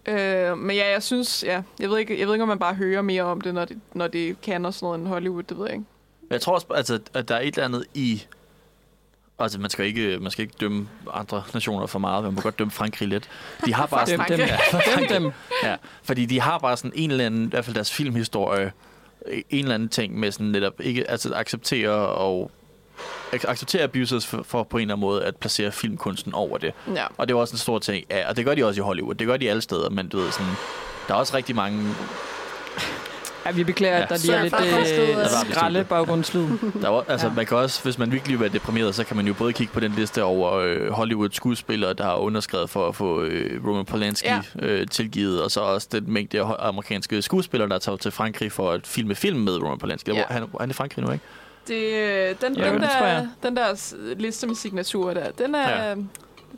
[0.06, 2.74] Øh, men ja, jeg synes, ja, jeg ved, ikke, jeg ved ikke, om man bare
[2.74, 5.58] hører mere om det, når det, når det kan og sådan noget end Hollywood, det
[5.58, 5.86] ved jeg ikke.
[6.30, 8.22] Jeg tror også, altså, at der er et eller andet i...
[9.38, 12.40] Altså, man skal ikke, man skal ikke dømme andre nationer for meget, men man må
[12.40, 13.28] godt dømme Frankrig lidt.
[13.66, 14.40] De har bare sådan, dem.
[14.40, 14.58] Ja,
[14.98, 15.32] Døm dem.
[15.68, 18.72] Ja, fordi de har bare sådan en eller anden, i hvert fald deres filmhistorie,
[19.28, 22.50] en eller anden ting med sådan netop ikke altså acceptere og
[23.32, 26.72] ac- acceptere abusers for, for på en eller anden måde at placere filmkunsten over det.
[26.94, 27.04] Ja.
[27.18, 29.14] Og det var også en stor ting, ja, og det gør de også i Hollywood,
[29.14, 30.52] det gør de alle steder, men du ved sådan,
[31.08, 31.94] der er også rigtig mange,
[33.46, 34.02] Ja, vi beklager, Ja.
[34.02, 36.46] at der lige er lidt øh, skralde baggrundslyd.
[36.82, 37.32] der var, altså Ja.
[37.32, 39.72] man kan også, hvis man virkelig vil være deprimeret, så kan man jo både kigge
[39.72, 43.84] på den liste over øh, Hollywood skuespillere, der har underskrevet for at få øh, Roman
[43.84, 44.40] Polanski Ja.
[44.58, 48.70] øh, tilgivet, og så også den mængde af amerikanske skuespillere, der tager til Frankrig for
[48.70, 50.10] at filme film med Roman Polanski.
[50.12, 50.22] Ja.
[50.28, 51.24] Han, han er i Frankrig nu, ikke?
[51.70, 55.68] Det, øh, den, Jo, den, det der, den der liste med signaturer der, den er,
[55.70, 55.88] Ja.
[55.88, 55.94] ja.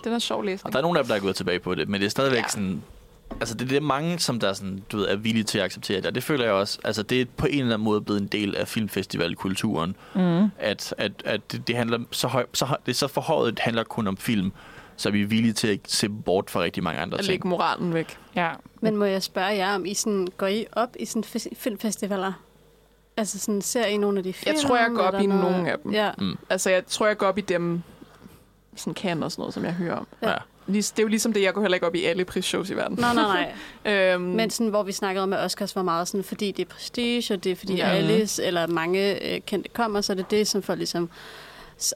[0.05, 0.73] den er sjov Og læsning.
[0.73, 2.39] der er nogen af dem, der er gået tilbage på det, men det er stadigvæk
[2.39, 2.43] Ja.
[2.43, 2.49] ja.
[2.49, 2.83] sådan...
[3.41, 5.65] Altså, det, det er mange, som der er, sådan, du ved, er villige til at
[5.65, 6.79] acceptere det, og det føler jeg også.
[6.85, 10.49] Altså, det er på en eller anden måde blevet en del af filmfestivalkulturen, Mm.
[10.59, 13.59] at, at, at det, det handler så høj, så, høj- det er så forhøjet, det
[13.61, 14.53] handler kun om film,
[14.97, 17.33] så er vi villige til at se bort fra rigtig mange andre At ting.
[17.33, 18.19] lægge moralen væk.
[18.37, 18.51] Ja.
[18.81, 22.33] Men må jeg spørge jer, om I sådan, går I op i sådan fes- filmfestivaler?
[23.17, 24.55] Altså sådan, ser I nogle af de film?
[24.55, 25.43] Jeg tror, jeg går op i noget?
[25.53, 25.93] nogle af dem.
[25.93, 26.11] Ja.
[26.51, 27.83] Altså, jeg tror, jeg går op i dem,
[28.77, 30.07] sådan kan og sådan noget, som jeg hører om.
[30.23, 30.35] Ja.
[30.67, 32.99] Det er jo ligesom det, jeg går heller ikke op i alle prisshows i verden.
[33.01, 33.53] Nej, nej,
[33.85, 33.93] nej.
[34.15, 36.69] Øhm, Men sådan, hvor vi snakkede om, at Oscars var meget sådan, fordi det er
[36.75, 37.89] prestige, og det er fordi Ja.
[37.91, 41.11] Alice eller mange øh, kendte kommer, så er det det, som folk ligesom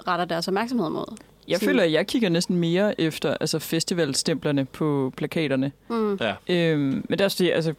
[0.08, 1.16] retter deres opmærksomhed mod.
[1.48, 5.72] Jeg Sådan- føler, at jeg kigger næsten mere efter altså festivalstemplerne på plakaterne.
[5.88, 6.18] Mm.
[6.20, 6.34] Ja.
[6.48, 7.74] Øhm, men det er også det, altså,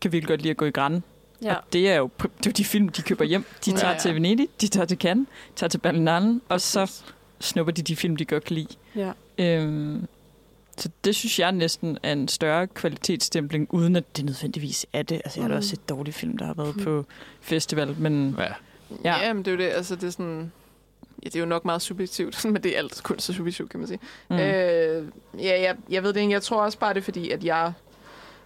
[0.00, 1.02] kan virkelig godt lide at gå i græn.
[1.42, 1.54] Ja.
[1.54, 3.44] Og det er jo det er jo de film, de køber hjem.
[3.64, 5.26] De tager Ja, ja, til Venedig, de tager til Cannes,
[5.56, 6.92] tager til Berlinale, og så
[7.40, 8.68] snupper de de film, de godt kan lide.
[8.96, 9.12] Ja.
[9.38, 10.06] Øhm,
[10.76, 15.20] så det synes jeg næsten er en større kvalitetsstempling, uden at det nødvendigvis er det.
[15.24, 15.58] Altså, jeg har da Mm.
[15.58, 17.04] også set dårlige film, der har været på
[17.40, 18.44] festival, men Ja.
[19.04, 19.26] Ja.
[19.26, 19.70] Ja, men det er jo det.
[19.76, 20.52] Altså, det er sådan...
[21.22, 23.80] Ja, det er jo nok meget subjektivt, men det er alt kun så subjektivt, kan
[23.80, 23.98] man sige.
[24.30, 24.36] mm.
[24.36, 24.42] Mm.
[24.42, 25.08] Øh,
[25.38, 26.32] ja, jeg, jeg ved det ikke.
[26.32, 27.72] Jeg tror også bare, det er fordi, at jeg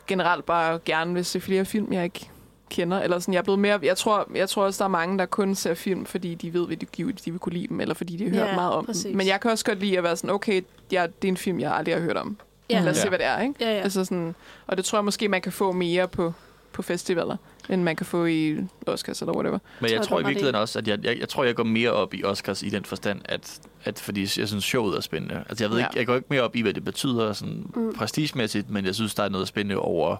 [0.06, 2.30] generelt bare gerne vil se flere film, jeg ikke
[2.68, 3.00] kender.
[3.00, 5.26] Eller sådan, jeg, er blevet mere, jeg, tror, jeg tror også, der er mange, der
[5.26, 7.94] kun ser film, fordi de ved, at de, de, de vil kunne lide dem, eller
[7.94, 9.04] fordi de har hørt Ja, meget om præcis.
[9.04, 9.16] dem.
[9.16, 10.62] Men jeg kan også godt lide at være sådan, okay,
[10.92, 12.36] ja, det er en film, jeg aldrig har hørt om.
[12.70, 12.80] Ja.
[12.80, 13.02] Lad os Ja.
[13.02, 13.54] se, hvad det er, ikke?
[13.60, 13.80] Ja, ja.
[13.80, 14.34] Altså sådan,
[14.66, 16.32] og det tror jeg måske, man kan få mere på,
[16.72, 17.36] på festivaler.
[17.70, 18.56] end man kan få i
[18.86, 19.58] Oscars eller whatever.
[19.80, 21.62] Men jeg Tror tror, du, i virkeligheden også, at jeg, jeg, jeg tror, jeg går
[21.64, 25.44] mere op i Oscars i den forstand, at, at fordi jeg synes, showet er spændende.
[25.48, 25.84] Altså, jeg ved Ja.
[25.86, 27.92] ikke, jeg går ikke mere op i, hvad det betyder sådan Mm.
[27.94, 30.16] prestigemæssigt, men jeg synes, der er noget spændende over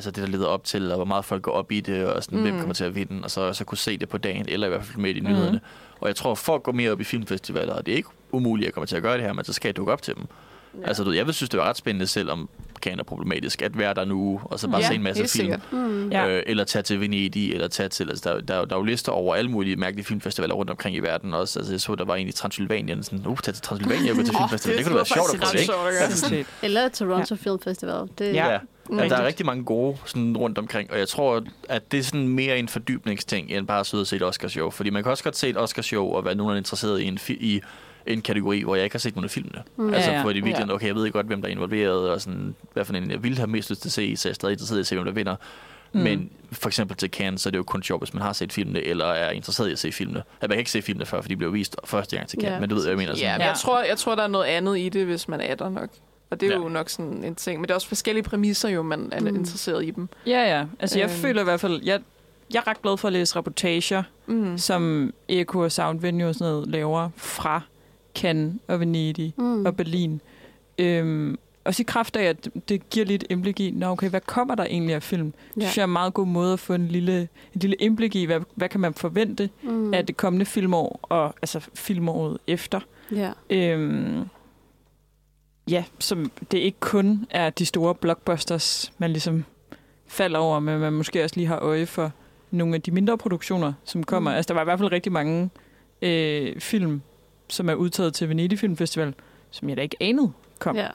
[0.00, 2.22] altså det, der leder op til, og hvor meget folk går op i det, og
[2.24, 2.42] sådan, mm.
[2.42, 2.60] hvem Mm.
[2.60, 4.84] kommer til at vinde, og så, så kunne se det på dagen, eller i hvert
[4.84, 5.28] fald med i Mhm.
[5.30, 5.58] nyhederne.
[5.58, 5.96] Mm.
[6.00, 8.66] Og jeg tror, folk går mere op i filmfestivaler, og det er ikke umuligt, at
[8.66, 10.26] jeg kommer til at gøre det her, men så skal jeg dukke op til dem.
[10.82, 10.86] Ja.
[10.88, 12.48] Altså, du, jeg vil synes, det var ret spændende, selvom
[12.82, 15.28] kan er problematisk, at være der nu, og så bare Ja, se en masse film.
[15.30, 15.72] sikkert.
[15.72, 16.08] Mm.
[16.10, 16.28] Ja.
[16.28, 18.08] Øh, eller tage til Venedig, eller tage til...
[18.10, 20.98] Altså, der, der, der er jo lister over alle mulige mærkelige filmfestivaler rundt omkring i
[20.98, 21.58] verden også.
[21.58, 23.02] Altså, jeg så, der var en i Transylvanien.
[23.02, 24.76] Sådan, uh, tag til Transylvanien og gå til filmfestival.
[24.76, 26.50] det det, kunne være sjovt at prøve, ikke?
[26.62, 27.50] Eller Toronto ja.
[27.50, 28.08] Film Festival.
[28.18, 28.48] Det, Ja.
[28.52, 28.58] Ja.
[28.92, 32.04] Ja, der er rigtig mange gode sådan rundt omkring, og jeg tror, at det er
[32.04, 34.70] sådan mere en fordybningsting, end bare at sidde og se et Oscarshow.
[34.70, 37.32] Fordi man kan også godt se et Oscarshow og være nogen interesseret i en, fi-
[37.44, 37.60] i
[38.06, 39.62] en kategori, hvor jeg ikke har set nogen af filmene.
[39.76, 39.94] Mm.
[39.94, 40.24] Altså, Ja, ja.
[40.24, 40.74] fordi virkelig, Ja.
[40.74, 43.22] okay, jeg ved ikke godt, hvem der er involveret, og sådan, hvad for en jeg
[43.22, 44.94] ville have mest lyst til at se, så jeg er stadig interesseret i at se,
[44.94, 45.36] hvem der vinder.
[45.92, 46.00] Mm.
[46.00, 48.52] Men for eksempel til Cannes, så er det jo kun sjovt, hvis man har set
[48.52, 50.22] filmene, eller er interesseret i at se filmene.
[50.40, 52.54] At man kan ikke se filmene før, for de blev vist første gang til Cannes,
[52.54, 53.10] Ja, men du ved, hvad jeg mener.
[53.12, 53.32] Ja, Sådan.
[53.34, 53.46] men Ja.
[53.48, 55.88] jeg, tror, jeg tror, der er noget andet i det, hvis man er der nok.
[56.30, 56.58] Og det er Ja.
[56.62, 57.60] jo nok sådan en ting.
[57.60, 59.26] Men det er også forskellige præmisser jo, man er Mm.
[59.26, 60.08] interesseret i dem.
[60.26, 60.64] Ja, ja.
[60.80, 61.14] Altså, jeg Øhm.
[61.18, 61.82] føler i hvert fald...
[61.82, 62.00] Jeg,
[62.54, 64.58] jeg er ret glad for at læse reportager, Mm.
[64.58, 67.60] som Eko og Sound Venue og sådan noget laver fra
[68.14, 69.66] Cannes og Venedig Mm.
[69.66, 70.20] og Berlin.
[70.78, 74.54] Øhm, også i kraft af, at det giver lidt indblik i, Nå, okay, hvad kommer
[74.54, 75.32] der egentlig af film?
[75.32, 75.60] Det Ja.
[75.60, 77.20] synes jeg er en meget god måde at få en lille,
[77.54, 79.94] en lille indblik i, hvad, hvad kan man forvente Mm.
[79.94, 82.80] af det kommende filmår, og altså filmåret efter.
[83.12, 83.32] Ja.
[83.50, 84.24] Øhm,
[85.70, 89.44] ja, som det ikke kun er de store blockbusters, man ligesom
[90.06, 92.12] falder over, men man måske også lige har øje for
[92.50, 94.30] nogle af de mindre produktioner, som kommer.
[94.30, 94.34] Mm.
[94.34, 94.36] Mm.
[94.36, 95.50] Altså, der var i hvert fald rigtig mange
[96.02, 97.02] øh, film,
[97.50, 99.14] som er udtaget til Venedig Filmfestival,
[99.50, 100.76] som jeg da ikke anede kom.
[100.76, 100.86] ja.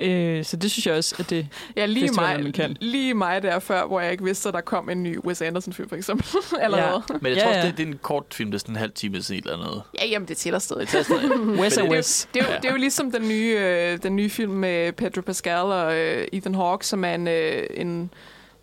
[0.00, 1.48] Øh, så det synes jeg også, at det...
[1.76, 2.76] Ja, lige mig, kan.
[2.80, 5.88] lige mig der før, hvor jeg ikke vidste, at der kom en ny Wes Anderson-film,
[5.88, 6.26] for eksempel.
[6.60, 7.02] Allerede.
[7.20, 7.66] Men jeg Ja, tror også, ja.
[7.66, 9.82] det, det er en kort film, det er sådan en halv time et eller andet.
[10.00, 10.86] Ja, jamen, det tæller stadig.
[10.86, 11.30] Det er sådan,
[11.60, 12.28] Wes og det- Wes.
[12.34, 12.56] Det er, jo, Ja.
[12.58, 16.26] det er jo ligesom den nye, øh, den nye film med Pedro Pascal og øh,
[16.32, 18.10] Ethan Hawke, som er en, øh, en,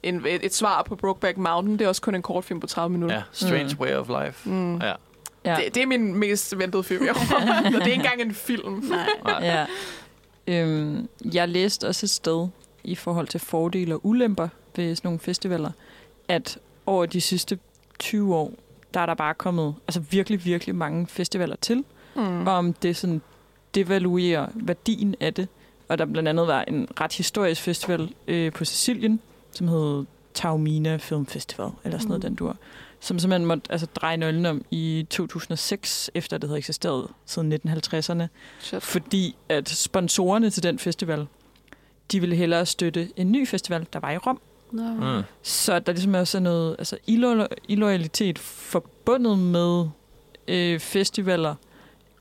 [0.04, 1.80] en, et, et svar på Brokeback Mountain.
[1.80, 3.16] Det er også kun en kortfilm på 30 minutter.
[3.16, 3.80] ja, Strange Mm.
[3.82, 4.50] Way of Life.
[4.50, 4.78] Mm.
[4.78, 4.94] Ja.
[5.46, 5.56] Ja.
[5.66, 7.14] Det, det er min mest ventede film i år.
[7.66, 8.74] Og det er ikke engang en film.
[9.26, 9.40] Nej.
[9.42, 9.66] Ja.
[10.48, 12.48] Øhm, jeg læste også et sted
[12.84, 15.72] i forhold til fordele og ulemper ved sådan nogle festivaler,
[16.28, 17.60] at over de sidste
[18.00, 18.54] 20 år,
[18.94, 21.84] der er der bare kommet altså virkelig, virkelig mange festivaler til,
[22.16, 22.22] Mm.
[22.22, 22.48] mm.
[22.48, 23.22] og om det sådan
[23.76, 25.48] devaluerer værdien af det.
[25.88, 29.20] Og der blandt andet var en ret historisk festival øh, på Sicilien,
[29.52, 32.30] som hed Taormina Film Festival, eller sådan noget Mm.
[32.30, 32.58] den dur,
[33.02, 38.24] som simpelthen måtte altså, dreje nøglen om i 2006, efter det havde eksisteret siden 1950'erne,
[38.60, 38.84] Shit.
[38.84, 41.28] fordi at sponsorerne til den festival,
[42.12, 44.42] de ville hellere støtte en ny festival, der var i Rom.
[44.72, 44.94] No.
[45.18, 45.24] Mm.
[45.42, 49.86] Så der ligesom også er noget altså, illo- illoyalitet forbundet med
[50.48, 51.56] øh, festivaler.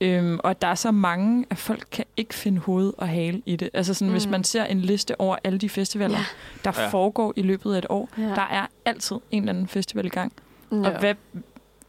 [0.01, 3.57] Øhm, og der er så mange, at folk kan ikke finde hoved og hale i
[3.57, 3.70] det.
[3.74, 4.12] Altså sådan, mm.
[4.12, 6.24] hvis man ser en liste over alle de festivaler, Ja.
[6.64, 6.89] der Ja.
[6.89, 8.22] foregår i løbet af et år, ja.
[8.22, 10.33] der er altid en eller anden festival i gang.
[10.73, 10.77] Ja.
[10.77, 10.91] Ja.
[10.95, 11.14] Og hvad,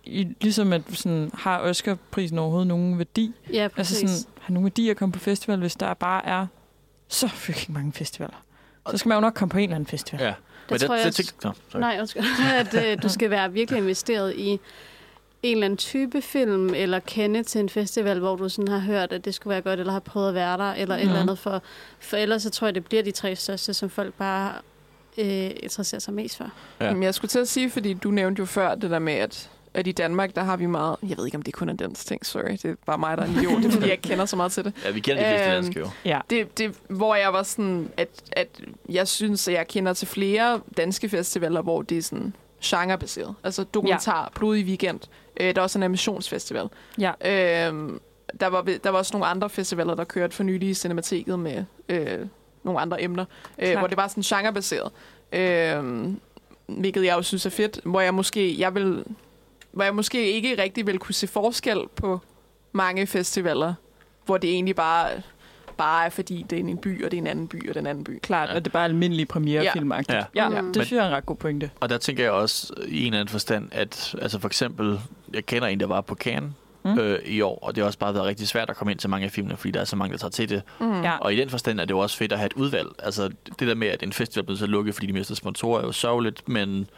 [0.03, 3.33] i, ligesom at sådan, har Oscar-prisen overhovedet nogen værdi?
[3.53, 4.09] ja, Altså præcis.
[4.09, 6.47] sådan, har nogen værdi at komme på festival, hvis der bare er
[7.07, 8.43] så fucking mange festivaler?
[8.91, 10.21] Så skal man jo nok komme på en eller anden festival.
[10.23, 10.33] Ja.
[10.69, 11.79] Men tror jeg det, også- tænk- Nå, sorry.
[11.79, 12.23] Nej, undskyld.
[12.59, 14.59] at øh, du skal være virkelig investeret i en
[15.43, 19.25] eller anden type film, eller kende til en festival, hvor du sådan har hørt, at
[19.25, 21.21] det skulle være godt, eller har prøvet at være der, eller et eller Mhm.
[21.21, 21.39] andet.
[21.39, 21.63] For,
[21.99, 24.53] for ellers så tror jeg, det bliver de tre største, som folk bare
[25.21, 26.51] øh, interesserer sig mest for.
[26.79, 26.85] Ja.
[26.85, 29.49] Jamen, jeg skulle til at sige, fordi du nævnte jo før det der med, at,
[29.73, 30.95] at i Danmark, der har vi meget...
[31.09, 32.51] Jeg ved ikke, om det kun er den ting, sorry.
[32.51, 33.57] Det er bare mig, der er en idiot.
[33.57, 34.73] Det er, fordi jeg ikke kender så meget til det.
[34.85, 35.89] Ja, vi kender de fleste Øhm, danske jo.
[36.05, 36.19] Ja.
[36.29, 38.47] Det, det, hvor jeg var sådan, at, at
[38.89, 43.35] jeg synes, at jeg kender til flere danske festivaler, hvor det er sådan genrebaseret.
[43.43, 44.39] Altså dokumentar, ja.
[44.39, 44.99] blodig weekend.
[45.39, 46.67] Øh, der er også en animationsfestival.
[46.99, 47.11] Ja.
[47.25, 47.89] Øh,
[48.39, 51.63] der, var, der var også nogle andre festivaler, der kørte for nylig i Cinemateket med
[51.89, 52.19] øh,
[52.63, 53.25] nogle andre emner,
[53.59, 54.91] øh, hvor det var sådan genrebaseret.
[55.33, 56.09] Øh,
[56.67, 59.03] hvilket jeg jo synes er fedt, hvor jeg måske, jeg vil,
[59.71, 62.19] hvor jeg måske ikke rigtig vil kunne se forskel på
[62.71, 63.73] mange festivaler,
[64.25, 65.09] hvor det egentlig bare,
[65.77, 67.87] bare er fordi, det er en by, og det er en anden by, og den
[67.87, 68.19] anden by.
[68.19, 68.55] Klart, Ja.
[68.55, 70.15] og det er bare almindelige premierefilmagtigt.
[70.17, 70.23] Ja.
[70.35, 70.49] Ja.
[70.49, 70.55] Ja.
[70.55, 70.73] ja, Mm.
[70.73, 71.69] det synes jeg er en ret god pointe.
[71.79, 74.99] Og der tænker jeg også i en eller anden forstand, at altså for eksempel,
[75.33, 76.51] jeg kender en, der var på Cannes
[76.85, 76.99] Mm.
[76.99, 79.09] øh, i år, og det har også bare været rigtig svært at komme ind til
[79.09, 80.61] mange af filmene, fordi der er så mange, der tager til det.
[80.79, 81.01] Mm.
[81.01, 81.17] Ja.
[81.17, 82.89] Og i den forstand er det jo også fedt at have et udvalg.
[82.99, 83.29] Altså
[83.59, 85.91] det der med, at en festival bliver så lukket, fordi de mister sponsorer, er jo
[85.91, 86.89] sørgeligt, men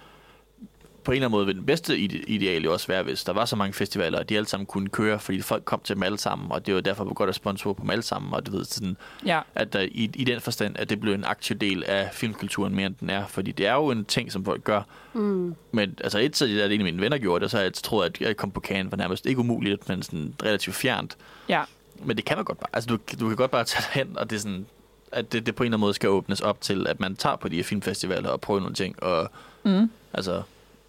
[1.03, 3.33] på en eller anden måde vil den bedste ide- ideal jo også være, hvis der
[3.33, 6.03] var så mange festivaler, og de alle sammen kunne køre, fordi folk kom til dem
[6.03, 8.45] alle sammen, og det var derfor, vi godt at sponsor på dem alle sammen, og
[8.45, 11.57] du ved, sådan, Ja, at der, i, i den forstand, at det blev en aktiv
[11.57, 14.63] del af filmkulturen mere end den er, fordi det er jo en ting, som folk
[14.63, 14.81] gør,
[15.13, 15.55] Mm.
[15.71, 18.21] men altså et så at en af mine venner gjorde det, så jeg troet, at
[18.21, 21.17] jeg kom på kagen var nærmest ikke umuligt, men sådan relativt fjernt.
[21.49, 21.61] ja.
[22.05, 22.69] Men det kan man godt bare.
[22.73, 24.65] Altså, du, du kan godt bare tage hen, og det er sådan,
[25.11, 27.35] at det, det på en eller anden måde skal åbnes op til, at man tager
[27.35, 29.31] på de her filmfestivaler og prøver nogle ting, og
[29.63, 29.91] Mm.
[30.13, 30.41] altså,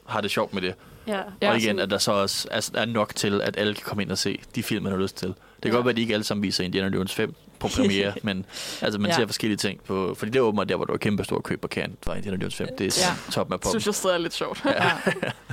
[0.06, 0.74] har det sjovt med det.
[1.06, 1.20] Ja.
[1.43, 4.02] Ja, og igen, at der så også er, er nok til, at alle kan komme
[4.02, 5.28] ind og se de film, man har lyst til.
[5.28, 5.74] Det kan Ja.
[5.76, 8.47] godt være, at de ikke alle sammen viser Indiana Jones 5 på premiere, men
[8.82, 9.14] altså, man Ja.
[9.14, 9.20] ja.
[9.20, 10.14] ser forskellige ting på...
[10.18, 12.39] Fordi det er åbenbart der, hvor du var kæmpe stor køb på kan, var Indiana
[12.43, 12.68] Jones 5.
[12.78, 13.09] Det er Ja.
[13.26, 13.32] ja.
[13.32, 13.68] top med på.
[13.68, 14.62] synes jeg stadig er lidt sjovt.
[14.64, 14.90] Ja.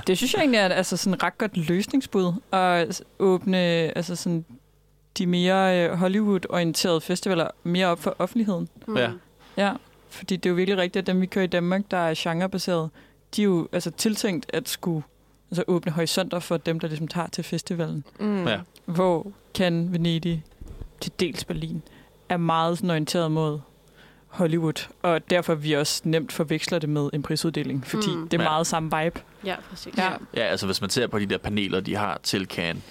[0.06, 4.44] Det synes jeg egentlig er altså sådan et ret godt løsningsbud at åbne altså sådan
[5.18, 8.68] de mere øh, Hollywood-orienterede festivaler mere op for offentligheden.
[8.86, 8.96] Mm.
[8.96, 9.10] Ja.
[9.56, 9.72] Ja,
[10.10, 12.90] fordi det er jo virkelig rigtigt, at dem, vi kører i Danmark, der er genrebaseret,
[13.36, 15.02] de er jo altså tiltænkt at skulle
[15.50, 18.04] altså åbne horisonter for dem, der ligesom tager til festivalen.
[18.20, 18.46] Mm.
[18.46, 18.60] Ja.
[18.84, 20.44] Hvor kan Venedig,
[21.00, 21.82] til dels Berlin,
[22.28, 23.60] er meget sådan orienteret mod
[24.28, 28.28] Hollywood, og derfor vi også nemt forveksler det med en prisuddeling, fordi Mm.
[28.28, 28.48] det er Ja.
[28.48, 29.20] meget samme vibe.
[29.44, 29.94] Ja, præcis.
[29.98, 30.10] Ja.
[30.36, 32.82] Ja, altså hvis man ser på de der paneler, de har til Cannes,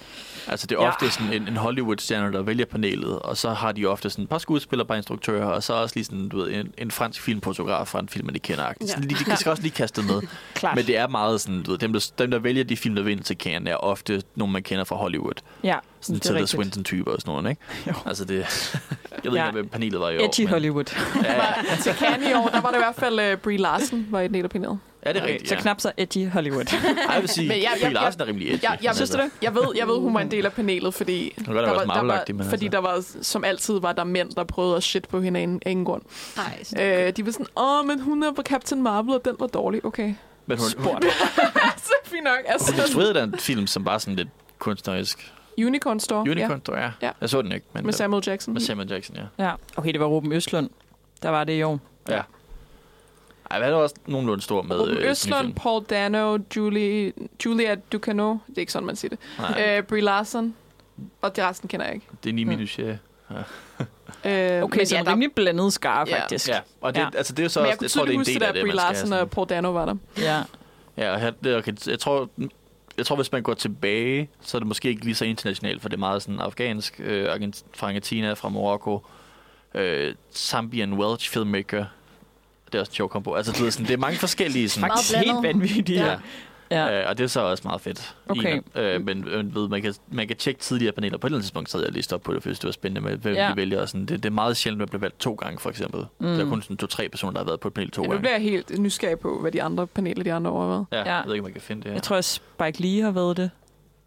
[0.48, 0.88] altså det er Ja.
[0.88, 4.28] ofte sådan en, en Hollywood-stjerne, der vælger panelet, og så har de ofte sådan et
[4.28, 7.86] par skuespillere, bare instruktører, og så også lige sådan, du ved, en, en fransk filmfotograf
[7.88, 8.62] fra en film, man ikke kender.
[8.64, 8.72] Ja.
[8.80, 8.86] Ja.
[8.86, 10.20] Sådan, de, de skal også lige kaste med.
[10.76, 13.02] Men det er meget sådan, du ved, dem der, dem, der vælger de film, der
[13.02, 15.34] vinder til Cannes, er ofte nogle, man kender fra Hollywood.
[15.64, 16.50] ja, Sådan det er Tilda rigtigt.
[16.50, 17.62] Swinton-typer og sådan noget, ikke?
[17.88, 17.92] Jo.
[18.06, 18.34] Altså det...
[19.24, 19.46] Jeg ved Ja.
[19.46, 20.24] ikke, hvem panelet var i år.
[20.24, 20.84] Edgy men- Hollywood.
[21.24, 21.34] Ja,
[21.70, 21.76] ja.
[21.82, 24.26] Til Cannes i år, der var det i hvert fald uh, Brie Larson, var i
[24.28, 24.78] den ene af panelet.
[25.06, 25.60] ja, det er rigtigt, Så ja.
[25.60, 26.64] knap så edgy Hollywood.
[27.08, 28.62] Ej, jeg vil sige, Men jeg- Brie jeg- Larsen er rimelig edgy.
[28.62, 29.30] Jeg, jeg, synes altså, det?
[29.42, 31.88] Jeg ved, jeg ved, hun var en del af panelet, fordi, kan godt have været
[31.88, 32.76] Marvel-agtig, men fordi altså.
[32.76, 35.84] der var, som altid var der mænd, der prøvede at shit på hende af ingen,
[35.84, 36.02] grund.
[36.36, 39.34] Nej, så Øh, de var sådan, åh, men hun er på Captain Marvel, og den
[39.38, 39.84] var dårlig.
[39.84, 40.14] Okay.
[40.46, 41.02] Men hun, hun,
[41.76, 42.32] så fint nok.
[42.36, 45.32] hun Altså, instruerede der en film, som var sådan lidt kunstnerisk.
[45.58, 46.20] Unicorn Store.
[46.20, 46.92] Unicorn, tror jeg.
[47.02, 47.10] Ja.
[47.20, 48.54] Jeg så den ikke, men Ja, med Samuel Jackson.
[48.54, 49.44] med Samuel Jackson, ja.
[49.44, 49.52] ja.
[49.76, 50.70] Okay, det var Ruben Østlund.
[51.22, 51.80] Der var det i år.
[52.08, 52.22] ja.
[53.50, 54.76] Ej, hvad er der også nogenlunde stor med?
[54.80, 55.54] Ruben øh, Østlund, film?
[55.54, 57.12] Paul Dano, Julie,
[57.44, 60.54] Julia Ducano, det er ikke sådan, man siger det, Nej, øh, Brie Larson,
[61.22, 62.06] og det resten kender jeg ikke.
[62.24, 62.96] det er ni minutier.
[64.24, 66.20] Øh, Okay, men så ja, en der, rimelig blandet skare, Ja.
[66.22, 66.48] faktisk.
[66.48, 67.08] Ja, og det, Ja.
[67.16, 68.18] altså, det er jo så men jeg også, kunne jeg tror, det tydeligt er en
[68.18, 69.22] huske del det, af der det, Brie man skal have Larson sådan.
[69.22, 69.94] og Paul Dano var der.
[70.18, 70.42] ja.
[70.96, 72.28] Ja, og her, okay, jeg tror,
[72.96, 75.88] jeg tror, hvis man går tilbage, så er det måske ikke lige så internationalt, for
[75.88, 79.06] det er meget sådan afghansk, øh, Argent- fra Argentina, fra Marokko,
[79.74, 81.84] øh, Zambian Welsh filmmaker.
[82.66, 83.34] Det er også en sjov kombo.
[83.34, 84.68] Altså, du ved, sådan, det er mange forskellige...
[84.68, 85.44] Sådan, Faktisk helt blandet.
[85.60, 85.90] vanvittigt.
[86.00, 86.16] ja.
[86.72, 87.02] Ja.
[87.02, 88.16] Øh, og det er så også meget fedt.
[88.28, 88.60] Okay.
[88.74, 91.18] Øh, men øh, ved, man, kan, man kan tjekke tidligere paneler.
[91.18, 92.70] På et eller andet tidspunkt så havde jeg lige stoppet på det, for det var
[92.70, 93.50] spændende med, hvem Ja.
[93.50, 93.80] de vælger.
[93.80, 94.00] Og sådan.
[94.06, 96.00] Det, det, er meget sjældent, at bliver valgt to gange, for eksempel.
[96.18, 96.26] Mm.
[96.26, 98.10] Der er kun sådan to-tre personer, der har været på et panel to Ja, nu
[98.10, 98.20] gange.
[98.20, 100.86] bliver jeg helt nysgerrig på, hvad de andre paneler, de andre år har været.
[100.92, 101.14] Ja, Ja.
[101.16, 101.94] jeg ved ikke, om man kan finde det her.
[101.94, 103.50] Jeg tror, at Spike Lee har været det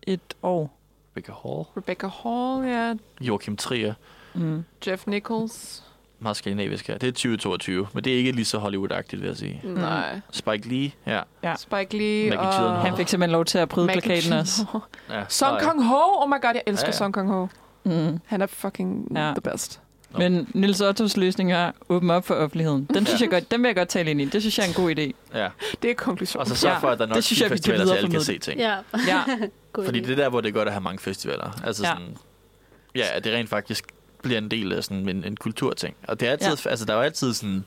[0.08, 0.80] et år.
[1.12, 1.66] Rebecca Hall.
[1.78, 2.94] Rebecca Hall, ja.
[3.22, 3.94] Joachim Trier.
[4.34, 4.64] Mm.
[4.88, 5.84] Jeff Nichols.
[6.20, 6.98] Meget skandinavisk her.
[6.98, 9.62] Det er 2022, men det er ikke lige så Hollywood-agtigt, vil jeg sige.
[9.64, 10.20] Nej.
[10.32, 11.22] Spike Lee, ja.
[11.44, 11.56] Ja.
[11.56, 12.54] Spike Lee Maggie og...
[12.54, 12.88] Gyllenhaal.
[12.88, 14.66] Han fik simpelthen lov til at pryde Maggie plakaten også.
[15.10, 15.24] Ja.
[15.30, 15.60] Song ja.
[15.60, 15.96] Kang Ho.
[16.24, 16.98] Oh my god, jeg elsker Ja, ja.
[16.98, 17.48] Song Kang Ho.
[17.84, 18.20] Mm.
[18.26, 19.34] Han er fucking Ja.
[19.42, 19.82] the best.
[20.12, 20.20] Nå.
[20.20, 22.88] Men Nils Ottos løsning er åbne op for offentligheden.
[22.94, 24.26] Den, synes jeg godt, den vil jeg godt tale ind i.
[24.26, 25.38] Det synes jeg er en god idé.
[25.40, 25.48] Ja.
[25.82, 26.42] Det er konklusion.
[26.42, 28.10] Og så sørg Ja, for, at der er nok det synes jeg, festivaler, til alle
[28.12, 28.60] kan se ting.
[28.60, 28.76] Ja,
[29.08, 29.24] Ja,
[29.86, 30.04] Fordi idé.
[30.06, 31.60] det er der, hvor det er godt at have mange festivaler.
[31.64, 31.90] Altså Ja.
[31.90, 32.18] sådan,
[32.96, 33.86] ja, det rent faktisk
[34.30, 35.96] bliver en del af sådan en, en kulturting.
[36.08, 36.70] Og det er altid, ja.
[36.70, 37.66] altså der er jo altid sådan,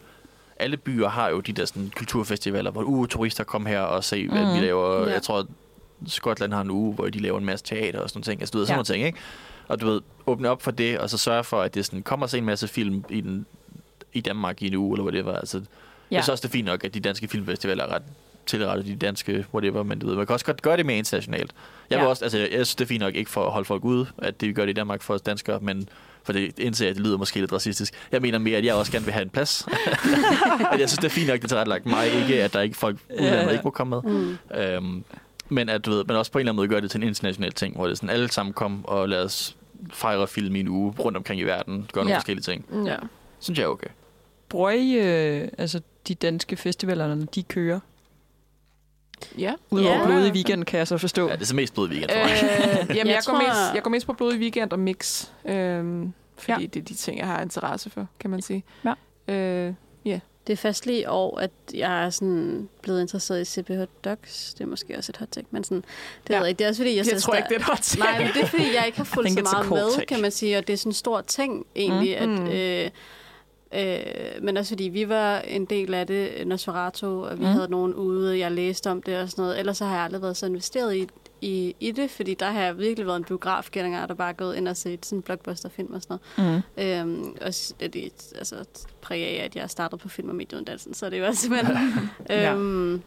[0.56, 4.28] alle byer har jo de der sådan kulturfestivaler, hvor uh, turister kommer her og se,
[4.28, 4.54] hvad Mhm.
[4.54, 5.06] vi laver.
[5.06, 5.12] Ja.
[5.12, 5.46] Jeg tror,
[6.06, 8.40] Skotland har en uge, hvor de laver en masse teater og sådan ting.
[8.40, 8.76] Altså du ved, sådan Ja.
[8.76, 9.18] nogle ting, ikke?
[9.68, 12.26] Og du ved, åbne op for det, og så sørge for, at det sådan, kommer
[12.26, 13.46] og se en masse film i, den,
[14.12, 15.34] i Danmark i en uge, eller hvad det var.
[15.36, 15.64] Altså, ja.
[16.10, 18.02] Jeg synes også, det er fint nok, at de danske filmfestivaler er ret
[18.46, 21.52] tilrettet de danske, whatever, men du ved, man kan også godt gøre det mere internationalt.
[21.90, 22.08] Jeg, vil Ja.
[22.10, 24.40] også, altså, jeg synes, det er fint nok ikke for at holde folk ude, at
[24.40, 25.88] det vi gør det i Danmark for os danskere, men
[26.28, 27.94] for det indser jeg, at det lyder måske lidt racistisk.
[28.12, 29.66] Jeg mener mere, at jeg også gerne vil have en plads.
[30.72, 32.76] at jeg synes, det er fint nok, det er tilrettelagt mig, ikke at der ikke
[32.76, 33.50] folk udlandet Ja.
[33.50, 34.12] ikke må komme med.
[34.12, 34.36] Mm.
[34.60, 35.04] Øhm,
[35.48, 37.08] men at du ved, men også på en eller anden måde gør det til en
[37.08, 39.56] international ting, hvor det er sådan, alle sammen kom og lad os
[39.92, 42.16] fejre film i en uge rundt omkring i verden, gøre nogle Ja.
[42.18, 42.64] forskellige ting.
[42.86, 42.96] Ja.
[43.40, 43.88] Synes jeg er okay.
[44.48, 47.80] Bruger I, øh, altså de danske festivaler, når de kører?
[49.38, 49.52] Ja.
[49.70, 50.06] Udover Ja.
[50.06, 51.28] blodige weekend, kan jeg så forstå.
[51.28, 52.30] Ja, det er så mest blod weekend for mig.
[52.32, 54.78] Øh, jamen, jeg, Jeg jeg, tror- går mest, jeg går mest på Blodig Weekend og
[54.78, 55.26] Mix.
[55.48, 56.66] Øhm, fordi Ja.
[56.66, 58.64] det er de ting, jeg har interesse for, kan man sige.
[59.28, 59.34] Ja.
[59.34, 59.74] Øh,
[60.46, 64.54] Det er først lige i år, at jeg er sådan blevet interesseret i CPH Docs.
[64.54, 65.84] Det er måske også et hot take, men sådan, det,
[66.30, 66.34] Ja.
[66.34, 66.38] ja.
[66.38, 66.58] ved jeg ikke.
[66.58, 68.00] det er også fordi, jeg, jeg, tror der- ikke, det er et hot take.
[68.00, 70.06] Nej, men det er fordi, jeg ikke har fulgt så meget med, take.
[70.06, 72.46] kan man sige, og det er sådan en stor ting egentlig, mm.
[72.46, 72.54] at
[72.84, 72.90] øh,
[73.74, 73.98] Øh,
[74.42, 77.50] men også fordi vi var en del af det, Nosferatu, og vi Mm.
[77.50, 79.58] havde nogen ude, jeg læste om det og sådan noget.
[79.58, 81.06] Ellers så har jeg aldrig været så investeret i,
[81.40, 84.56] i, i det, fordi der har jeg virkelig været en biografgænger, der bare er gået
[84.56, 86.62] ind og set sådan en blockbusterfilm og sådan noget.
[86.78, 86.82] Mm.
[86.84, 87.52] Øhm, og
[87.92, 88.08] det er
[88.38, 88.56] altså
[89.00, 91.76] præg af, at jeg startede på film- og medieuddannelsen, så det var simpelthen...
[92.28, 92.54] Ja.
[92.54, 93.02] øhm,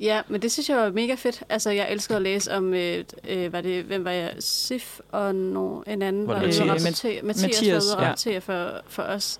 [0.00, 1.42] ja, men det synes jeg var mega fedt.
[1.48, 5.34] Altså, jeg elskede at læse om, øh, øh, hvad det, hvem var jeg, Sif og
[5.34, 6.84] no, en anden, Var var, Mathias?
[6.84, 8.08] Mathias, Mathias, var og ja.
[8.08, 9.38] rapportere for, for os.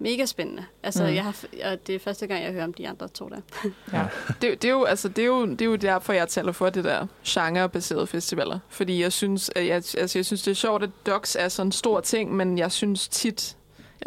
[0.00, 0.64] Mega spændende.
[0.82, 1.14] Altså, Mm.
[1.14, 3.40] jeg har, og det er første gang, jeg hører om de andre to der.
[3.92, 4.04] Ja.
[4.42, 6.70] Det, det, er jo, altså, det, er jo, det er jo derfor, jeg taler for
[6.70, 8.58] det der genrebaserede festivaler.
[8.68, 11.68] Fordi jeg synes, at jeg, altså, jeg synes, det er sjovt, at docs er sådan
[11.68, 13.56] en stor ting, men jeg synes tit,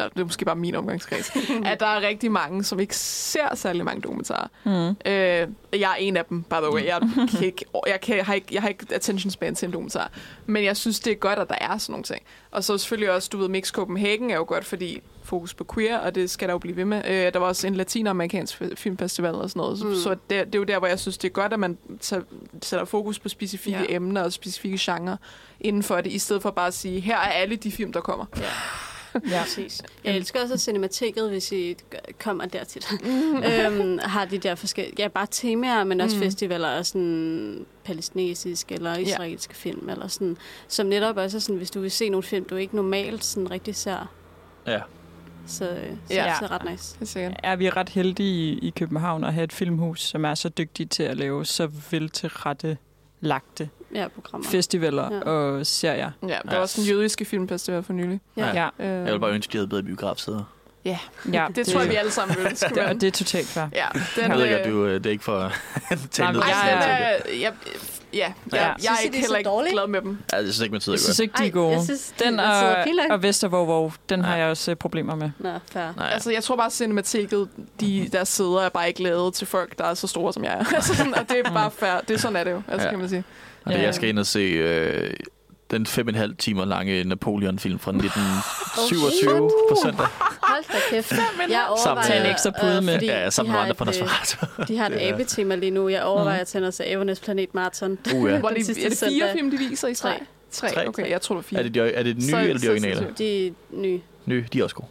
[0.00, 1.30] ja, det er måske bare min omgangskreds,
[1.64, 4.48] at der er rigtig mange, som ikke ser særlig mange dokumentarer.
[4.64, 4.88] Mm.
[5.10, 5.48] Øh,
[5.80, 6.84] jeg er en af dem, by the way.
[6.84, 7.00] Jeg,
[7.30, 10.10] kan ikke, jeg, kan, har ikke, jeg har ikke attention span til en dokumentar.
[10.46, 12.22] Men jeg synes, det er godt, at der er sådan nogle ting.
[12.50, 15.98] Og så selvfølgelig også, du ved, Mix Copenhagen er jo godt, fordi fokus på queer,
[15.98, 17.02] og det skal der jo blive ved med.
[17.06, 19.84] Øh, der var også en latinamerikansk filmfestival og sådan noget.
[19.84, 19.88] Mm.
[19.88, 19.96] Mm.
[19.96, 22.22] Så det, det er jo der, hvor jeg synes, det er godt, at man tager,
[22.62, 23.96] sætter fokus på specifikke ja.
[23.96, 25.16] emner og specifikke genrer
[25.60, 28.00] inden for det, i stedet for bare at sige, her er alle de film, der
[28.00, 28.24] kommer.
[28.36, 28.42] Ja.
[29.12, 29.82] Præcis.
[30.04, 31.76] Jeg elsker også cinemateket, hvis I
[32.18, 32.82] kommer dertil.
[33.46, 36.20] øhm, har de der forskellige, ja, bare temaer, men også Mm.
[36.20, 36.24] mm.
[36.26, 39.54] festivaler af sådan palæstinensisk eller israelsk ja.
[39.54, 40.36] film, eller sådan,
[40.68, 43.50] som netop også er sådan, hvis du vil se nogle film, du ikke normalt sådan
[43.50, 44.12] rigtig ser,
[44.66, 44.80] Ja.
[45.46, 45.64] så, så,
[46.10, 46.24] Ja.
[46.24, 46.34] ja.
[46.38, 46.96] så er det ret nice.
[47.00, 50.34] Det er er vi ret heldige i, i København at have et filmhus, som er
[50.34, 52.76] så dygtige til at lave så vel til rette
[53.20, 54.48] lagte Ja, programmer.
[54.48, 55.16] festivaler ja.
[55.16, 55.20] Ja.
[55.30, 56.10] og serier.
[56.22, 56.54] Ja, der Ja.
[56.54, 58.20] var også en jødiske filmfestival for nylig.
[58.36, 58.46] Ja.
[58.46, 60.44] Ja, Øh, Jeg vil bare ønske, de havde bedre biografsider.
[60.84, 62.56] ja det, det tror jeg, vi alle sammen vil.
[62.56, 63.64] skulle det, det er totalt fair.
[63.72, 65.52] Ja, Jeg den, ved ikke, øh, at du, øh, det er ikke for at
[66.18, 66.40] Nej, ned.
[66.40, 67.50] Ej, jeg ja, ja,
[68.14, 68.32] Ja.
[68.52, 70.18] ja, jeg Synes er ikke er heller ikke glad med dem.
[70.32, 71.72] Ja, jeg synes ikke, man tid Jeg synes ikke, de er Ej, gode.
[71.72, 75.30] jeg synes, den sidder og, og Vestervog, Vog, den har jeg også problemer med.
[75.38, 75.92] Nå, fair.
[75.96, 77.48] Nej, Altså, jeg tror bare, at cinemateket,
[77.80, 80.52] de der sæder er bare ikke lavet til folk, der er så store, som jeg
[80.52, 80.64] er.
[80.74, 82.00] altså, og det er bare fair.
[82.08, 82.90] Det er sådan er det jo, altså, Ja.
[82.90, 83.24] kan man sige.
[83.64, 83.84] Og det, Ja.
[83.84, 85.10] jeg skal ind og se øh,
[85.70, 90.06] den fem og en halv timer lange Napoleon-film fra 1927 på søndag.
[90.42, 91.10] Hold da kæft.
[91.10, 92.98] Jeg Sammen overvejer, med- en ekstra pude øh, med.
[93.02, 94.46] Ja, sammen de med har andre et, øh, Nosferatu.
[94.72, 95.88] De har et Det er- abetema lige nu.
[95.88, 96.40] Jeg overvejer Mm.
[96.40, 97.98] at tænde os af Avernes Planet Marathon.
[98.14, 98.38] Uh, ja.
[98.40, 99.32] Hvor Den de, sidste er det fire søndag.
[99.32, 99.94] film, de viser i?
[99.94, 100.14] Tre.
[100.50, 100.88] Tre, Tre.
[100.88, 101.10] okay.
[101.10, 101.58] Jeg tror, det var fire.
[101.58, 103.06] Er det, de, er det de nye Så- eller de originale?
[103.18, 104.00] De er nye.
[104.26, 104.88] Nye, de er også gode.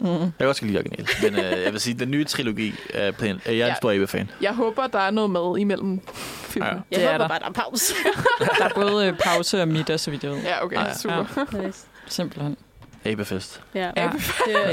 [0.00, 0.08] Mm.
[0.08, 1.06] Jeg kan også lide originale.
[1.22, 3.40] Men øh, jeg vil sige, den nye trilogi er pæn.
[3.46, 3.74] Jeg er en Ja.
[3.74, 4.30] stor Abe-fan.
[4.40, 6.00] Jeg håber, der er noget med imellem
[6.42, 6.72] filmene.
[6.74, 6.76] Ja.
[6.90, 7.28] Jeg Det er håber der.
[7.28, 7.94] bare, der er pause.
[8.58, 10.38] Der er både øh, pause og middag, så vidt jeg ved.
[10.42, 10.76] Ja, okay.
[10.76, 10.94] Ja.
[10.94, 11.62] Super.
[11.66, 11.78] nice.
[12.06, 12.56] Simpelthen.
[13.04, 13.60] Abefest.
[13.74, 13.90] Ja.
[13.96, 14.10] Ja.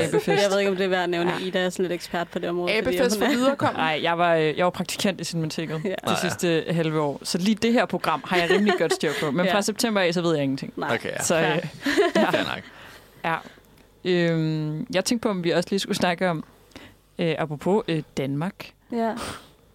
[0.03, 0.27] Abefest.
[0.27, 1.31] jeg ved ikke, om det er værd at nævne.
[1.39, 1.45] Ja.
[1.45, 2.73] Ida er sådan lidt ekspert på det område.
[2.77, 3.81] Abefest for er- viderekommende.
[3.81, 5.89] Nej, jeg var, øh, jeg var praktikant i cinemateket Ja.
[5.89, 6.17] de Nå, ja.
[6.29, 7.19] sidste halve år.
[7.23, 9.31] Så lige det her program har jeg rimelig godt styr på.
[9.31, 9.53] Men Ja.
[9.55, 10.73] fra september af, så ved jeg ingenting.
[10.75, 10.93] Nej.
[10.95, 11.23] Okay, ja.
[11.23, 11.41] Så øh.
[12.15, 12.63] Fair nok.
[13.25, 13.35] ja.
[14.07, 16.43] Øhm, jeg tænkte på, om vi også lige skulle snakke om,
[17.19, 19.13] øh, apropos øh, Danmark, Ja.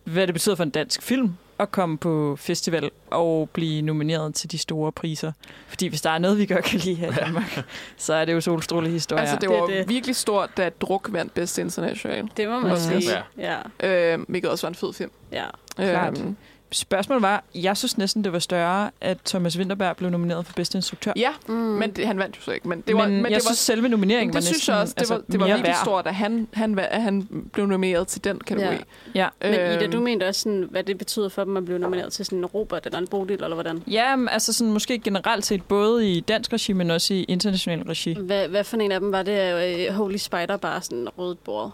[0.04, 4.50] hvad det betyder for en dansk film at komme på festival og blive nomineret til
[4.52, 5.32] de store priser.
[5.68, 7.64] Fordi hvis der er noget, vi godt kan lide her i Danmark,
[7.96, 9.20] så er det jo solstrålehistorier.
[9.20, 9.88] Altså, det Det er var det.
[9.88, 12.28] virkelig stort, da Druk vandt bedst international.
[12.36, 12.76] Det må man Mm.
[13.00, 13.12] sige.
[13.38, 13.56] Ja.
[13.82, 14.14] Ja.
[14.14, 15.10] Øh, hvilket også var en fed film.
[15.32, 15.44] ja.
[15.76, 16.18] Klart.
[16.18, 16.36] Øhm,
[16.72, 20.78] Spørgsmålet var, jeg synes næsten, det var større, at Thomas Winterberg blev nomineret for bedste
[20.78, 21.12] instruktør.
[21.16, 21.54] ja, Mm.
[21.54, 22.68] men det, han vandt jo så ikke.
[22.68, 24.72] Men det var, men, men, jeg det var, synes, selve nomineringen det var synes næsten
[24.72, 25.76] jeg også, det var, altså, det var virkelig værd.
[25.84, 28.74] stort, at han, han, var- at han blev nomineret til den kategori.
[29.14, 29.28] Ja.
[29.42, 29.50] Ja.
[29.50, 32.12] Men Ida, Øhm, du mente også, sådan, hvad det betyder for dem at blive nomineret
[32.12, 33.82] til sådan en Robert eller en Bodil, eller hvordan?
[33.86, 37.82] Ja, men altså sådan, måske generelt set, både i dansk regi, men også i international
[37.82, 38.14] regi.
[38.20, 39.86] Hvad, hvad for en af dem var det?
[39.88, 41.72] øh, Holy Spider, bare sådan rødt bord?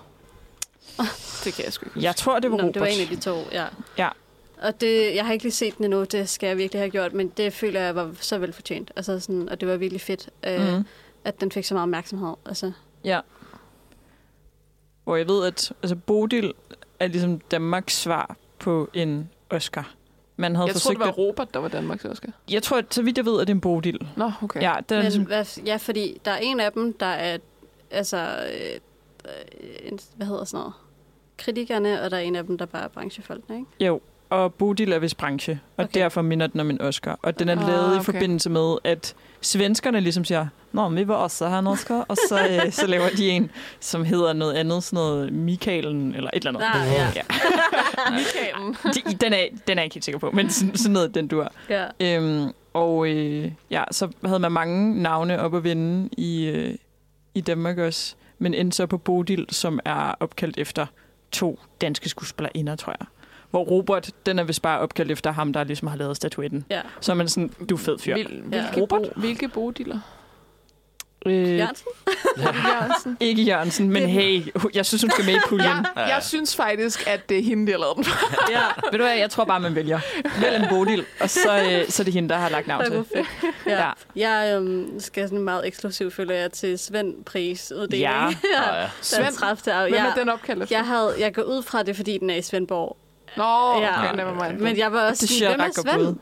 [1.44, 2.06] Det kan jeg sgu ikke.
[2.06, 2.74] Jeg tror, det var Nå, Robert.
[2.74, 3.64] det var en af de to, ja.
[3.98, 4.08] Ja.
[4.62, 7.12] Og det, jeg har ikke lige set den endnu, det skal jeg virkelig have gjort,
[7.12, 8.90] men det føler jeg var så velfortjent.
[8.96, 10.84] Altså sådan, og det var virkelig fedt, øh, Mm.
[11.24, 12.34] at den fik så meget opmærksomhed.
[12.46, 12.72] Altså,
[13.04, 13.20] Ja.
[15.04, 16.52] Hvor jeg ved, at altså, Bodil
[17.00, 19.94] er ligesom Danmarks svar på en Oscar.
[20.36, 21.18] Man havde Jeg tror, det var at...
[21.18, 22.28] Robert, der var Danmarks Oscar.
[22.50, 24.08] Jeg tror, at, så vidt jeg ved, at det er en Bodil.
[24.16, 24.62] Nå, okay.
[24.62, 27.38] Ja, den men, hvad, ja, fordi der er en af dem, der er,
[27.90, 28.16] altså,
[28.52, 28.80] øh,
[29.24, 30.72] øh, en- hvad hedder sådan noget?
[31.38, 33.86] Kritikerne, og der er en af dem, der bare er branchefolkene, ikke?
[33.86, 36.00] Jo, og Bodil er vist branche, og okay.
[36.00, 37.18] Derfor minder den om en Oscar.
[37.22, 38.04] Og den er Ah, lavet i okay.
[38.04, 42.16] forbindelse med, at svenskerne ligesom siger, Nå, men vi vil også have en Oscar, og
[42.28, 43.50] så, øh, så laver de en,
[43.80, 46.80] som hedder noget andet, sådan noget Michaelen, eller et eller andet.
[46.82, 47.12] Ah, ja.
[47.16, 47.22] ja.
[48.18, 48.76] Michaelen.
[48.94, 51.28] De, den, er, den er jeg ikke helt sikker på, men sådan, sådan noget, den
[51.28, 51.86] du ja.
[52.00, 56.74] Øhm, og øh, ja, så havde man mange navne op at vinde i, øh,
[57.34, 60.86] i Danmark også, men endte så på Bodil, som er opkaldt efter
[61.32, 63.06] to danske skuespillerinder, tror jeg.
[63.50, 66.64] Hvor Robert, den er vist bare opkaldt efter ham, der ligesom har lavet statuetten.
[66.70, 66.80] ja.
[67.00, 68.14] Så er man sådan, du er fed fyr.
[68.14, 69.02] Hvil, hvilke, Robert?
[69.02, 70.00] bo, hvilke bodiller?
[71.26, 71.86] Øh, Jørgensen?
[72.68, 73.16] Jørgensen.
[73.20, 74.42] ikke Jørgensen, men hey,
[74.74, 75.86] jeg synes, hun skal med i puljen.
[75.96, 78.04] Ja, jeg synes faktisk, at det er hende, der har lavet den.
[78.56, 78.60] ja.
[78.92, 80.00] Ved du hvad, jeg tror bare, man vælger.
[80.40, 83.06] Vælg en Bodil, og så, øh, så er det hende, der har lagt navn Det
[83.12, 83.26] til.
[83.66, 83.78] Ja.
[83.86, 83.90] Ja.
[84.16, 88.02] Jeg øhm, skal sådan meget eksklusivt følge jer til Svend Pris uddeling.
[88.02, 88.26] Ja.
[88.74, 88.80] Ja.
[88.80, 89.72] Den Svend, 30.
[89.74, 89.82] af.
[89.82, 90.76] Hvem Jeg, er den opkaldt efter?
[90.76, 92.96] jeg, havde, jeg går ud fra det, fordi den er i Svendborg.
[93.36, 93.98] Nå, Ja.
[94.04, 94.58] okay, never mind.
[94.60, 96.16] Men jeg var også Det sådan, hvem er Svend?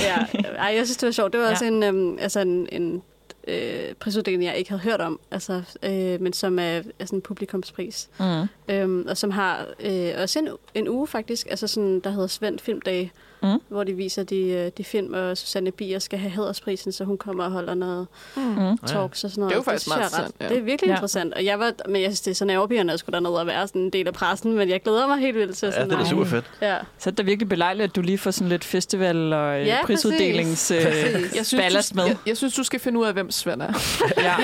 [0.00, 0.26] Ja,
[0.58, 1.32] ej, jeg synes, det var sjovt.
[1.32, 1.50] Det var Ja.
[1.50, 1.54] ja.
[1.54, 3.02] også en, øhm, altså en, en
[3.48, 7.22] øh, prisuddeling, jeg ikke havde hørt om, altså, øh, men som er, er sådan en
[7.22, 8.08] publikumspris.
[8.20, 8.48] Mm.
[8.74, 12.58] Øhm, og som har øh, også en, en uge faktisk, altså sådan, der hedder Svend
[12.58, 13.12] Filmdag,
[13.44, 13.60] Mm.
[13.68, 17.18] hvor de viser de, øh, de film, og Susanne Bier skal have hædersprisen, så hun
[17.18, 18.06] kommer og holder noget
[18.36, 18.42] Mm.
[18.42, 18.78] Mm.
[18.86, 19.50] talks og sådan noget.
[19.50, 20.48] Det er jo faktisk synes meget interessant, ja.
[20.48, 20.92] Det er virkelig Ja.
[20.92, 20.96] ja.
[20.96, 23.46] interessant, og jeg var, men jeg synes, det er så nervepirrende at skulle derned og
[23.46, 25.90] være sådan en del af pressen, men jeg glæder mig helt vildt til Ja, sådan
[25.90, 26.44] det er super fedt.
[26.62, 26.76] Ja.
[26.98, 29.66] Så er det da virkelig belejligt, at du lige får sådan lidt festival og øh,
[29.66, 31.36] Ja, prisuddelings øh, Præcis.
[31.36, 32.04] Jeg synes, ballast du, med.
[32.04, 33.72] jeg, jeg synes, du skal finde ud af, hvem Svend er.
[34.22, 34.34] Ja.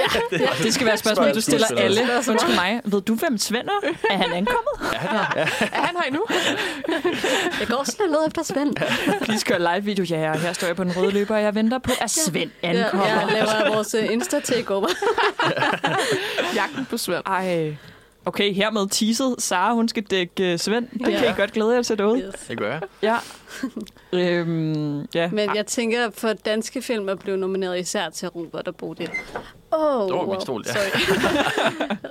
[0.62, 2.00] Det skal være et spørgsmål, du stiller alle.
[2.30, 2.80] Undskyld mig.
[2.84, 3.88] Ved du, hvem Svend er?
[4.10, 4.92] Er han ankommet?
[4.92, 5.46] Ja, ja.
[5.60, 6.24] Er han her endnu?
[7.60, 8.76] Jeg går sådan og leder efter Svend.
[9.24, 10.04] Please gør live video.
[10.04, 12.50] Ja, og her står jeg på den røde løber, og jeg venter på, at Svend
[12.62, 13.06] Ja, ankommer.
[13.06, 14.88] jeg laver vores øh, Insta-takeover.
[16.58, 17.22] Jagten på Svend.
[17.26, 17.76] Ej.
[18.26, 19.34] Okay, hermed teaset.
[19.38, 20.88] Sara, hun skal dække uh, Svend.
[21.04, 21.18] Det Ja.
[21.18, 22.18] kan I godt glæde jer til derude.
[22.20, 22.34] Yes.
[22.48, 22.80] Det gør jeg.
[23.02, 23.16] Ja.
[24.12, 25.30] øhm, ja.
[25.30, 29.10] Men jeg tænker, for danske film at blive nomineret især til Robert og Bodil.
[29.72, 30.72] Åh, oh, Åh, min stol, ja.
[30.72, 31.00] Sorry.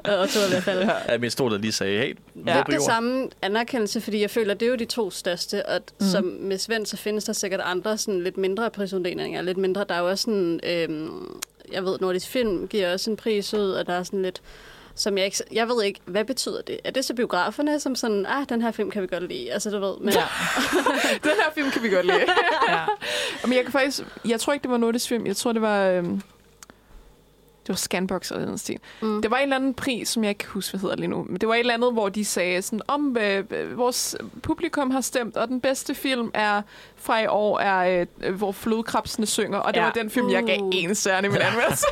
[0.19, 0.89] og to i hvert fald.
[1.09, 2.41] Ja, min stol, der lige sagde, hey, Ja.
[2.41, 2.81] Det jorden.
[2.81, 6.05] samme anerkendelse, fordi jeg føler, det er jo de to største, og mm.
[6.05, 9.85] som med Svend, så findes der sikkert andre sådan lidt mindre prisuddelinger, lidt mindre.
[9.89, 11.41] Der er jo også sådan, øhm,
[11.71, 14.41] jeg ved, Nordisk Film giver også en pris ud, og der er sådan lidt,
[14.95, 16.79] som jeg ikke, jeg ved ikke, hvad betyder det?
[16.83, 19.69] Er det så biograferne, som sådan, ah, den her film kan vi godt lide, altså
[19.69, 20.23] du ved, men Ja.
[21.23, 22.17] Den her film kan vi godt lide.
[22.69, 22.85] ja.
[23.43, 24.01] Men jeg kan faktisk...
[24.25, 25.25] Jeg tror ikke, det var nordisk film.
[25.27, 25.85] Jeg tror, det var...
[25.89, 26.21] Øhm,
[27.69, 28.79] det var Scanbox eller den stil.
[29.01, 29.21] mm.
[29.21, 31.25] Det var en eller anden pris, som jeg ikke kan huske, hvad hedder lige nu.
[31.29, 34.91] Men det var et eller andet, hvor de sagde sådan, om øh, øh, vores publikum
[34.91, 36.61] har stemt, og den bedste film er
[36.95, 39.57] fra i år, er øh, hvor flodkrabsene synger.
[39.59, 39.83] Og det Ja.
[39.85, 40.69] var den film, jeg gav Uh.
[40.73, 41.85] en stjerne i min anmeldelse.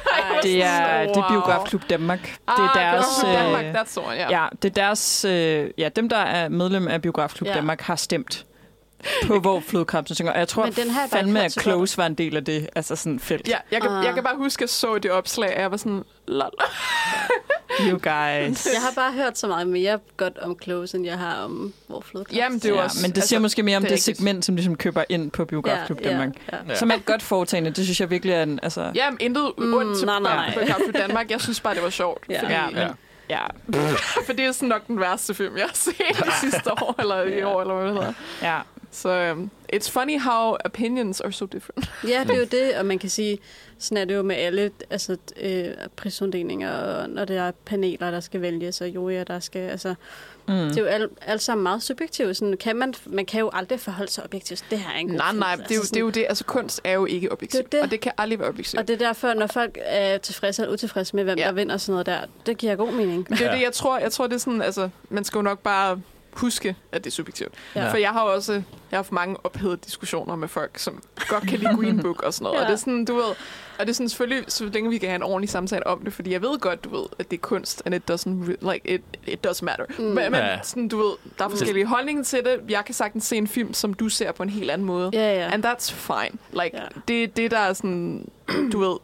[0.44, 1.28] Det er, det er Wow.
[1.30, 2.22] Biografklub Danmark.
[2.22, 3.06] Det er Ah, deres...
[3.22, 4.42] Biografklub øh, Danmark, that's one, ja.
[4.42, 5.26] Ja, det er deres...
[5.26, 7.48] Øh, ja, dem, der er medlem af Biografklub.
[7.48, 7.54] Ja.
[7.54, 8.46] Danmark, har stemt
[9.28, 10.32] på, hvor flodkrabsen synger.
[10.34, 12.70] Og jeg tror Men den bare fandme, at Close var en del af det.
[12.76, 13.48] Altså sådan felt.
[13.48, 14.06] Ja, jeg kan, Ah.
[14.06, 16.52] jeg kan bare huske, at jeg så det opslag, og jeg var sådan, lol.
[17.82, 18.66] You guys.
[18.74, 22.02] Jeg har bare hørt så meget mere godt om Close, end jeg har om hvor
[22.02, 22.38] flodkræft.
[22.38, 22.98] Jamen, det er ja, også...
[23.02, 25.46] men det siger måske mere om det det, det segment, som ligesom køber ind på
[25.46, 26.30] Biografklub ja, Danmark.
[26.52, 26.76] Ja, Ja.
[26.76, 27.70] Som er et godt foretagende.
[27.72, 28.60] Det synes jeg virkelig er en...
[28.64, 30.54] Altså, Jamen, intet Mm, ondt til nej, nej.
[30.54, 31.32] Biografklub Danmark.
[31.32, 32.24] Jeg synes bare, det var sjovt.
[32.30, 32.42] Ja.
[32.42, 32.88] Fordi, Ja, men- Ja.
[33.30, 33.40] ja,
[34.26, 35.94] For det er sådan nok den værste film, jeg har set
[36.26, 38.14] de sidste år, eller i år, eller hvad det hedder.
[38.42, 38.60] ja.
[38.92, 41.90] Så um, it's funny how opinions are so different.
[42.08, 43.38] Ja, det er jo det, og man kan sige,
[43.80, 45.66] sådan er det jo med alle altså, øh,
[45.96, 49.62] prisuddelinger, og når det er paneler, der skal vælges, og jurier, der skal...
[49.70, 49.96] Altså,
[50.50, 50.54] Mm.
[50.54, 52.38] Det er jo alt, alt sammen meget subjektivt.
[52.38, 54.66] Sådan, kan man, man kan jo aldrig forholde sig objektivt.
[54.70, 55.40] Det her er en god Nej, film.
[55.40, 56.26] nej, det er, jo, Altså det er jo det.
[56.30, 57.82] Altså, kunst er jo ikke objektivt, Det det.
[57.82, 58.80] og det kan aldrig være objektivt.
[58.82, 61.46] Og det er derfor, når folk er tilfredse eller utilfredse med, hvem Ja.
[61.46, 63.26] der vinder og sådan noget der, det giver god mening.
[63.30, 63.56] Men det er Ja.
[63.58, 63.98] det, jeg tror.
[63.98, 66.02] Jeg tror, det er sådan, altså, man skal jo nok bare
[66.38, 67.54] huske, at det er subjektivt.
[67.76, 67.92] Ja.
[67.92, 68.62] For jeg har også
[68.92, 72.34] jeg har haft mange ophedede diskussioner med folk, som godt kan lide Green Book og
[72.34, 72.56] sådan noget.
[72.58, 72.62] ja.
[72.64, 73.24] Og det er sådan, du ved,
[73.80, 76.14] og det er sådan selvfølgelig, så længe vi kan have en ordentlig samtale om det,
[76.14, 78.82] fordi jeg ved godt, du ved, at det er kunst, and it doesn't, re- like,
[78.96, 79.86] it, it does matter.
[79.90, 79.96] Mm.
[79.98, 80.04] Mm.
[80.10, 80.60] Men, men Ja.
[80.64, 82.60] sådan, du ved, der er forskellige holdninger til det.
[82.70, 85.10] Jeg kan sagtens se en film, som du ser på en helt anden måde.
[85.14, 85.50] Ja, ja.
[85.54, 86.40] And that's fine.
[86.64, 86.84] Like, Ja.
[87.08, 88.30] det, det der er sådan,
[88.72, 88.98] du ved,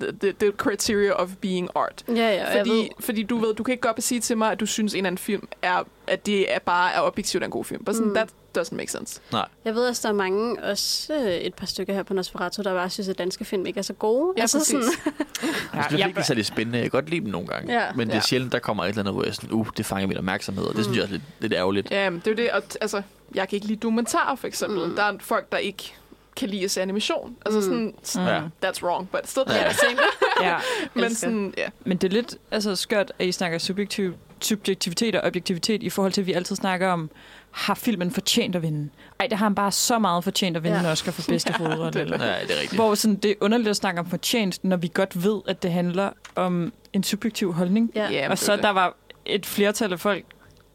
[0.20, 2.04] the, the criteria of being art.
[2.08, 4.38] Ja, ja, og jeg ved, Fordi, fordi du ved, du kan ikke godt sige til
[4.38, 7.44] mig, at du synes, en eller anden film er, at det er bare er objektivt
[7.44, 7.84] en god film.
[7.84, 8.14] But sådan, Mm.
[8.14, 8.28] that
[8.58, 9.20] doesn't make sense.
[9.64, 12.74] jeg ved også, der er mange, også øh, et par stykker her på Nosferatu, der
[12.74, 14.34] bare synes, at danske film ikke er så gode.
[14.36, 14.66] Ja, præcis.
[14.68, 14.82] sådan,
[15.74, 16.78] Jeg synes ikke, det er særlig spændende.
[16.78, 17.72] Jeg kan godt lide dem nogle gange.
[17.80, 17.92] Ja.
[17.92, 18.22] Men det er Ja.
[18.22, 20.64] sjældent, der kommer et eller andet, hvor jeg er sådan, uh, det fanger min opmærksomhed.
[20.64, 21.90] Og det synes jeg er lidt, lidt ærgerligt.
[21.90, 22.50] Ja, det er jo det.
[22.50, 23.02] Og, altså,
[23.34, 24.88] jeg kan ikke lide dokumentarer, for eksempel.
[24.88, 24.96] Mm.
[24.96, 25.94] Der er folk, der ikke
[26.36, 27.36] kan lide at se animation.
[27.46, 27.64] Altså Mm.
[27.66, 28.28] sådan, sådan
[28.62, 28.68] Ja.
[28.70, 29.54] that's wrong, but still Ja.
[29.62, 29.74] yeah.
[29.74, 29.98] same.
[30.48, 30.56] ja.
[30.94, 31.26] Men Elsker.
[31.26, 31.68] sådan, ja.
[31.84, 36.12] Men det er lidt altså, skørt, at I snakker subjektiv, subjektivitet og objektivitet i forhold
[36.12, 37.10] til, at vi altid snakker om,
[37.54, 38.90] har filmen fortjent at vinde?
[39.20, 40.82] Ej, det har han bare så meget fortjent at vinde Ja.
[40.82, 41.92] en Oscar for bedste Ja, hovedrolle.
[41.92, 42.74] det er eller- Ja, det er rigtigt.
[42.74, 45.72] Hvor sådan, det er underligt at snakke om fortjent, når vi godt ved, at det
[45.72, 47.90] handler om en subjektiv holdning.
[47.94, 48.08] ja.
[48.10, 48.62] Ja, og så det.
[48.62, 50.24] der var et flertal af folk,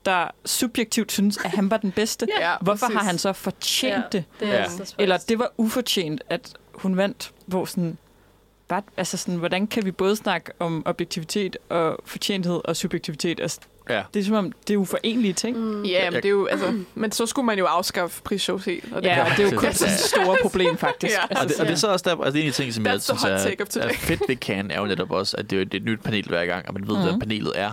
[0.06, 2.28] der subjektivt synes, at han var den bedste.
[2.40, 2.98] Ja, Hvorfor præcis.
[2.98, 4.02] har han så fortjent Ja.
[4.12, 4.24] det?
[4.40, 4.54] Det Ja.
[4.54, 4.96] altså.
[4.98, 7.32] Eller det var ufortjent, at hun vandt.
[7.46, 7.98] Hvor sådan,
[8.68, 13.40] hvad, altså sådan, hvordan kan vi både snakke om objektivitet og fortjenthed og subjektivitet?
[13.40, 13.60] Altså,
[13.90, 14.04] Ja.
[14.14, 15.58] Det er som om, det er uforenelige ting.
[15.58, 15.84] Mm.
[15.84, 18.94] Ja, men det er jo, altså, men så skulle man jo afskaffe prisshows helt.
[18.94, 21.16] Og det Ja, og det er jo det store problem, faktisk.
[21.18, 21.22] Ja.
[21.30, 22.86] Altså, Og det, og det er så også der, altså en af de ting, som
[22.86, 25.62] jeg That's the synes er, er fedt ved Can, er jo netop også, at det
[25.62, 27.02] er det er et nyt panel hver gang, og man ved, mm.
[27.02, 27.20] hvad Mhm.
[27.20, 27.72] panelet er.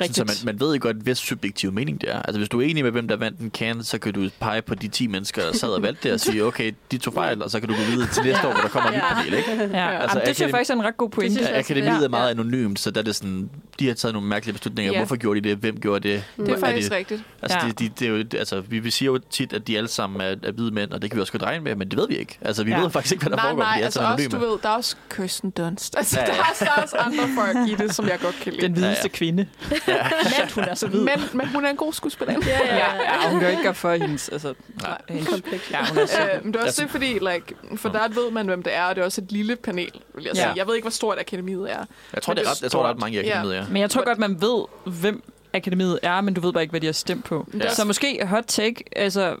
[0.00, 0.16] Rigtigt.
[0.16, 2.22] Så man, man ved jo godt, hvis subjektiv mening det er.
[2.22, 4.62] Altså hvis du er enig med, hvem der vandt en Can, så kan du pege
[4.62, 7.42] på de 10 mennesker, der sad og valgte det, og sige, okay, de tog fejl,
[7.42, 9.14] og så kan du gå videre til næste år, hvor der kommer nyt Ja.
[9.14, 9.50] panel, ikke?
[9.50, 11.54] Ja, Altså, altså, det synes jeg akademi- faktisk er en ret god pointe.
[11.54, 12.30] Akademiet det er meget Ja.
[12.30, 14.92] anonymt, så der er det sådan, de har taget nogle mærkelige beslutninger.
[14.92, 14.98] Ja.
[14.98, 15.58] Hvorfor gjorde de det?
[15.58, 16.24] Hvem gjorde det?
[16.36, 16.96] Det er Hvor faktisk det?
[16.98, 17.22] rigtigt.
[17.42, 17.66] Altså, Ja.
[17.66, 20.20] de, de, det er jo, altså, vi, vi siger jo tit, at de alle sammen
[20.20, 22.08] er, er hvide mænd, og det kan vi også godt regne med, men det ved
[22.08, 22.38] vi ikke.
[22.40, 22.76] Altså, vi Ja.
[22.76, 22.82] ja.
[22.82, 24.44] ved faktisk ikke, hvad der nej, foregår, nej, de er altså så også, anonyme.
[24.46, 25.96] du ved, der er også Kirsten Dunst.
[25.96, 26.36] Altså, Ja, ja, ja.
[26.36, 26.42] ja.
[26.42, 28.62] Der, er, også- der er også andre folk i det, som jeg godt kan lide.
[28.62, 29.36] Den hvideste Ja,
[29.88, 30.02] ja.
[30.40, 31.00] Men hun er så hvid.
[31.00, 32.34] Men, men hun er en god skuespiller.
[32.46, 34.28] Ja, ja, Ja, ja, hun kan jo ikke gøre for hendes...
[34.28, 34.98] Altså, Nej.
[35.08, 35.70] hendes Kompleks.
[35.70, 36.20] ja, hun er så...
[36.34, 38.84] Øh, men det er også det, fordi, like, for der ved man, hvem det er,
[38.84, 40.40] og det er også et lille panel, vil jeg Ja.
[40.42, 40.52] sige.
[40.56, 41.84] Jeg ved ikke, hvor stort akademiet er.
[42.14, 43.28] Jeg tror, det er ret, jeg tror, der er ret mange Ja.
[43.30, 43.64] akademiet, ja.
[43.70, 45.22] Men jeg tror godt, man ved, hvem
[45.54, 47.46] akademiet er, men du ved bare ikke, hvad de har stemt på.
[47.60, 47.74] Ja.
[47.74, 49.36] Så måske hot take, altså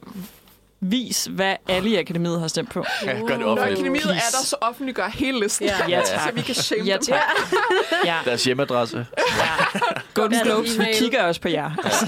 [0.80, 2.84] vis, hvad alle i akademiet har stemt på.
[3.04, 4.18] Ja, gør det Når akademiet Please.
[4.18, 5.66] er der, så offentliggør hele listen.
[5.66, 5.74] Ja.
[5.88, 6.20] Ja, tak.
[6.28, 7.02] Så vi kan shame Ja, dem.
[7.02, 7.20] tak.
[8.04, 9.06] Ja, Deres hjemmeadresse.
[9.18, 9.78] ja.
[10.14, 11.70] Golden Globes, vi kigger også på jer.
[11.84, 12.06] Altså.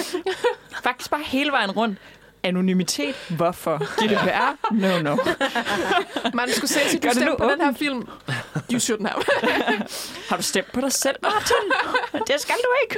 [0.84, 1.98] Faktisk bare hele vejen rundt.
[2.42, 3.14] Anonymitet?
[3.28, 3.76] Hvorfor?
[4.04, 4.72] GDPR?
[4.74, 5.16] No, no.
[6.34, 8.08] Man skulle se, at Gør du stemte på den her film.
[8.72, 9.22] You shouldn't have.
[10.28, 11.56] Har du stemt på dig selv, Martin?
[12.26, 12.96] Det skal du ikke.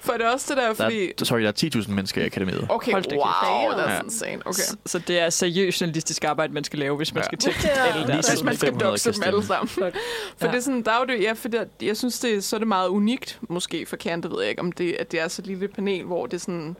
[0.00, 1.06] For det er også det der, Der fordi...
[1.06, 2.66] er, sorry, der er 10.000 mennesker i akademiet.
[2.68, 3.86] Okay, Hold wow, Ja.
[3.86, 4.38] that's insane.
[4.44, 4.52] Okay.
[4.52, 7.24] Så, så det er seriøst journalistisk arbejde, man skal lave, hvis man Ja.
[7.24, 7.86] skal tjekke Ja.
[7.94, 8.28] alle deres...
[8.28, 9.68] Hvis man skal 500 doxe dem alle sammen.
[9.68, 9.84] For
[10.42, 10.46] Ja.
[10.46, 12.58] det er sådan, der er det, ja, for det, jeg synes, det, er- så er
[12.58, 15.28] det meget unikt, måske for Kant, det ved jeg ikke, om det, at det er
[15.28, 16.76] så lille panel, hvor det er sådan...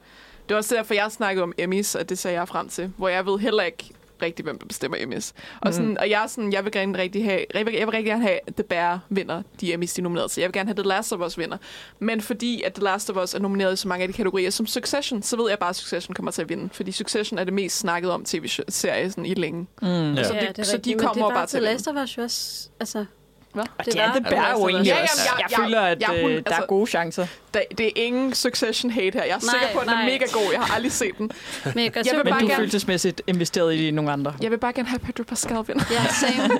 [0.50, 3.08] Det er også derfor, jeg snakkede om Emmys, og det ser jeg frem til, hvor
[3.08, 3.90] jeg ved heller ikke
[4.22, 5.32] rigtig, hvem der bestemmer Emmys.
[5.60, 7.90] Og, sådan, og jeg, er sådan, jeg vil gerne rigtig have, jeg vil, jeg vil
[7.92, 10.40] rigtig gerne have, at The Bear vinder de Emmys, de er nomineret til.
[10.40, 11.56] Jeg vil gerne have The Last of Us vinder.
[11.98, 14.50] Men fordi at The Last of Us er nomineret i så mange af de kategorier
[14.50, 16.68] som Succession, så ved jeg bare, at Succession kommer til at vinde.
[16.72, 19.66] Fordi Succession er det mest snakket om tv-serie sådan, i længe.
[19.82, 19.88] Mm.
[20.14, 20.24] Ja.
[20.24, 21.72] Så Ja, de- det er så de kommer det bare var til at vinde.
[21.72, 23.04] Last of Us jo også, altså...
[23.52, 23.64] Hvad?
[23.78, 25.20] Og Det det er var- det bærer jo egentlig ja, også.
[25.38, 27.26] ja, Jeg ja, føler, at ja, hun- øh, der er altså- gode chancer.
[27.54, 29.24] Der, det er ingen Succession hate her.
[29.24, 30.04] Jeg er Nej, sikker på, at den er nej.
[30.04, 30.52] mega god.
[30.52, 31.30] Jeg har aldrig set den.
[31.64, 34.34] Men jeg, Jeg vil Men bare du er gerne- følelsesmæssigt investeret i nogle andre.
[34.42, 35.84] Jeg vil bare gerne have Pedro Pascal vinde.
[35.90, 36.58] Ja, same.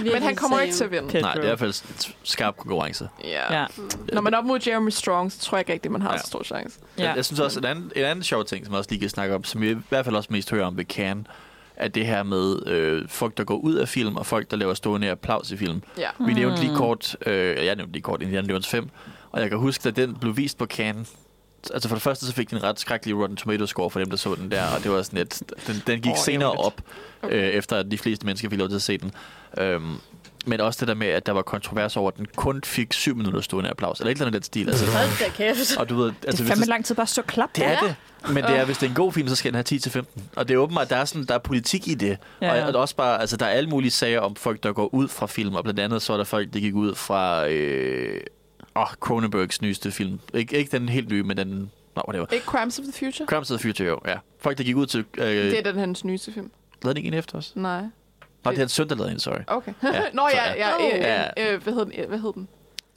[0.12, 1.08] Men han kommer ikke til at vinde.
[1.08, 1.22] Pedro.
[1.22, 1.74] Nej, det er i hvert fald
[2.22, 3.08] skarp konkurrence.
[3.24, 3.58] Ja.
[3.60, 3.66] Ja.
[4.12, 6.18] Når man er op mod Jeremy Strong, så tror jeg ikke rigtig, man har Ja.
[6.18, 6.78] så stor chance.
[6.98, 7.02] Ja.
[7.08, 9.08] Jeg, jeg synes også, en anden, en anden sjov ting, som jeg også lige kan
[9.10, 11.26] snakke om, som vi i hvert fald også mest hører om ved Can,
[11.76, 14.74] er det her med øh, folk, der går ud af film, og folk, der laver
[14.74, 15.82] stående applaus i film.
[15.98, 16.08] Ja.
[16.26, 18.90] Vi nævnte lige kort, øh, jeg nævnte lige kort Indiana Jones 5,
[19.30, 21.12] og jeg kan huske, at den blev vist på Cannes,
[21.70, 24.10] altså for det første, så fik den en ret skrækkelig Rotten Tomato score for dem,
[24.10, 26.80] der så den der, og det var sådan et, den, den gik oh, senere op,
[27.22, 29.12] øh, efter at de fleste mennesker fik lov til at se den.
[29.58, 29.94] Øhm,
[30.46, 33.16] men også det der med, at der var kontrovers over, at den kun fik syv
[33.16, 34.68] minutter stående applaus, eller et eller andet den stil.
[34.68, 35.76] Altså, Hold da kæft.
[35.76, 37.56] og du ved, Det altså, er hvis fandme lang tid bare at stå klap.
[37.56, 37.76] det er Ja.
[37.82, 37.94] det.
[38.34, 40.22] Men det er, hvis det er en god film, så skal den have 10-15.
[40.36, 42.18] Og det er åbenbart, der er, sådan, der er politik i det.
[42.40, 42.66] Ja, Ja.
[42.66, 45.08] Og, og også bare, altså, der er alle mulige sager om folk, der går ud
[45.08, 45.54] fra film.
[45.54, 48.20] Og blandt andet så er der folk, der gik ud fra øh,
[48.74, 50.18] oh, Cronenbergs nyeste film.
[50.34, 51.70] Ik- ikke den helt nye, men den...
[51.96, 52.26] Nå, whatever.
[52.32, 53.26] Ikke Crimes of the Future?
[53.26, 54.00] Crimes of the Future, jo.
[54.06, 54.16] Ja.
[54.40, 55.04] Folk, der gik ud til...
[55.18, 55.58] Øh, Det det...
[55.58, 56.50] er den hans nyeste film.
[56.82, 57.52] Lavede den ikke en efter os?
[57.56, 57.82] Nej.
[58.44, 59.38] Nå, det er søn, der lavede sorry.
[59.46, 59.72] Okay.
[59.82, 60.68] Ja, Nå ja, ja.
[60.80, 61.00] ja, øh,
[61.38, 61.52] Ja.
[61.54, 61.92] øh, hvad hed den?
[61.98, 62.48] Øh, Hvad hed den?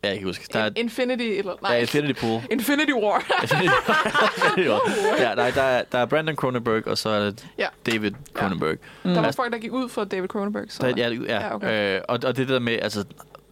[0.03, 0.47] Ja, jeg kan huske.
[0.53, 1.53] Der er, Infinity, eller...
[1.61, 2.41] Nej, ja, Infinity Pool.
[2.51, 3.23] Infinity War.
[3.43, 4.81] Infinity War.
[5.19, 7.67] ja, nej, der, er, der er Brandon Cronenberg, og så er det Ja.
[7.85, 8.77] David Cronenberg.
[9.03, 9.13] Mm.
[9.13, 10.65] Der var folk, der gik ud for David Cronenberg.
[10.69, 10.81] Så.
[10.88, 11.95] Der, ja, ja, Ja, ja okay.
[11.97, 13.03] øh, og, og det der med, altså,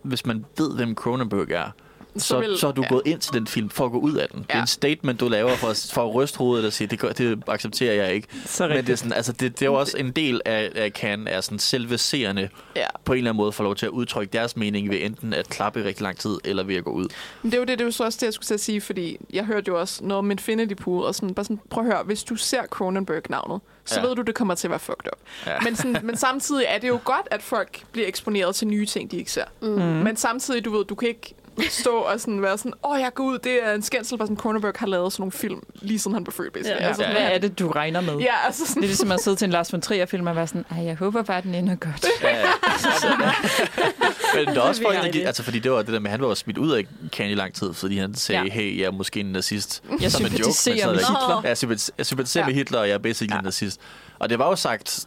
[0.01, 1.71] hvis man ved, hvem Cronenberg er,
[2.17, 2.87] så, så, vil- så er du ja.
[2.87, 4.39] gået ind til den film for at gå ud af den.
[4.39, 4.43] Ja.
[4.53, 6.99] Det er en statement, du laver for, at- for at ryste hovedet og sige, det,
[6.99, 8.27] gør- det accepterer jeg ikke.
[8.45, 10.91] Så Men det er, sådan, altså, det, det er jo også en del af, af
[10.91, 12.85] Cannes, er sådan selve seerne Ja.
[13.05, 15.49] på en eller anden måde får lov til at udtrykke deres mening ved enten at
[15.49, 17.07] klappe i rigtig lang tid, eller ved at gå ud.
[17.41, 18.59] Men det er jo det, det er jo så også det, jeg skulle til at
[18.59, 21.83] sige, fordi jeg hørte jo også noget om Infinity Pool, og sådan, bare sådan, prøv
[21.87, 24.07] at høre, hvis du ser Cronenberg-navnet, så Ja.
[24.07, 25.19] ved du, det kommer til at være fucked up.
[25.47, 25.59] Ja.
[25.63, 29.11] Men, sådan, men samtidig er det jo godt, at folk bliver eksponeret til nye ting,
[29.11, 29.43] de ikke ser.
[29.61, 29.67] Mm.
[29.67, 29.75] Mm.
[29.81, 31.33] Men samtidig, du ved, du kan ikke
[31.69, 34.37] stå og sådan være sådan, åh, jeg går ud, det er en skændsel, bare sådan,
[34.37, 36.81] Cronenberg har lavet sådan nogle film, lige siden han blev født, basically.
[36.81, 36.87] Ja.
[36.87, 37.11] Altså, Ja.
[37.11, 38.17] Hvad er det, du regner med?
[38.17, 40.47] Ja, altså Det sådan, er ligesom at sidde til en Lars von Trier-film og være
[40.47, 42.05] sådan, Ej, jeg håber bare, den ender godt.
[42.23, 42.45] Ja, ja.
[44.35, 45.27] Men der er også Det folk, er der gik, det.
[45.27, 47.53] altså fordi det var det der med, han var smidt ud af Cannes i lang
[47.53, 48.45] tid, fordi han sagde, Ja.
[48.47, 48.53] ja.
[48.53, 49.83] hey, jeg er måske en nazist.
[50.01, 50.95] Jeg Som en joke, sympatiserer med.
[50.97, 51.41] Hitler.
[51.43, 52.47] Ja, jeg sympatis- jeg sympatiserer Ja.
[52.47, 53.35] med Hitler, og jeg er basically Ja.
[53.35, 53.39] ja.
[53.39, 53.79] en nazist.
[54.19, 55.05] Og det var jo sagt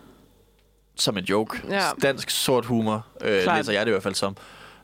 [0.99, 1.63] som en joke.
[1.71, 1.81] Ja.
[2.03, 3.57] Dansk sort humor, øh, Klart.
[3.59, 4.37] læser jeg det i hvert fald som.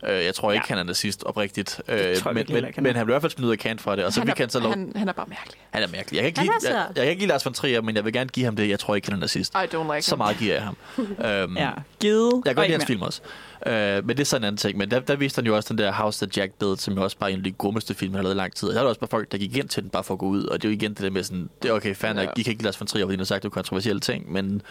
[0.08, 0.74] Øh, jeg tror ikke, Ja.
[0.74, 1.80] han er nazist oprigtigt.
[1.88, 2.92] Øh, men, men, ikke, han men er.
[2.96, 4.38] han blev i hvert fald smidt ud af Cannes for det, og så han, fik
[4.38, 4.70] han så lov.
[4.70, 5.58] Han, han, er bare mærkelig.
[5.70, 6.16] han er mærkelig.
[6.16, 7.96] Jeg kan, ikke Han lide, er jeg, jeg kan ikke lide Lars von Trier, men
[7.96, 8.68] jeg vil gerne give ham det.
[8.68, 9.54] Jeg tror ikke, han er nazist.
[9.54, 10.18] I don't like Så him.
[10.18, 10.76] meget giver jeg ham.
[11.26, 11.70] øhm, Ja,
[12.00, 12.32] givet.
[12.34, 13.20] Jeg kan godt lide hans film også.
[13.66, 13.72] Øh,
[14.06, 14.78] men det er sådan en anden ting.
[14.78, 17.02] Men der, der viste han jo også den der House That Jack Built, som jo
[17.02, 18.68] også bare er en af de grummeste film, han har lavet i lang tid.
[18.68, 20.18] Og der er der også bare folk, der gik ind til den bare for at
[20.18, 20.44] gå ud.
[20.44, 22.30] Og det er jo igen det der med sådan, det er okay, fair nok, Ja.
[22.36, 24.62] I kan ikke lide Lars von Trier, fordi han har sagt nogle kontroversielle ting, men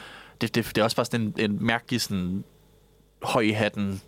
[0.41, 2.44] det, det, det er også bare sådan en, en mærkelig sådan
[3.24, 4.02] høj i hatten,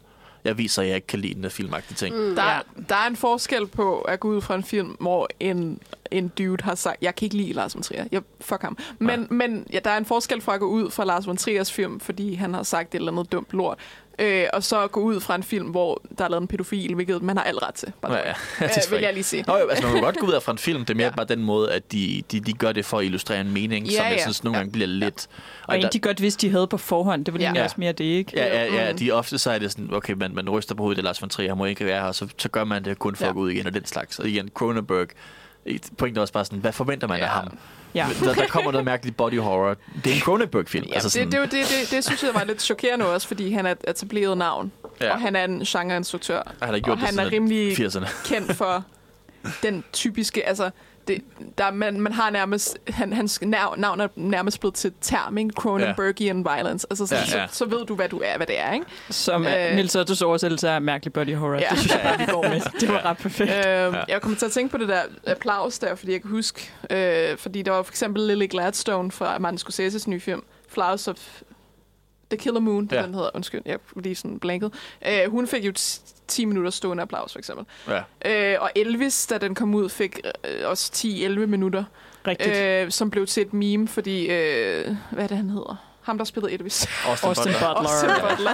[0.43, 2.15] jeg viser, at jeg ikke kan lide den der filmagtige ting.
[2.15, 2.35] Mm.
[2.35, 2.51] Der, Ja.
[2.55, 2.59] ja.
[2.89, 5.79] der er en forskel på at gå ud fra en film, hvor en,
[6.11, 8.05] en dude har sagt, jeg kan ikke lide Lars von Trier.
[8.11, 8.77] Jeg, fuck ham.
[8.99, 9.27] Men, Nej.
[9.29, 11.99] men ja, der er en forskel fra at gå ud fra Lars von Triers film,
[11.99, 13.79] fordi han har sagt et eller andet dumt lort,
[14.19, 17.21] øh, og så gå ud fra en film, hvor der er lavet en pædofil, hvilket
[17.21, 17.91] man har alt ret til.
[18.03, 18.33] the Ja, ja.
[18.61, 19.43] Øh, Det vil jeg lige sige.
[19.47, 21.03] Nå jo, altså man kan godt gå ud af fra en film, det er mere
[21.05, 21.09] ja.
[21.09, 21.15] Ja.
[21.15, 23.95] bare den måde, at de, de, de gør det for at illustrere en mening, Ja,
[23.97, 24.21] som jeg ja.
[24.21, 24.59] synes nogle Ja.
[24.61, 25.27] gange bliver lidt...
[25.67, 27.25] Og en, de godt vidste, de havde på forhånd.
[27.25, 27.45] Det var Ja.
[27.45, 27.63] egentlig Ja.
[27.63, 28.31] også mere det, ikke?
[28.35, 28.97] Ja, ja, ja Mm.
[28.97, 31.21] de ofte så er det sådan, okay, man, man ryster på hovedet, det er Lars
[31.21, 33.23] von Trier, han må ikke være her, og så, så gør man det kun for
[33.23, 33.27] ja.
[33.27, 33.29] Ja.
[33.29, 34.19] at gå ud igen, og den slags.
[34.19, 35.07] Og igen, Cronenberg,
[35.97, 37.23] pointen er også bare sådan, hvad forventer man ja.
[37.23, 37.33] af Ja.
[37.33, 37.57] ham?
[37.95, 38.07] Ja.
[38.23, 39.75] Der, der kommer noget mærkeligt body horror.
[40.03, 40.85] Det er en Cronenberg-film.
[40.85, 43.51] Ja, altså det, det, jo det, det, det synes jeg var lidt chokerende også, fordi
[43.51, 44.71] han er et etableret navn,
[45.01, 45.11] ja.
[45.11, 48.07] og han er en genreinstruktør, han har gjort og det han er rimelig 80'erne.
[48.25, 48.83] kendt for
[49.63, 50.69] den typiske, altså,
[51.07, 51.21] det,
[51.57, 55.49] der, man, man har nærmest, han, hans navn, navn er nærmest blevet til term, ikke?
[55.53, 56.55] Cronenbergian ja.
[56.55, 56.87] violence.
[56.89, 57.47] Altså, så, Ja, ja.
[57.47, 58.85] Så, så, ved du, hvad du er, hvad det er, ikke?
[59.09, 59.75] Som øh, Øh.
[59.75, 61.53] Nils Ottos oversættelse af mærkelig body horror.
[61.53, 61.67] Ja.
[61.69, 62.61] Det synes jeg bare, vi går med.
[62.81, 63.49] Det var ret perfekt.
[63.51, 64.03] Ja.
[64.07, 67.37] Jeg kommer til at tænke på det der applaus der, fordi jeg kan huske, øh,
[67.37, 71.41] fordi der var for eksempel Lily Gladstone fra Martin Scorseses nye film, Flowers of
[72.29, 73.01] The Killer Moon, det Ja.
[73.01, 74.73] den hedder, undskyld, jeg er lige sådan blanket.
[75.07, 75.73] Øh, hun fik jo
[76.27, 77.65] 10 minutter stående applaus, for eksempel.
[77.87, 78.01] Ja.
[78.53, 81.83] Øh, og Elvis, da den kom ud, fik øh, også 10-11 minutter,
[82.27, 82.57] Rigtigt.
[82.57, 85.92] øh, som blev til et meme, fordi, øh, hvad er det, han hedder?
[86.03, 86.87] Ham, der spillede Elvis.
[87.07, 87.73] Austin, Austin Butler.
[87.73, 87.89] Butler.
[87.89, 88.51] Austin Butler.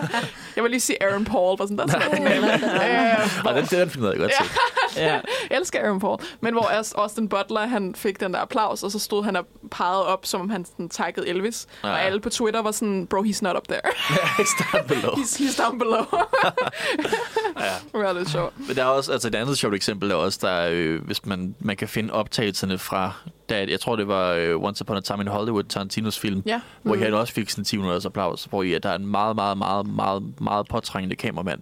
[0.55, 1.87] Jeg vil lige sige Aaron Paul, var sådan der.
[1.87, 4.57] Sådan øh, Og den, den havde jeg godt set.
[5.01, 5.13] Ja.
[5.13, 5.21] jeg
[5.51, 6.19] elsker Aaron Paul.
[6.41, 9.45] Men hvor Aus- Austin Butler, han fik den der applaus, og så stod han og
[9.71, 11.67] pegede op, som om han sådan taggede Elvis.
[11.83, 11.89] Ja.
[11.89, 13.81] Og alle på Twitter var sådan, bro, he's not up there.
[14.57, 15.11] Start below.
[15.11, 16.05] He's, he's down below.
[17.59, 17.65] Ja.
[17.99, 18.53] det var lidt sjovt.
[18.67, 21.25] Men der er også, altså et andet sjovt eksempel er også, der er, øh, hvis
[21.25, 23.11] man, man kan finde optagelserne fra,
[23.49, 26.61] da, jeg tror det var øh, Once Upon a Time in Hollywood, Tarantinos film, Ja.
[26.81, 26.99] hvor Mm.
[26.99, 27.03] mm.
[27.05, 29.87] han også fik sådan 10 minutters applaus, hvor I, der er en meget, meget, meget,
[29.87, 31.59] meget, meget påtrængende kameramand.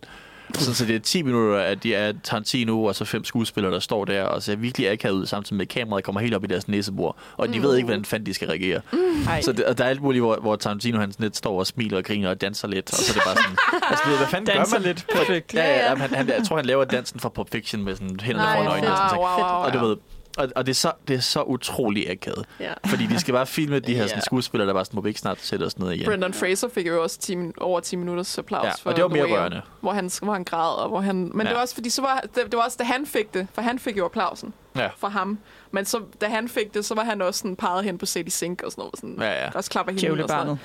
[0.53, 3.79] Sådan, så det er 10 minutter, at de er Tarantino og så fem skuespillere, der
[3.79, 6.47] står der og ser virkelig akavet ud, samtidig med at kameraet kommer helt op i
[6.47, 7.15] deres næsebord.
[7.37, 7.63] Og de Mm.
[7.63, 8.81] ved ikke, hvordan fanden de skal reagere.
[9.27, 9.41] Ej.
[9.41, 11.97] Så det, og der er alt muligt, hvor, hvor Tarantino han lidt står og smiler
[11.97, 12.89] og griner og danser lidt.
[12.89, 13.57] Og så er det bare sådan,
[13.91, 14.87] altså, hvad fanden Danser gør man?
[14.87, 15.05] lidt.
[15.15, 15.53] Perfekt.
[15.53, 15.89] Ja, Ja, ja, ja.
[15.89, 15.95] ja.
[15.95, 18.91] Han, han, jeg tror, han laver dansen fra Pulp Fiction med sådan hænderne foran øjnene.
[18.91, 19.65] Og, sådan, wow, wow, wow.
[19.65, 19.95] og du ved,
[20.37, 22.45] og, og det, er så, det er så utrolig akavet.
[22.59, 22.73] Ja.
[22.85, 24.07] Fordi de skal bare filme de her Ja.
[24.07, 26.05] sådan, skuespillere, der bare sådan, må vi ikke snart sætte os ned igen.
[26.05, 29.03] Brendan Fraser fik jo også 10, min- over 10 minutters applaus Ja, for og det
[29.03, 29.61] var mere Whale, rørende.
[29.81, 31.15] Hvor han, hvor han græd, og hvor han...
[31.15, 31.47] Men Ja.
[31.49, 33.61] det var også, fordi så var, det, det var også, da han fik det, for
[33.61, 34.89] han fik jo applausen Ja.
[34.97, 35.39] for ham.
[35.71, 38.31] Men så, da han fik det, så var han også sådan peget hen på Sadie
[38.31, 38.95] Sink og sådan noget.
[38.99, 39.49] Sådan, Ja, ja.
[39.55, 40.23] Også klapper hende.
[40.23, 40.59] og sådan Djævlebarnet.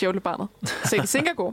[0.00, 0.48] Djævlebarnet.
[0.84, 1.52] Sadie Sink er god.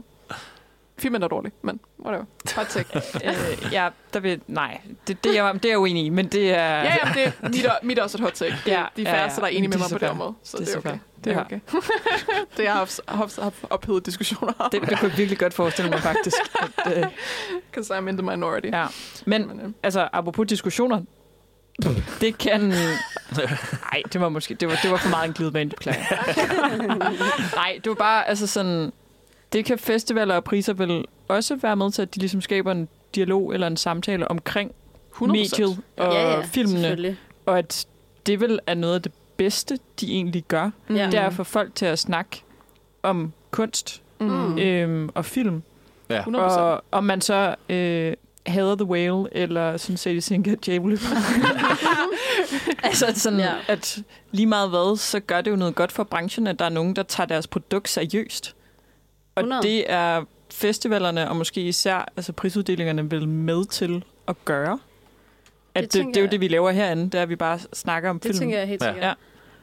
[0.98, 2.24] Filmen er dårlig, men whatever.
[2.56, 2.88] Hot take.
[3.24, 4.40] øh, ja, der vil...
[4.46, 6.56] Nej, det, det, er, jeg- det er jeg uenig i, men det er...
[6.82, 8.56] Ja, jamen, det er, mit, mit er også et hot take.
[8.64, 9.46] Det Ja, de ja, færreste, ja.
[9.46, 10.14] der er enige med Det mig på den fair.
[10.16, 10.34] måde.
[10.42, 10.98] Så Det det er okay.
[11.24, 11.44] Det er Ja.
[11.44, 11.60] okay.
[12.56, 14.70] det har haft, haft, haft ophedede diskussioner om.
[14.72, 16.36] Det, det kunne jeg virkelig godt forestille mig, faktisk.
[16.96, 17.04] Øh,
[17.70, 18.66] Because I'm in the minority.
[18.72, 18.86] ja.
[19.26, 21.02] Men Men, altså, apropos diskussioner,
[22.20, 22.60] det kan...
[22.60, 24.54] Nej, det var måske...
[24.54, 26.04] Det var, det var for meget en glidebane, beklager.
[27.56, 28.92] Nej, det var bare altså sådan...
[29.52, 32.88] Det kan festivaler og priser vel også være med til, at de ligesom skaber en
[33.14, 34.72] dialog eller en samtale omkring
[35.14, 35.26] 100%.
[35.26, 37.16] mediet og ja, ja, filmene,
[37.46, 37.86] og at
[38.26, 40.70] det vel er noget af det bedste, de egentlig gør.
[40.88, 40.96] Mm.
[40.96, 41.06] Ja.
[41.06, 42.42] Det er at få folk til at snakke
[43.02, 44.26] om kunst Mm.
[44.26, 44.58] Mm.
[44.58, 45.62] øhm, og film.
[46.12, 46.36] 100%.
[46.36, 48.14] Og om man så øh,
[48.46, 50.98] hader The Whale, eller at de tænker, djævle
[52.82, 53.44] Altså sådan, Ja.
[53.44, 53.52] ja.
[53.68, 53.98] at
[54.30, 56.96] lige meget hvad, så gør det jo noget godt for branchen, at der er nogen,
[56.96, 58.54] der tager deres produkt seriøst.
[59.36, 59.62] Og 100.
[59.62, 64.78] det er festivalerne, og måske især altså prisuddelingerne, vel med til at gøre.
[65.74, 67.58] At det, det, det er jo det, vi laver herinde, det er, at vi bare
[67.72, 68.38] snakker om Det film.
[68.38, 69.02] tænker jeg helt sikkert.
[69.04, 69.12] Ja.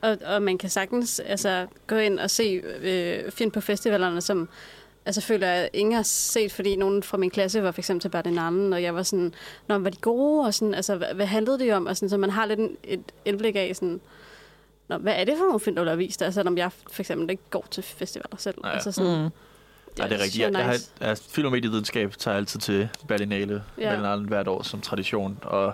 [0.02, 4.50] Og, og man kan sagtens altså, gå ind og se øh, film på festivalerne, som
[5.06, 8.10] altså, føler jeg, ingen har set, fordi nogen fra min klasse var for eksempel til
[8.10, 9.34] Berlinanden, og jeg var sådan,
[9.68, 10.46] Nå, men var de gode?
[10.48, 11.86] Og sådan, altså, hvad, hvad handlede det om?
[11.86, 14.02] Og sådan, så man har lidt en, et indblik af, sådan,
[14.88, 16.22] Nå, hvad er det for nogle film, der er vist?
[16.22, 18.56] Altså, selvom jeg for eksempel ikke går til festivaler selv.
[18.64, 18.70] Ja.
[18.70, 19.30] Altså, sådan, Mm.
[19.98, 20.34] Ja, det er rigtigt.
[20.34, 20.92] så Jeg, jeg, har, nice.
[21.02, 23.90] jeg, film- og medievidenskab tager altid til Berlinale, Ja.
[23.90, 25.40] Berlinale hvert år som tradition.
[25.42, 25.74] Og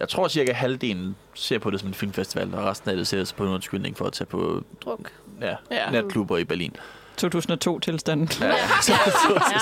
[0.00, 3.18] jeg tror cirka halvdelen ser på det som en filmfestival, og resten af det ser
[3.18, 5.10] det på en undskyldning for at tage på Druk.
[5.40, 5.56] ja, Ja.
[5.70, 5.90] ja.
[5.90, 6.76] natklubber i Berlin.
[7.24, 8.28] 2002-tilstanden.
[8.40, 8.46] Ja.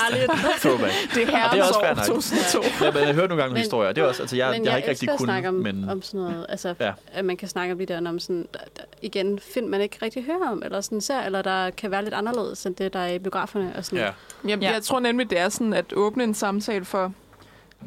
[0.05, 0.31] Ærligt.
[0.61, 0.93] Throwback.
[1.13, 2.23] Det er Og det er også fair herrens år nok.
[2.23, 2.85] 2002.
[2.85, 3.91] Ja, men jeg hører nogle gange nogle historier.
[3.91, 5.75] Det er også, altså, jeg, men jeg, har ikke elsker rigtig at snakke om, kunnet,
[5.75, 5.89] men...
[5.89, 6.45] om sådan noget.
[6.49, 6.85] Altså, Ja.
[6.85, 6.91] ja.
[7.13, 9.97] at man kan snakke om de der, om sådan, der, der, igen, film, man ikke
[10.01, 12.99] rigtig hører om, eller sådan ser, eller der kan være lidt anderledes end det, der
[12.99, 13.73] er i biograferne.
[13.77, 13.99] Og sådan.
[13.99, 14.11] Ja.
[14.49, 14.67] Jamen, Ja.
[14.67, 14.73] ja.
[14.73, 17.13] Jeg tror nemlig, det er sådan at åbne en samtale for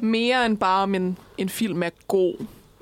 [0.00, 2.34] mere end bare, om en, en film er god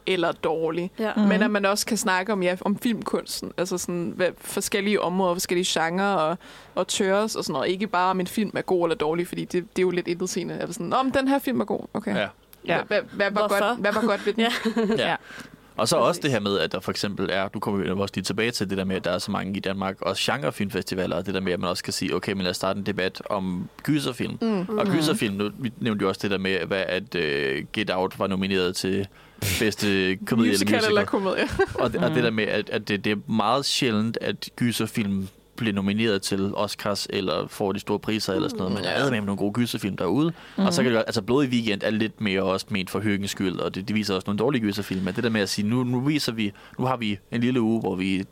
[0.08, 0.90] eller dårlig.
[0.98, 1.12] Ja.
[1.16, 1.22] Mm.
[1.22, 1.28] Mm.
[1.28, 3.52] Men at man også kan snakke om, ja, om filmkunsten.
[3.56, 6.38] Altså sådan hvad, forskellige områder, forskellige genrer og,
[6.74, 7.68] og tørs og sådan noget.
[7.68, 10.08] Ikke bare om en film er god eller dårlig, fordi det, det er jo lidt
[10.08, 10.58] intetsigende.
[10.58, 11.80] Altså sådan, om den her film er god.
[11.94, 12.16] Okay.
[12.16, 12.28] Ja.
[12.66, 12.82] Ja.
[12.82, 14.42] Hvad, hvad, var godt, hvad var godt ved den?
[14.42, 14.52] Ja.
[15.08, 15.16] Ja.
[15.78, 18.12] Og så også det her med, at der for eksempel er, du kommer jo også
[18.14, 21.16] lige tilbage til det der med, at der er så mange i Danmark, også genrefilmfestivaler,
[21.16, 22.86] og det der med, at man også kan sige, okay, men lad os starte en
[22.86, 24.38] debat om gyserfilm.
[24.40, 24.78] Mm.
[24.78, 28.18] Og gyserfilm, nu vi nævnte jo også det der med, hvad, at uh, Get Out
[28.18, 29.06] var nomineret til
[29.60, 31.06] bedste komedie Musical eller musical.
[31.06, 31.44] komedie.
[31.74, 32.14] Og, det, og Mm.
[32.14, 36.54] det der med, at, at det, det er meget sjældent, at gyserfilm bliver nomineret til
[36.54, 38.74] Oscars eller får de store priser eller sådan noget.
[38.74, 40.32] Men der er med nogle gode gyserfilm derude.
[40.58, 40.64] Mm.
[40.66, 43.56] Og så kan det, altså Blodig Weekend er lidt mere også ment for hyggens skyld,
[43.58, 45.02] og det, det viser også nogle dårlige gyserfilm.
[45.04, 47.60] Men det der med at sige, nu, nu viser vi, nu har vi en lille
[47.60, 48.24] uge, hvor vi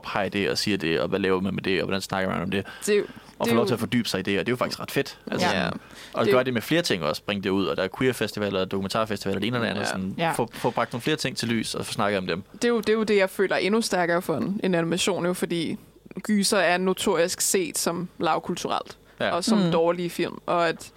[0.00, 2.42] pop det og siger det, og hvad laver man med det, og hvordan snakker man
[2.42, 3.04] om det, Det, er jo-
[3.38, 4.80] og få lov og til at fordybe sig i det, og det er jo faktisk
[4.80, 5.18] ret fedt.
[5.30, 5.68] Altså, Ja.
[6.12, 8.64] Og Det- gøre det med flere ting også, bringe det ud, og der er queerfestivaler,
[8.64, 9.86] dokumentarfestivaler, det ene eller andet, Ja.
[9.86, 10.32] sådan, Ja.
[10.32, 12.42] få, få bragt nogle flere ting til lys, og få snakket om dem.
[12.52, 14.74] det, er jo, det er jo det, jeg føler er endnu stærkere for en, en
[14.74, 15.76] animation, jo, fordi
[16.22, 18.98] gyser er notorisk set som lavkulturelt.
[19.20, 19.30] Ja.
[19.30, 19.70] og som mm.
[19.72, 20.38] dårlige film.
[20.46, 20.90] Og at,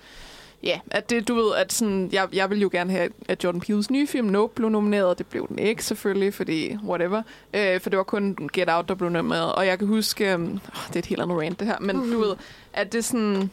[0.65, 3.61] ja, at det, du ved, at sådan, jeg, jeg vil jo gerne have, at Jordan
[3.61, 5.17] Peele's nye film, Nope, blev nomineret.
[5.17, 7.21] Det blev den ikke, selvfølgelig, fordi whatever.
[7.53, 9.53] Øh, for det var kun Get Out, der blev nomineret.
[9.53, 12.11] Og jeg kan huske, um, det er et helt andet rant, det her, men mm.
[12.11, 12.35] du ved,
[12.73, 13.51] at det sådan...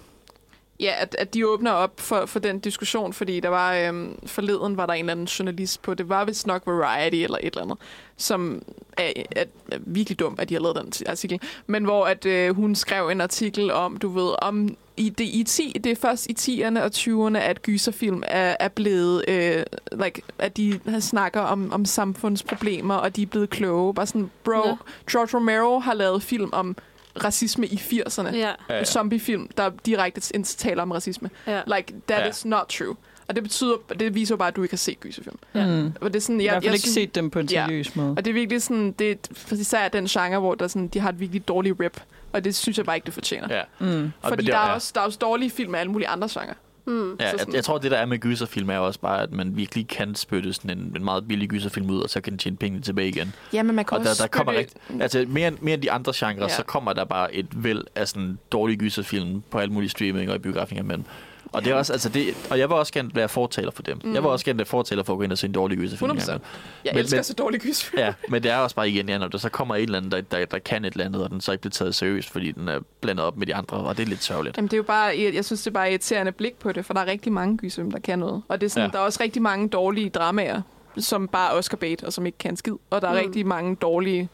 [0.81, 4.77] Ja, at, at de åbner op for, for den diskussion, fordi der var øhm, forleden
[4.77, 7.63] var der en eller anden journalist på, det var vist nok Variety eller et eller
[7.63, 7.79] andet,
[8.17, 8.63] som
[8.99, 12.27] er, er, er virkelig dum, at de har lavet den ti- artikel, men hvor at
[12.27, 15.97] øh, hun skrev en artikel om, du ved, om i det, i 10, det er
[15.97, 19.63] først i 10'erne og 20'erne, at gyserfilm er, er blevet, øh,
[20.05, 23.95] like, at de snakker om, om samfundsproblemer, og de er blevet kloge.
[23.95, 24.75] Bare sådan, bro, Ja.
[25.11, 26.77] George Romero har lavet film om
[27.25, 28.29] racisme i 80'erne.
[28.37, 28.85] Ja, Ja, ja.
[28.85, 31.31] Zombiefilm, der direkte ind- taler om racisme.
[31.47, 31.61] ja.
[31.77, 32.29] Like, that Ja.
[32.31, 32.97] is not true.
[33.29, 35.39] Og det betyder, det viser jo bare, at du ikke har set gyserfilm.
[35.55, 35.67] Ja.
[35.67, 35.93] Mm.
[36.01, 37.47] Og det er sådan, Jeg, jeg, i hvert fald ikke synes- set dem på en
[37.51, 37.67] Ja.
[37.67, 38.11] seriøs måde.
[38.11, 39.11] Og det er virkelig sådan, det
[39.51, 42.03] er især den genre, hvor der sådan, de har et virkelig dårligt rip.
[42.33, 43.55] Og det synes jeg bare ikke, det fortjener.
[43.57, 43.63] Ja.
[43.79, 44.13] Mm.
[44.23, 44.75] Og Fordi det- der er, ja.
[44.75, 46.55] også, der er også dårlige film af alle mulige andre genrer.
[46.87, 47.17] Mm.
[47.21, 49.57] Ja, Så jeg, jeg tror, det der er med gyserfilm er også bare, at man
[49.57, 52.57] virkelig kan spytte sådan en, en meget billig gyserfilm ud, og så kan den tjene
[52.57, 53.33] pengene tilbage igen.
[53.53, 55.75] Ja, men man kan Og der, også der kommer spytte- rigt, altså mere, end- mere
[55.75, 56.49] end de andre genrer, Ja.
[56.49, 60.37] så kommer der bare et væld af sådan dårlige gyserfilm på alle mulige streaming og
[60.37, 61.05] i biografinger imellem.
[61.53, 64.01] Og, det er også, altså det, og jeg vil også gerne være fortaler for dem.
[64.05, 64.15] Mm.
[64.15, 66.11] Jeg vil også gerne være fortaler for at gå ind og se en dårlig gyserfilm.
[66.11, 66.31] 100%.
[66.31, 66.41] Jeg
[66.85, 67.99] Men- elsker men- så dårlige gyserfilm.
[68.01, 70.13] Ja, men det er også bare igen, ja, når der så kommer et eller andet,
[70.13, 72.53] der, der, der kan et eller andet, og den så ikke bliver taget seriøst, fordi
[72.53, 74.57] den er blandet op med de andre, og det er lidt sørgeligt.
[74.57, 76.95] Jamen, det er jo bare, jeg synes, det er bare irriterende blik på det, for
[76.95, 78.43] der er rigtig mange gyserfilm, der kan noget.
[78.49, 78.87] Og det er sådan, Ja.
[78.87, 78.91] ja.
[78.93, 80.63] der er også rigtig mange dårlige dramaer,
[80.99, 82.73] som bare er Oscar bait, og som ikke kan skid.
[82.91, 83.19] Og der er Mm.
[83.19, 83.25] mm.
[83.27, 84.29] rigtig mange dårlige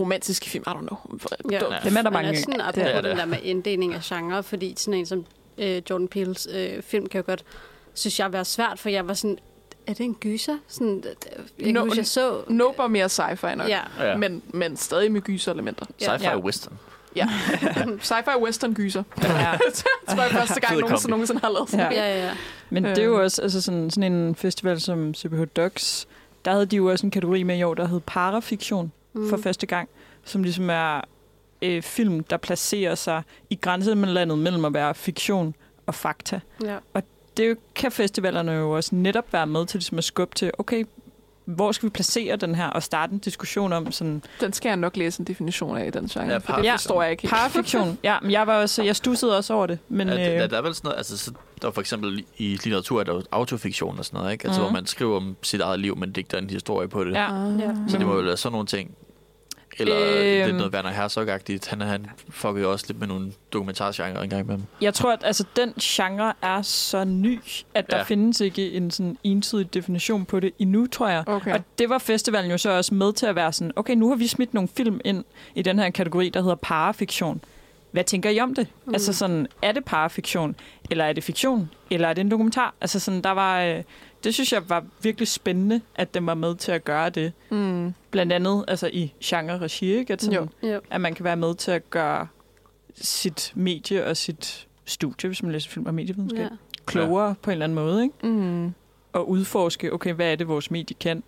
[0.00, 0.96] romantiske film, I don't know.
[1.50, 1.58] Ja.
[1.84, 2.36] Dem er der Men mange er af.
[2.38, 3.04] sådan, Det apropos er det.
[3.10, 5.24] den der med inddeling af genre, fordi sådan en som
[5.58, 7.44] øh, Jordan Peele's øh, film kan jo godt,
[7.94, 9.38] synes jeg, være svært, for jeg var sådan,
[9.86, 10.58] er det en gyser?
[10.68, 12.42] Sådan, øh, jeg No- no, huske, jeg så...
[12.48, 13.68] Nope er mere sci-fi nok.
[13.68, 14.16] Ja, Ja.
[14.16, 15.86] Men, men stadig med gyser-elementer.
[16.02, 16.36] Sci-fi Ja.
[16.36, 16.78] og western.
[17.16, 17.28] Ja.
[18.10, 19.02] Sci-fi western gyser.
[19.22, 19.28] Ja.
[19.68, 21.10] det tror jeg første gang, nogen, kombi.
[21.10, 21.92] nogensinde har lavet sådan.
[21.92, 22.02] Ja.
[22.02, 22.08] Ja.
[22.14, 22.26] ja, ja.
[22.26, 22.32] ja.
[22.70, 26.08] Men det er jo også altså sådan, sådan en festival som CBH Docs.
[26.44, 29.30] Der havde de jo også en kategori med i år, der hed parafiktion mm.
[29.30, 29.88] for første gang,
[30.24, 31.00] som ligesom er
[31.62, 35.54] øh, film, der placerer sig i grænselandet mellem at være fiktion
[35.86, 36.40] og fakta.
[36.64, 36.78] ja.
[37.36, 40.84] Det jo- kan festivalerne jo også netop være med til ligesom at skubbe til, okay,
[41.44, 44.76] hvor skal vi placere den her, og starte en diskussion om sådan Den skal jeg
[44.76, 46.26] nok læse en definition af, den genre.
[46.32, 47.30] Ja, for det forstår jeg ikke helt.
[47.34, 47.98] parafiktion.
[48.04, 50.56] ja, men jeg var også, jeg stussede også over det, men Men, øh, ja, der,
[50.58, 51.32] er vel sådan noget, altså, så,
[51.62, 54.44] der er for eksempel i litteratur, er der jo autofiktion og sådan noget, ikke?
[54.46, 54.66] Altså, Mhm.
[54.70, 57.12] hvor man skriver om sit eget liv, men digter en historie på det.
[57.12, 57.34] ja.
[57.44, 57.74] Ja.
[57.88, 58.90] Så det må jo være sådan nogle ting.
[59.78, 60.46] Eller øhm.
[60.46, 61.68] Lidt noget Werner Herzog-agtigt.
[61.70, 64.62] Han, han fucker jo også lidt med nogle dokumentargenre en gang imellem.
[64.80, 67.40] Jeg tror, at altså, den genre er så ny,
[67.74, 68.02] at der Ja.
[68.02, 71.24] findes ikke en sådan entydig definition på det endnu, tror jeg.
[71.28, 71.54] Okay.
[71.54, 74.16] Og det var festivalen jo så også med til at være sådan, okay, nu har
[74.16, 75.24] vi smidt nogle film ind
[75.54, 77.40] i den her kategori, der hedder parafiktion.
[77.94, 78.68] Hvad tænker I om det?
[78.84, 78.94] Mm.
[78.94, 80.56] Altså sådan, er det parafiktion,
[80.90, 82.74] eller er det fiktion, eller er det en dokumentar?
[82.80, 83.82] Altså sådan, der var, øh,
[84.24, 87.32] det synes jeg var virkelig spændende, at den var med til at gøre det.
[87.50, 87.94] Mm.
[88.10, 90.12] Blandt andet altså i genre-regi, ikke?
[90.12, 90.68] At, sådan, Jo.
[90.68, 90.80] Jo.
[90.90, 92.26] at man kan være med til at gøre
[92.94, 96.48] sit medie og sit studie, hvis man læser film og medievidenskab, ja.
[96.86, 97.34] klogere ja.
[97.42, 98.26] på en eller anden måde, ikke?
[98.26, 98.74] Mm.
[99.12, 101.22] Og udforske, okay, hvad er det, vores medie kan?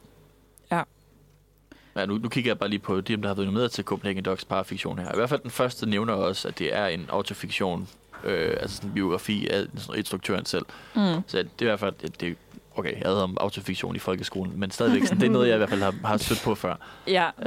[1.96, 2.00] Ja.
[2.00, 4.24] Ja, nu, nu kigger jeg bare lige på dem, der har været nomineret til Copenhagen
[4.24, 5.12] Docs parafiktion her.
[5.12, 7.88] I hvert fald den første nævner også, at det er en autofiktion,
[8.24, 10.66] øh, altså sådan en biografi af sådan instruktøren selv.
[10.94, 11.00] Mm.
[11.26, 12.36] Så det er i hvert fald, det, det
[12.76, 15.58] okay, jeg havde om autofiktion i folkeskolen, men stadigvæk, sådan, det er noget, jeg i
[15.58, 16.74] hvert fald har, har stødt på før.
[17.06, 17.46] Ja, Øh,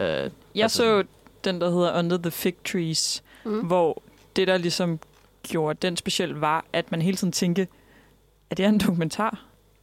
[0.56, 1.04] jeg altså så
[1.44, 3.60] den, der hedder Under the Fig Trees, Mm.
[3.60, 4.02] hvor
[4.36, 5.00] det, der ligesom
[5.44, 7.68] gjorde den speciel, var, at man hele tiden tænkte,
[8.50, 9.40] at det er en dokumentar.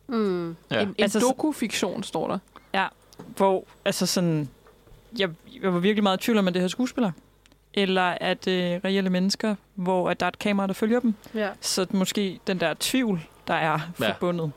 [0.09, 0.57] Mm.
[0.71, 0.81] Ja.
[0.83, 2.39] En, en Altså, dokufiktion, står der.
[3.37, 4.49] Hvor, altså sådan,
[5.19, 5.31] jeg,
[5.63, 7.11] jeg var virkelig meget i tvivl om, at det her skuespiller.
[7.75, 11.15] Eller at det øh, reelle mennesker, hvor at der er et kamera, der følger dem.
[11.35, 11.49] Ja.
[11.61, 14.13] Så måske den der tvivl, der er Ja.
[14.13, 14.53] forbundet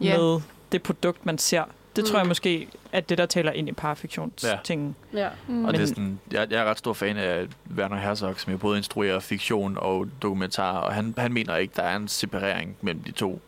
[0.00, 0.18] Ja.
[0.18, 0.40] med
[0.72, 1.64] det produkt, man ser.
[1.96, 2.28] Det tror jeg Mm.
[2.28, 4.96] måske, at det, der taler ind i parafiktionstingen.
[5.12, 5.18] Ja.
[5.22, 5.28] Ja.
[5.48, 5.64] Mm.
[5.64, 7.46] Og det er Men- sådan, jeg, jeg er ret stor fan af
[7.76, 11.82] Werner Herzog, som jo både instruerer fiktion og dokumentar, og han, han mener ikke, der
[11.82, 13.40] er en separering mellem de to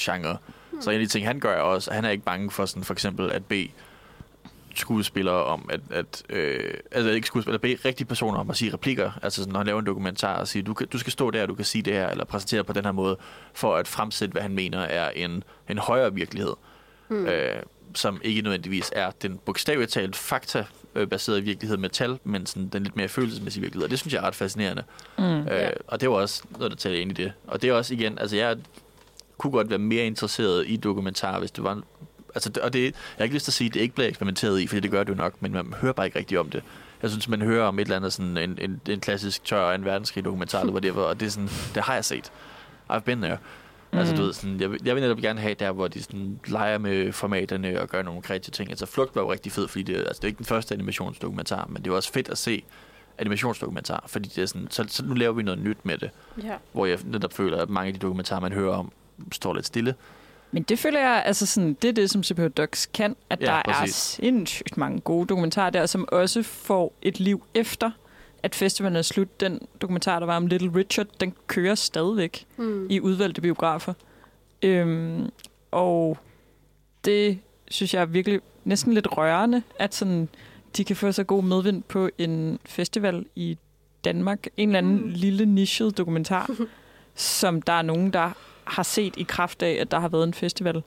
[0.00, 0.36] genrer.
[0.80, 2.84] Så en af de ting, han gør også, at han er ikke bange for sådan
[2.84, 3.68] for eksempel at bede
[4.78, 9.10] skuespillere om at, at øh, altså ikke skuespillere, bede rigtige personer om at sige replikker.
[9.22, 11.46] Altså sådan, når han laver en dokumentar og siger, du, kan, du skal stå der,
[11.46, 13.16] du kan sige det her, eller præsentere på den her måde,
[13.54, 16.52] for at fremsætte, hvad han mener er en, en højere virkelighed
[17.08, 17.26] Mm.
[17.26, 17.62] øh,
[17.94, 22.96] som ikke nødvendigvis er den bogstaveligt talt fakta-baserede virkelighed med tal, men sådan den lidt
[22.96, 23.84] mere følelsesmæssige virkelighed.
[23.84, 24.82] Og det synes jeg er ret fascinerende.
[25.18, 25.24] Mm.
[25.24, 27.32] Øh, og det var også noget, der taler ind i det.
[27.46, 28.56] Og det er også igen, altså jeg
[29.38, 31.82] kunne godt være mere interesseret i dokumentar, hvis det var
[32.34, 34.60] altså, og det, jeg har ikke lyst til at sige, at det ikke bliver eksperimenteret
[34.60, 36.62] i, fordi det gør det jo nok, men man hører bare ikke rigtigt om det.
[37.02, 39.84] Jeg synes, man hører om et eller andet sådan en, en, en klassisk tør en
[39.84, 42.32] verdenskrig dokumentar, eller whatever, og det er sådan, det har jeg set.
[42.90, 43.38] I've been there.
[43.92, 43.98] Mm.
[43.98, 46.78] Altså, du ved, sådan, jeg, jeg vil netop gerne have der, hvor de sådan, leger
[46.78, 48.70] med formaterne og gør nogle kreative ting.
[48.70, 51.66] Altså, Flugt var jo rigtig fed, fordi det, altså, det er ikke den første animationsdokumentar,
[51.68, 52.62] men det er også fedt at se
[53.18, 56.10] animationsdokumentar, fordi det er sådan, så, så nu laver vi noget nyt med det,
[56.44, 56.54] Ja.
[56.72, 58.92] hvor jeg netop føler, at mange af de dokumentarer, man hører om,
[59.32, 59.94] står lidt stille.
[60.52, 63.46] Men det føler jeg, altså sådan, det er det, som CPU Docs kan, at ja,
[63.46, 63.94] der præcis.
[64.18, 67.90] er sindssygt mange gode dokumentarer der, som også får et liv efter,
[68.42, 69.40] at festivalen er slut.
[69.40, 72.86] Den dokumentar, der var om Little Richard, den kører stadigvæk Mm.
[72.90, 73.94] i udvalgte biografer.
[74.62, 75.30] Øhm,
[75.70, 76.18] og
[77.04, 77.38] det
[77.70, 80.28] synes jeg er virkelig næsten lidt rørende, at sådan,
[80.76, 83.58] de kan få så god medvind på en festival i
[84.04, 84.46] Danmark.
[84.56, 85.08] En eller anden Mm.
[85.08, 86.50] lille nichet dokumentar,
[87.14, 88.30] som der er nogen, der
[88.64, 90.82] har set i kraft af, at der har været en festival.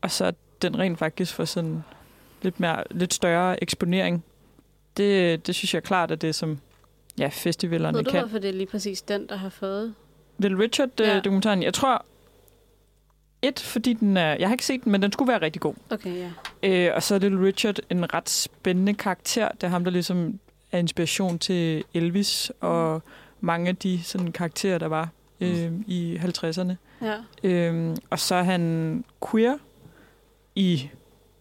[0.00, 0.32] Og så
[0.62, 1.84] den rent faktisk får sådan
[2.42, 4.24] lidt, mere, lidt større eksponering.
[4.96, 6.58] Det, det synes jeg klart er det, som
[7.18, 8.20] ja, festivalerne Ved du, kan.
[8.20, 9.94] hvorfor det er lige præcis den, der har fået?
[10.38, 11.14] Little Richard Ja.
[11.14, 11.20] ja.
[11.20, 11.62] dokumentaren.
[11.62, 12.04] Jeg tror
[13.42, 15.74] et, fordi den er, jeg har ikke set den, men den skulle være rigtig god.
[15.90, 16.16] Okay,
[16.62, 16.88] ja.
[16.88, 19.48] Øh, og så er Little Richard en ret spændende karakter.
[19.48, 20.40] Det er ham, der ligesom
[20.72, 23.02] er inspiration til Elvis og
[23.40, 25.08] mange af de sådan, karakterer, der var
[25.40, 26.72] øh, i 50'erne.
[27.02, 27.14] Ja.
[27.48, 29.56] Øh, og så er han queer
[30.54, 30.90] i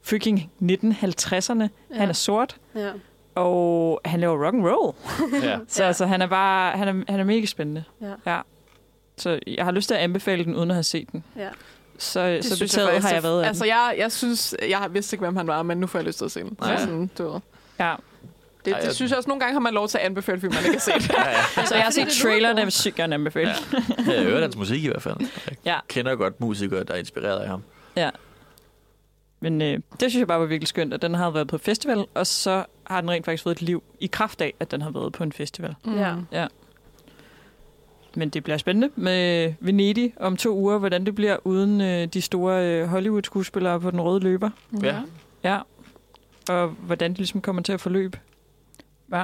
[0.04, 1.62] freaking 1950'erne.
[1.64, 1.68] ja.
[1.98, 2.92] Han er sort, Ja.
[3.36, 4.96] og han laver rock and roll.
[5.44, 5.58] Ja.
[5.68, 5.88] Så Ja.
[5.88, 7.84] altså, han er bare han er, han er mega spændende.
[8.02, 8.14] Ja.
[8.26, 8.40] ja.
[9.18, 11.24] Så jeg har lyst til at anbefale den, uden at have set den.
[11.36, 11.50] Ja.
[11.98, 13.70] Så, Det så synes betaget faktisk har jeg været af Altså, den.
[13.70, 16.18] jeg, jeg synes, jeg har vidst ikke, hvem han var, men nu får jeg lyst
[16.18, 16.58] til at se den.
[16.62, 16.78] Ja.
[16.78, 17.40] Så sådan, du ved.
[17.80, 17.96] Ja.
[18.68, 20.40] Det, Ej, det jeg- synes jeg også, nogle gange har man lov til at anbefale
[20.42, 21.10] film, man ikke har set.
[21.18, 21.66] Ja, ja.
[21.66, 23.50] Så jeg har set trailerne, vil sygt gerne anbefale.
[24.08, 24.14] Ja.
[24.14, 25.16] Jeg hører hans musik i hvert fald.
[25.20, 25.28] Jeg
[25.66, 25.80] Ja.
[25.88, 27.64] kender godt musikere, der er inspireret af ham.
[29.40, 32.06] Men øh, det synes jeg bare var virkelig skønt, at den har været på festival,
[32.14, 34.92] og så har den rent faktisk fået et liv i kraft af, at den har
[34.92, 35.76] været på en festival.
[36.32, 36.48] Ja.
[38.16, 42.22] Men det bliver spændende med Venedig om to uger, hvordan det bliver uden øh, de
[42.22, 44.50] store øh, Hollywood-skuespillere på den røde løber.
[44.84, 44.96] Ja.
[45.44, 45.60] Ja.
[46.50, 48.20] Og hvordan det ligesom kommer til at forløbe.
[49.14, 49.24] Ja.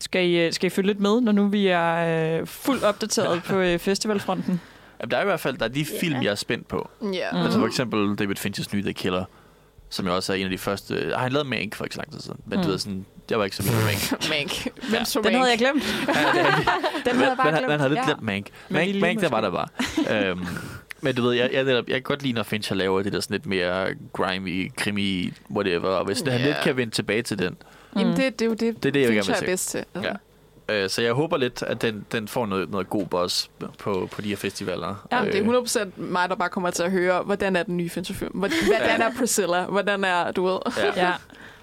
[0.00, 3.42] Skal I, øh, skal I følge lidt med, når nu vi er øh, fuldt opdateret
[3.42, 4.60] på øh, festivalfronten?
[5.00, 5.98] Jamen, der er i hvert fald der er de Ja.
[6.00, 6.88] film, jeg er spændt på.
[7.02, 7.30] Ja.
[7.32, 7.38] Mm.
[7.38, 9.24] Altså for eksempel David Finchers nye The Killer,
[9.90, 11.12] som jo også er en af de første...
[11.14, 12.40] Har han lavet Mank for ikke så lang tid siden?
[12.46, 12.64] Men mm.
[12.64, 13.06] Du ved sådan...
[13.30, 14.12] Jeg var ikke så vild med Mank.
[14.30, 14.80] Mank.
[14.88, 15.04] Hvem Ja.
[15.04, 16.04] så Den havde jeg glemt.
[16.08, 16.70] Ja, er rigtigt.
[17.04, 17.68] Den havde jeg bare man, glemt.
[17.68, 18.04] man havde lidt ja.
[18.06, 18.46] glemt Mank.
[18.68, 19.68] Men Mank, Lille Mank der var der bare.
[20.30, 20.46] øhm,
[21.00, 23.20] men du ved, jeg, jeg, jeg, jeg kan godt lide, når Fincher laver det der
[23.20, 25.88] sådan lidt mere grimy, krimi, whatever.
[25.88, 26.32] Og hvis yeah.
[26.32, 27.56] han lidt kan vende tilbage til den.
[27.96, 28.16] Jamen, Mm.
[28.16, 29.84] det, det er jo det, Det er det, jeg vil er bedst til.
[29.94, 30.10] Altså.
[30.68, 30.84] Ja.
[30.84, 33.46] Øh, så jeg håber lidt, at den, den får noget, noget god buzz
[33.78, 35.06] på, på de her festivaler.
[35.12, 37.76] Ja, Øh, det er 100% mig, der bare kommer til at høre, hvordan er den
[37.76, 38.32] nye Fincher-film?
[38.34, 39.62] Hvordan hvordan er Priscilla?
[39.64, 40.58] Hvordan er, du ved?
[40.76, 40.92] Ja.
[41.06, 41.12] Ja,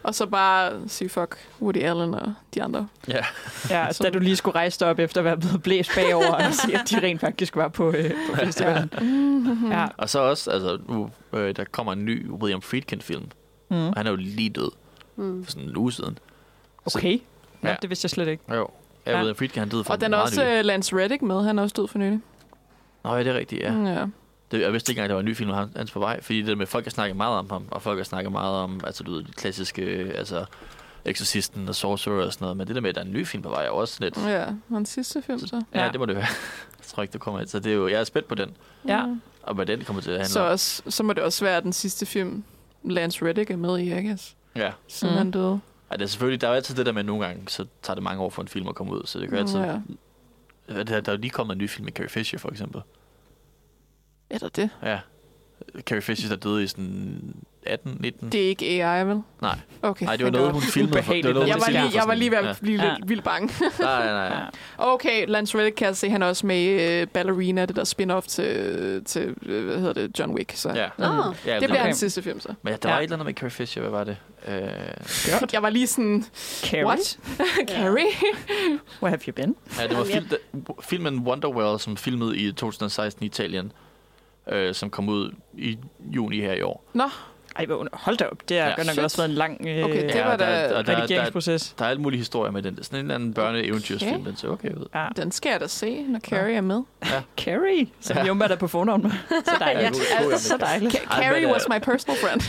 [0.03, 2.87] Og så bare sige fuck Woody Allen og de andre.
[3.07, 3.25] ja.
[3.69, 6.53] ja, da du lige skulle rejse dig op efter at være blevet blæst bagover og
[6.53, 8.89] sige, at de rent faktisk var på, øh, på festivalen.
[9.71, 9.85] Ja.
[9.97, 13.23] Og så også, altså, nu, øh, der kommer en ny William Friedkin-film.
[13.71, 13.75] Mm.
[13.87, 14.71] Og han er jo lige død
[15.15, 15.43] Mm.
[15.43, 16.17] for sådan en uge siden.
[16.85, 17.19] Okay.
[17.61, 17.75] Nå, Ja.
[17.81, 18.43] det vidste jeg slet ikke.
[18.55, 18.69] Jo.
[19.05, 19.17] Ja, Ja.
[19.17, 20.59] William Friedkin, han døde for Og den er også nylig.
[20.59, 21.43] uh, Lance Reddick med.
[21.43, 22.19] Han er også død for nylig.
[23.03, 23.71] Nå, ja, det er rigtigt, ja.
[23.73, 24.05] Mm, ja.
[24.51, 25.99] Det jeg vidste ikke engang, at der var en ny film af ham- hans på
[25.99, 28.31] vej, fordi det der med, folk har snakket meget om ham, og folk har snakket
[28.31, 30.45] meget om, altså du ved, de klassiske, øh, altså
[31.05, 33.25] Exorcisten og Sorcerer og sådan noget, men det der med, at der er en ny
[33.27, 34.17] film på vej, er også lidt...
[34.25, 35.61] Ja, den sidste film så.
[35.73, 35.91] Ja, Ja.
[35.91, 36.25] det må det være.
[36.79, 37.47] jeg tror ikke, det kommer ind.
[37.49, 38.51] Så det er jo, jeg er spændt på den,
[38.87, 39.03] Ja.
[39.43, 41.73] og hvad den kommer til at handle Så, også, så må det også være den
[41.73, 42.43] sidste film,
[42.83, 44.35] Lance Reddick er med i, I guess.
[44.55, 44.71] Ja.
[44.87, 45.17] Siden Mm.
[45.17, 45.59] han døde.
[45.91, 47.65] Ej, det er selvfølgelig, der er jo altid det der med, at nogle gange, så
[47.81, 49.59] tager det mange år for en film at komme ud, så det kan altid...
[49.59, 49.81] Ja.
[50.69, 50.83] Ja.
[50.83, 52.81] Der, der er jo lige kommet en ny film med Carrie Fisher, for eksempel.
[54.29, 54.69] Er der det?
[54.83, 54.99] Ja.
[55.79, 58.29] Carrie Fisher, der døde i sådan 18, 19.
[58.31, 59.21] Det er ikke AI, vel?
[59.41, 59.57] Nej.
[59.81, 61.03] Okay, Nej, det var noget, hun filmede.
[61.03, 62.95] For, det var noget, Jeg var, filmede lige, jeg var lige ved at blive Ja.
[62.99, 63.47] lidt vildt bange.
[63.79, 64.37] Nej, nej, nej.
[64.37, 64.45] Ja.
[64.77, 67.83] Okay, Lance Reddick kan jeg se, han er også med i uh, Ballerina, det der
[67.83, 70.51] spin-off til, til øh, hvad hedder det, John Wick.
[70.55, 70.69] Så.
[70.69, 70.85] Ja.
[71.09, 71.75] Åh, ja Det bliver Okay.
[71.85, 72.53] hans sidste film, så.
[72.61, 72.99] Men der var Ja.
[72.99, 74.17] et eller andet med Carrie Fisher, hvad var det?
[74.47, 74.55] Øh,
[75.53, 76.25] Jeg var lige sådan,
[76.63, 77.19] Carrie, what?
[77.69, 78.05] Carrie?
[79.01, 79.55] where have you been?
[79.81, 80.37] ja, det var fil- der,
[80.81, 83.71] filmen Wonderwell, som filmet i 2016 i Italien,
[84.51, 86.83] øh, som kom ud i juni her i år.
[86.93, 87.09] Nå,
[87.55, 88.37] Ej, hold da op.
[88.49, 88.69] Det har Ja.
[88.69, 89.03] ja, godt nok Shit.
[89.03, 90.69] også været en lang øh, Okay, det Ja, var der- da...
[90.75, 91.75] der- der- redigeringsproces.
[91.79, 92.73] Der er alle mulige historier med den.
[92.73, 94.25] Det er sådan en eller anden børne-eventyrsfilm, Okay.
[94.25, 94.85] den ser okay ud.
[94.95, 95.07] Ja.
[95.15, 96.81] Den skal jeg da se, når Carrie er med.
[97.37, 98.21] Carrie, som Ja.
[98.21, 98.27] ja.
[98.27, 99.11] Jumba er på fornavn med.
[99.45, 99.91] Så dejligt.
[99.91, 100.95] god- god gammel så dejligt.
[100.95, 102.41] Ca- Carrie was my personal friend.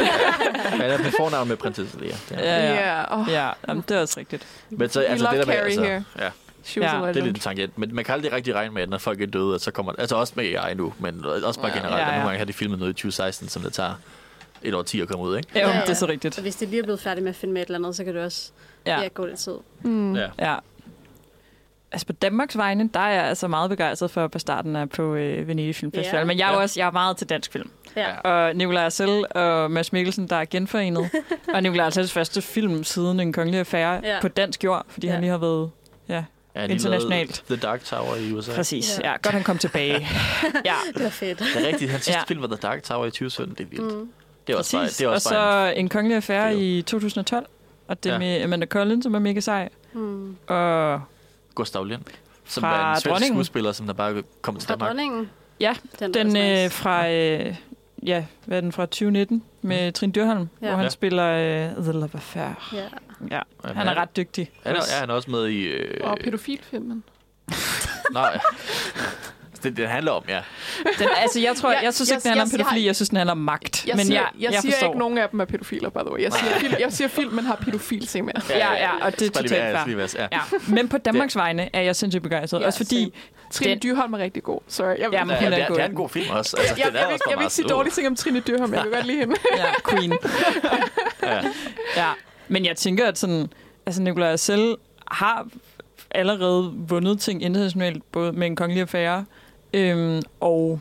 [0.72, 2.08] Den er med fornavn med prinsesse Lea.
[2.30, 2.74] Ja, ja.
[2.74, 4.46] yeah, oh, Ja, jamen, det er også rigtigt.
[4.70, 6.04] Men så, We altså, love det der med, Carrie altså, here.
[6.18, 6.30] ja,
[6.64, 7.78] she was Ja, a det er lidt en tangent.
[7.78, 9.92] Men man kan aldrig rigtig regne med, at når folk er døde, at så kommer...
[9.98, 11.76] Altså også med AI nu, men også bare Ja.
[11.78, 11.96] generelt.
[11.96, 12.08] Ja, Ja, ja.
[12.08, 12.12] ja.
[12.12, 13.94] Nogle gange har de filmet noget i 2016, som det tager
[14.62, 15.48] et år 10 at komme ud, ikke?
[15.54, 16.34] Ja, Ja, det er så rigtigt.
[16.34, 18.04] Så hvis det lige er blevet færdig med at finde med et eller andet, så
[18.04, 18.50] kan det også
[18.86, 19.00] ja.
[19.02, 19.54] Ja, gå lidt tid.
[19.82, 20.16] Mm.
[20.16, 20.26] Ja.
[20.38, 20.56] ja.
[21.92, 25.14] Altså på Danmarks vegne, der er jeg altså meget begejstret for på starten af på
[25.14, 26.18] øh, Venedig Film Festival.
[26.18, 26.24] Ja.
[26.24, 26.62] Men jeg er jo Ja.
[26.62, 27.70] også jeg er meget til dansk film.
[27.96, 28.16] Ja.
[28.20, 31.10] Og Nikolaj Arcel og Mads Mikkelsen, der er genforenet.
[31.54, 34.18] og Nikolaj Arcels første film siden En Kongelig Affære Ja.
[34.20, 35.12] på dansk jord, fordi Ja.
[35.12, 35.70] han lige har været...
[36.08, 36.24] Ja,
[36.56, 37.44] Ja, Internationalt.
[37.46, 38.52] The Dark Tower i USA.
[38.54, 39.00] præcis.
[39.02, 39.10] Ja.
[39.10, 39.94] Ja, godt han kom tilbage.
[40.64, 41.38] ja, Det var fedt.
[41.38, 41.90] Det er rigtigt.
[41.90, 42.24] Hans sidste ja.
[42.24, 43.54] film var The Dark Tower i 2017.
[43.58, 43.94] Det er vildt.
[43.98, 44.08] Mm.
[44.48, 44.52] Mm.
[44.52, 46.60] Det er også bare, det er Og også bare en, så En Kongelig Affære fed.
[46.60, 47.46] i 2012.
[47.88, 48.18] Og det er Ja.
[48.18, 49.68] med Amanda Collins, som er mega sej.
[49.92, 50.36] Mm.
[50.46, 51.00] Og
[51.54, 52.02] Gustav Lind,
[52.44, 54.88] som Fra er en svensk skuespiller, som der bare kom til Fra Danmark.
[54.88, 55.30] dronningen.
[55.60, 57.54] Ja, Den, Den var øh, fra, øh,
[58.02, 60.66] ja, hvad er den fra 2019 med Trine Dyrholm, Ja.
[60.66, 60.88] hvor han Ja.
[60.88, 62.70] spiller øh, The Love Affair.
[62.72, 62.78] Ja.
[63.30, 64.50] Ja, Jamen, han er ret dygtig.
[64.62, 65.62] Han er, ja, han er også med i...
[65.62, 67.04] Øh, Og pædofilfilmen.
[68.12, 68.38] nej.
[69.62, 70.40] det, det handler om, ja.
[70.98, 72.86] Den, altså, jeg tror, Ja, jeg synes jeg- ikke, den handler om jeg- jeg- pædofili,
[72.86, 73.86] jeg synes, den handler om magt.
[73.86, 74.86] Jeg Men siger, jeg, jeg, jeg siger forstår.
[74.86, 76.20] ikke, nogen af dem er pædofiler, by the way.
[76.22, 78.40] Jeg siger, film, jeg siger filmen har pædofil temaer.
[78.50, 80.18] Ja, ja, og det er totalt fair.
[80.22, 80.28] Ja.
[80.32, 80.40] Ja.
[80.68, 82.60] Men på Danmarks vegne er jeg sindssygt begejstret.
[82.60, 83.14] Ja, Også fordi,
[83.50, 84.60] Trine Den- Dyrholm er rigtig god.
[84.68, 84.86] Sorry.
[84.88, 85.76] Jeg, Ja, men Ja, hun det, er god.
[85.76, 86.56] det er en god film også.
[86.56, 87.92] Altså, jeg, jeg, den er jeg, vil, også bare jeg vil ikke sige meget- dårlige
[87.92, 89.34] ting om Trine Dyrholm, men jeg vil godt lide hende.
[89.56, 90.12] ja, Queen.
[91.22, 91.40] Ja.
[91.96, 92.10] Ja,
[92.48, 93.52] men jeg tænker, at sådan,
[93.86, 94.76] altså Nikolaj selv
[95.10, 95.46] har
[96.10, 99.24] allerede vundet ting internationalt, både med en kongelig affære
[99.72, 100.80] øhm, og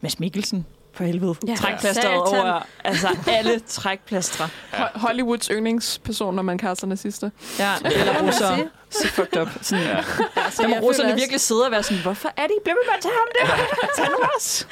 [0.00, 1.34] Mads Mikkelsen, for helvede.
[1.46, 1.50] Ja.
[1.50, 1.56] Ja.
[1.56, 2.40] Trækplasteret Satan.
[2.44, 4.48] over altså alle trækplastre.
[4.72, 7.30] Ho- Hollywoods yndlingsperson, når man kaster nazister.
[7.58, 8.56] Ja, eller russer.
[8.90, 9.48] Så fucked up.
[9.62, 9.90] Sådan, ja.
[9.90, 9.96] Ja.
[10.36, 12.74] Altså, Der må jeg russerne også- virkelig sidde og være sådan, hvorfor er de bliver
[12.74, 13.64] ved med at tage ham der?
[14.04, 14.68] Tag nu os.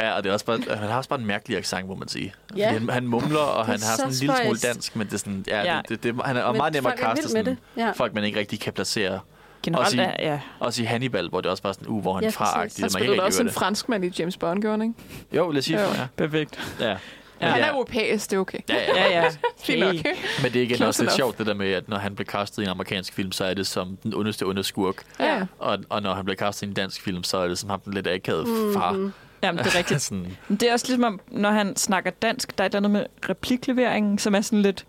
[0.00, 2.08] Ja, og det er også bare, han har også bare en mærkelig accent, må man
[2.08, 2.34] sige.
[2.56, 2.68] Ja.
[2.68, 5.14] Han, han mumler, og han Det har sådan en så lille smule dansk, men det
[5.14, 5.74] er sådan, ja, Ja.
[5.74, 5.80] ja.
[5.88, 7.56] Det, det, han er Men meget nemmere folk at kaste sådan, det.
[7.76, 7.90] Ja.
[7.90, 9.20] folk, man ikke rigtig kan placere.
[9.66, 10.40] Generelt Også i- er, ja.
[10.58, 12.90] Også i Hannibal, hvor det også bare sådan, uh, hvor han Ja, fra agtigt Han
[12.90, 13.58] spillede også en gør det.
[13.58, 14.94] franskmand i James Bond, gjorde ikke?
[15.32, 16.06] Jo, lad os sige, ja.
[16.16, 16.76] Perfekt.
[16.80, 16.96] ja.
[17.40, 17.46] Ja.
[17.48, 18.58] Han er europæisk, det er okay.
[18.68, 19.02] Ja, ja.
[19.10, 19.28] Ja, ja.
[19.60, 19.94] Fint nok.
[20.42, 21.16] Men det er igen Close også lidt enough.
[21.16, 23.54] sjovt, det der med, at når han bliver castet i en amerikansk film, så er
[23.54, 24.94] det som den ondeste onde skurk.
[25.20, 25.42] Ja.
[25.58, 27.80] Og, og når han bliver castet i en dansk film, så er det som ham
[27.80, 28.92] den lidt akavede far.
[28.92, 29.12] Mhm.
[29.42, 30.02] Jamen, det er rigtigt.
[30.02, 32.90] sådan, det er også ligesom, om, når han snakker dansk, der er et eller andet
[32.90, 34.86] med replikleveringen, som er sådan lidt,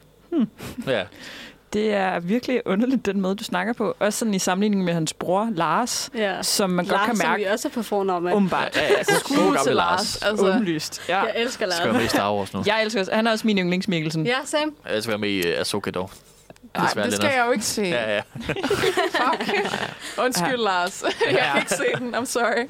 [0.88, 1.04] ja.
[1.73, 3.95] Det er virkelig underligt, den måde, du snakker på.
[3.99, 6.44] Også sådan i sammenligning med hans bror, Lars, Ja.
[6.44, 8.34] som man Lars, godt kan som mærke, vi også er på fornavn med.
[8.34, 8.76] åbenbart.
[8.76, 9.76] Ja, ja, god, Skud til Lars.
[9.76, 10.22] Lars.
[10.23, 11.02] Altså, Åbenlyst.
[11.10, 11.19] Ja.
[11.19, 11.76] Jeg elsker Lars.
[11.76, 12.64] Skal være med i Star Wars nu.
[12.65, 13.14] Jeg elsker også.
[13.14, 14.26] Han er også min yndlings Mikkelsen.
[14.26, 14.72] Ja, same.
[14.94, 16.10] Jeg skal være med i uh, Ahsoka dog.
[16.77, 17.81] Nej, det skal jeg jo ikke se.
[17.81, 18.22] Ja, ja.
[18.39, 19.52] Fuck.
[20.23, 21.03] Undskyld, Lars.
[21.31, 22.15] jeg kan ikke se den.
[22.15, 22.68] I'm sorry.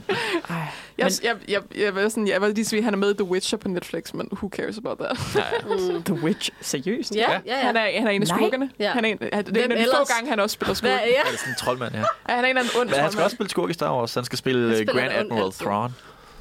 [0.49, 0.55] Ej,
[0.97, 3.13] Jeg, Men- jeg, jeg, jeg, var sådan, jeg var lige sige, han er med i
[3.13, 5.17] The Witcher på Netflix, men who cares about that?
[5.35, 5.75] ja, ja.
[5.93, 6.03] Mm.
[6.03, 6.49] The Witch.
[6.61, 7.15] Seriøst?
[7.15, 7.55] Ja, ja, ja.
[7.57, 8.69] Han, er, han er en af skurkene.
[8.79, 8.91] Ja.
[8.91, 10.89] Han er en, det er Hvem en af de få gange, han også spiller skurk.
[10.91, 11.05] Hvad, ja.
[11.07, 11.99] Det er sådan en troldmand, ja.
[12.29, 13.23] Ja, han er en af en ond Men han skal troldmand.
[13.25, 14.13] også spille skurk i Star Wars.
[14.13, 15.51] Han skal spille Han spiller Grand det Admiral.
[15.53, 15.95] Thrawn.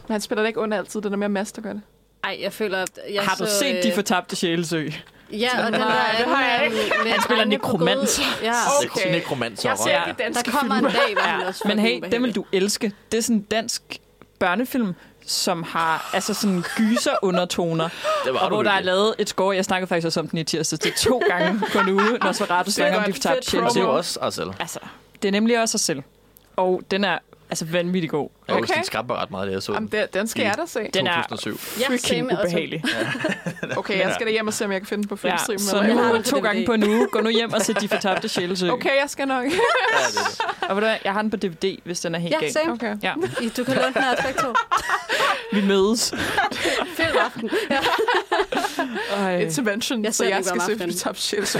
[0.08, 1.00] Men han spiller da ikke ond altid.
[1.00, 1.82] Det er mere master, gør det.
[2.24, 4.88] Ej, jeg føler, at jeg Har du så, set De Fortabte Sjælesø?
[5.32, 6.72] Ja, og den der Nej, det har jeg.
[7.04, 8.20] Med Han spiller nekromant.
[8.42, 8.52] Ja.
[8.84, 9.12] Okay.
[9.12, 12.02] Nekromant, så jeg ser ikke danske Der kommer en dag, hvor han også Men hey,
[12.12, 12.92] den vil du elske.
[13.12, 13.82] Det er sådan en dansk
[14.38, 14.94] børnefilm,
[15.26, 17.88] som har altså sådan gyser undertoner.
[18.40, 19.56] Og hvor der er lavet et score.
[19.56, 20.78] Jeg snakkede faktisk også om den i tirsdag.
[20.82, 23.68] Det to gange på en uge, når Serato snakker om, de tabte Chelsea.
[23.68, 24.50] Det er jo også os selv.
[24.60, 24.78] Altså,
[25.22, 26.02] det er nemlig også os selv.
[26.56, 27.18] Og den er
[27.50, 28.28] Altså vanvittigt god.
[28.48, 28.62] Jeg okay.
[28.64, 28.74] Okay.
[28.74, 29.98] den skræmte mig ret meget, da jeg så Jamen, den.
[30.00, 30.80] den, den skal I- jeg da se.
[30.94, 31.58] Den er 2007.
[31.90, 32.82] Ja, same, ubehagelig.
[33.76, 35.58] Okay, jeg skal da hjem og se, om jeg kan finde den på Ja, filmstream.
[35.58, 37.08] så Jeg har nu den på to gange på en uge.
[37.12, 38.70] Gå nu hjem og se De Fortabte Sjælesø.
[38.70, 39.44] Okay, jeg skal nok.
[39.44, 39.58] Ja, det
[40.14, 40.68] det.
[40.70, 42.52] Og ved du jeg har den på DVD, hvis den er helt Ja, gal.
[42.52, 42.72] same.
[42.72, 42.96] Okay.
[43.02, 43.14] Ja,
[43.56, 44.54] Du kan låne den her begge to.
[45.60, 46.14] vi mødes.
[46.96, 47.50] Filmaften.
[49.16, 49.40] Ej.
[49.40, 50.96] Intervention, Jeg så den jeg skal se aftenen.
[50.96, 51.56] Top Shit.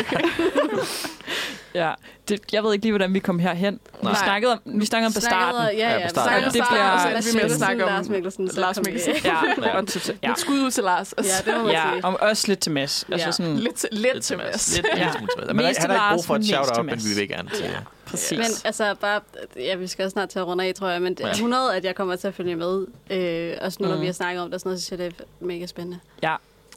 [1.84, 1.92] Ja,
[2.28, 3.74] det, jeg ved ikke lige, hvordan vi kom herhen.
[3.74, 4.14] Vi Nej.
[4.24, 5.60] snakkede om, vi snakkede om på starten.
[5.60, 5.98] Ja, Ja, ja.
[6.00, 6.08] ja.
[6.08, 6.28] starten.
[6.30, 7.32] Snakkede bliver starten, og så spændende.
[7.36, 8.50] Mikkelsen, Snakke om Lars Mikkelsen.
[8.50, 9.12] så Lars vi- Mikkelsen.
[9.24, 9.76] Ja, Ja.
[9.78, 10.30] og tot- ja.
[10.32, 11.14] Et skud ud til Lars.
[11.18, 11.22] Ja,
[11.52, 12.04] det må man ja, sige.
[12.04, 13.04] og også lidt til Mads.
[13.12, 13.32] Altså Ja.
[13.32, 14.76] sådan, Lidt, til- lidt til Mads.
[14.76, 15.04] Lidt, Ja.
[15.04, 15.54] lidt til Mads.
[15.54, 17.50] Men han til har ikke Lars, brug for et shout-out, til men vi vil gerne
[17.54, 17.70] til Ja.
[18.06, 18.38] præcis.
[18.38, 19.20] Men altså bare,
[19.56, 21.32] ja, vi skal også snart til at runde af, tror jeg, men det er Ja.
[21.34, 22.86] 100, at jeg kommer til at følge med.
[23.10, 24.00] Øh, også nu, når Mm.
[24.00, 25.98] vi har snakket om det, og sådan noget, så synes jeg, det er mega spændende.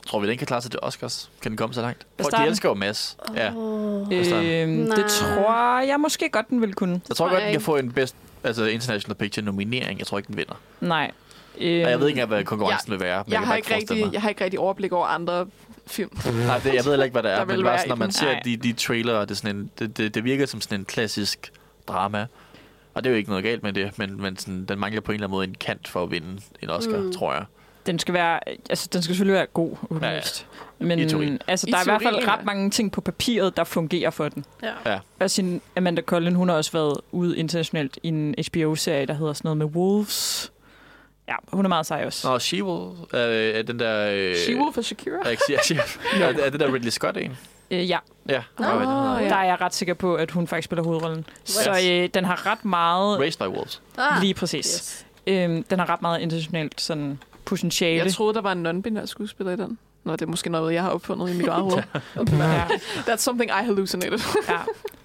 [0.10, 1.30] Tror vi, den kan klare sig til Oscars?
[1.42, 2.08] Kan den komme så langt?
[2.22, 3.18] Folk, de elsker jo Mads.
[3.36, 3.52] Ja.
[3.56, 4.08] Oh.
[4.12, 4.96] Øhm, Nej.
[4.96, 7.02] det tror jeg måske godt, den vil kunne.
[7.10, 7.64] Jeg tror Tror godt, jeg den kan ikke.
[7.66, 10.00] få en best altså international picture nominering.
[10.00, 10.62] Jeg tror ikke, den vinder.
[10.82, 11.12] Nej.
[11.58, 13.24] Øhm, Og jeg ved ikke hvad konkurrencen vil være.
[13.28, 14.14] Men Jeg kan har, ikke rigtig, mig.
[14.14, 15.48] jeg har ikke rigtig overblik over andre
[15.88, 16.10] film.
[16.48, 17.36] Nej, det, jeg ved heller ikke, hvad det er.
[17.38, 18.42] Der men bare sådan, når man ser Nej.
[18.46, 21.52] de, de trailere, det, er sådan en, det, det, det virker som sådan en klassisk
[21.88, 22.26] drama.
[22.94, 25.12] Og det er jo ikke noget galt med det, men, men sådan, den mangler på
[25.12, 27.14] en eller anden måde en kant for at vinde en Oscar, mm.
[27.14, 27.46] tror jeg.
[27.90, 28.40] Den skal være,
[28.70, 30.48] altså den skal selvfølgelig være god, åbenlyst.
[30.80, 31.40] Men I teorien.
[31.48, 32.44] altså, I der er i hvert fald ret ja.
[32.46, 34.46] mange ting på papiret, der fungerer for den.
[34.64, 34.92] Ja.
[34.94, 35.00] Ja.
[35.20, 39.34] Og sin Amanda Collin, hun har også været ude internationalt i en HBO-serie, der hedder
[39.34, 40.52] sådan noget med Wolves.
[41.28, 42.28] Ja, hun er meget sej også.
[42.28, 44.10] Nå, She-Wolf, øh, er den der...
[44.12, 45.16] Øh, She-Wolf og Shakira.
[45.26, 47.38] Er, ikke- ja, She- er, er det der Ridley Scott en?
[47.72, 47.98] Øh, ja,
[48.30, 48.44] Ja.
[48.58, 49.20] Den hedder?
[49.20, 49.30] Ja.
[49.30, 51.26] der er jeg ret sikker på, at hun faktisk spiller hovedrollen.
[51.44, 51.86] Så Yes.
[51.90, 53.20] øh, den har ret meget...
[53.20, 53.82] Raised by Wolves.
[53.98, 54.66] Ah, Lige præcis.
[54.66, 55.06] yes.
[55.28, 58.04] Øhm, den har ret meget internationalt sådan potentiale.
[58.06, 59.78] Jeg troede, der var en non-binær skuespiller i den.
[60.04, 61.84] Nå, det er måske noget, jeg har opfundet i mit eget hoved.
[62.40, 62.66] ja,
[63.08, 64.20] That's something I hallucinated.
[64.50, 64.58] ja.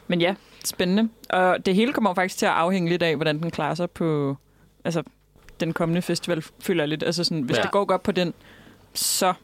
[0.06, 0.34] Men ja,
[0.64, 1.08] spændende.
[1.30, 4.36] Og det hele kommer faktisk til at afhænge lidt af, hvordan den klarer sig på
[4.84, 5.02] altså,
[5.60, 7.02] den kommende festival, føler jeg lidt.
[7.02, 7.62] Altså sådan, hvis Ja.
[7.62, 8.34] det går godt på den,
[8.94, 9.34] så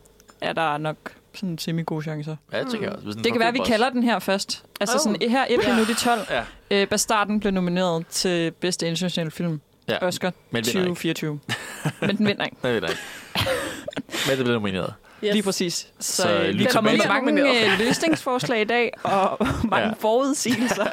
[0.41, 0.97] er der nok
[1.35, 2.37] sådan semi-gode chancer.
[2.53, 3.19] Ja, det tænker jeg også.
[3.25, 4.65] Det kan være, at vi kalder den her først.
[4.81, 5.01] Altså Oh.
[5.15, 6.21] sådan, her 1 minut i 12.
[6.31, 6.45] Ja.
[6.71, 9.61] Øh, Bastarden blev nomineret til bedste internationale film.
[9.91, 10.79] Ja, Oscar men vinder ikke.
[10.79, 11.41] 2024.
[12.01, 12.57] Men den vinder ikke.
[12.63, 13.03] Det ved jeg ikke.
[14.29, 14.95] Men det bliver nomineret.
[15.25, 15.33] Yes.
[15.33, 15.75] Lige præcis.
[15.75, 17.33] Så, Så, så øh, vi er kommet med mange
[17.73, 19.93] øh, løsningsforslag i dag, og mange Ja.
[19.99, 20.87] forudsigelser.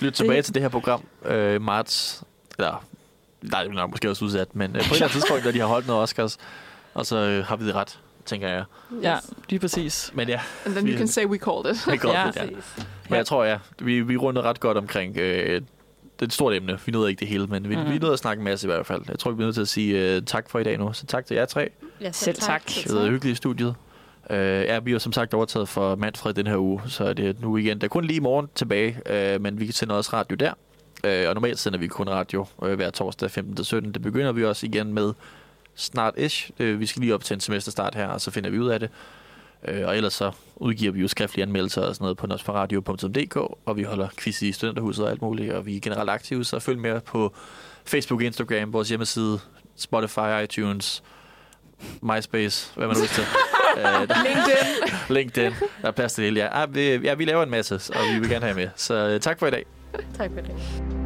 [0.00, 2.22] Lyt tilbage til det her program øh, marts.
[2.58, 2.84] Eller,
[3.42, 5.50] nej, det er nok måske også udsat, men øh, på et eller andet tidspunkt, når
[5.52, 6.38] de har holdt noget Oscars,
[6.94, 8.64] og så øh, har vi det ret, tænker jeg.
[9.02, 9.16] Ja,
[9.48, 10.10] lige præcis.
[10.14, 11.82] Men ja, And then you can say we called it.
[11.86, 12.14] det er godt.
[12.14, 12.20] Ja.
[12.20, 12.26] Ja.
[12.26, 12.30] ja.
[12.40, 12.84] Præcis.
[13.08, 15.62] Men jeg tror, ja, vi, vi rundede ret godt omkring øh,
[16.14, 16.78] det er et stort emne.
[16.86, 17.90] Vi nåede ikke det hele, men vi, mm.
[17.90, 19.02] vi nåede at snakke en masse i hvert fald.
[19.08, 20.92] Jeg tror, vi bliver nødt til at sige uh, tak for i dag nu.
[20.92, 21.70] Så tak til jer tre.
[22.00, 22.66] Ja, Selv tak.
[22.66, 23.74] Det har været hyggeligt i studiet.
[24.30, 27.32] Uh, ja, vi har som sagt overtaget for Manfred den her uge, så det er
[27.40, 27.78] nu igen.
[27.78, 30.52] Der er kun lige i morgen tilbage, uh, men vi kan sende også radio der.
[31.04, 33.56] Uh, og normalt sender vi kun radio uh, hver torsdag 15.
[33.56, 33.92] til 17.
[33.92, 35.12] Det begynder vi også igen med
[35.74, 36.50] snart ish.
[36.60, 38.80] Uh, vi skal lige op til en semesterstart her, og så finder vi ud af
[38.80, 38.90] det.
[39.68, 43.76] Uh, og ellers så udgiver vi jo skriftlige anmeldelser og sådan noget på nosferadio.dk, og
[43.76, 46.78] vi holder quiz i studenterhuset og alt muligt, og vi er generelt aktive, så følg
[46.78, 47.34] med på
[47.84, 49.38] Facebook, Instagram, vores hjemmeside,
[49.76, 51.02] Spotify, iTunes,
[52.02, 53.24] MySpace, hvad man nu til.
[53.76, 55.16] der, LinkedIn.
[55.16, 56.40] LinkedIn, der er plads til det hele.
[56.40, 58.68] Ja, ah, vi, ja, vi laver en masse, og vi vil gerne have med.
[58.76, 59.64] Så uh, tak for i dag.
[60.18, 61.03] Tak for det.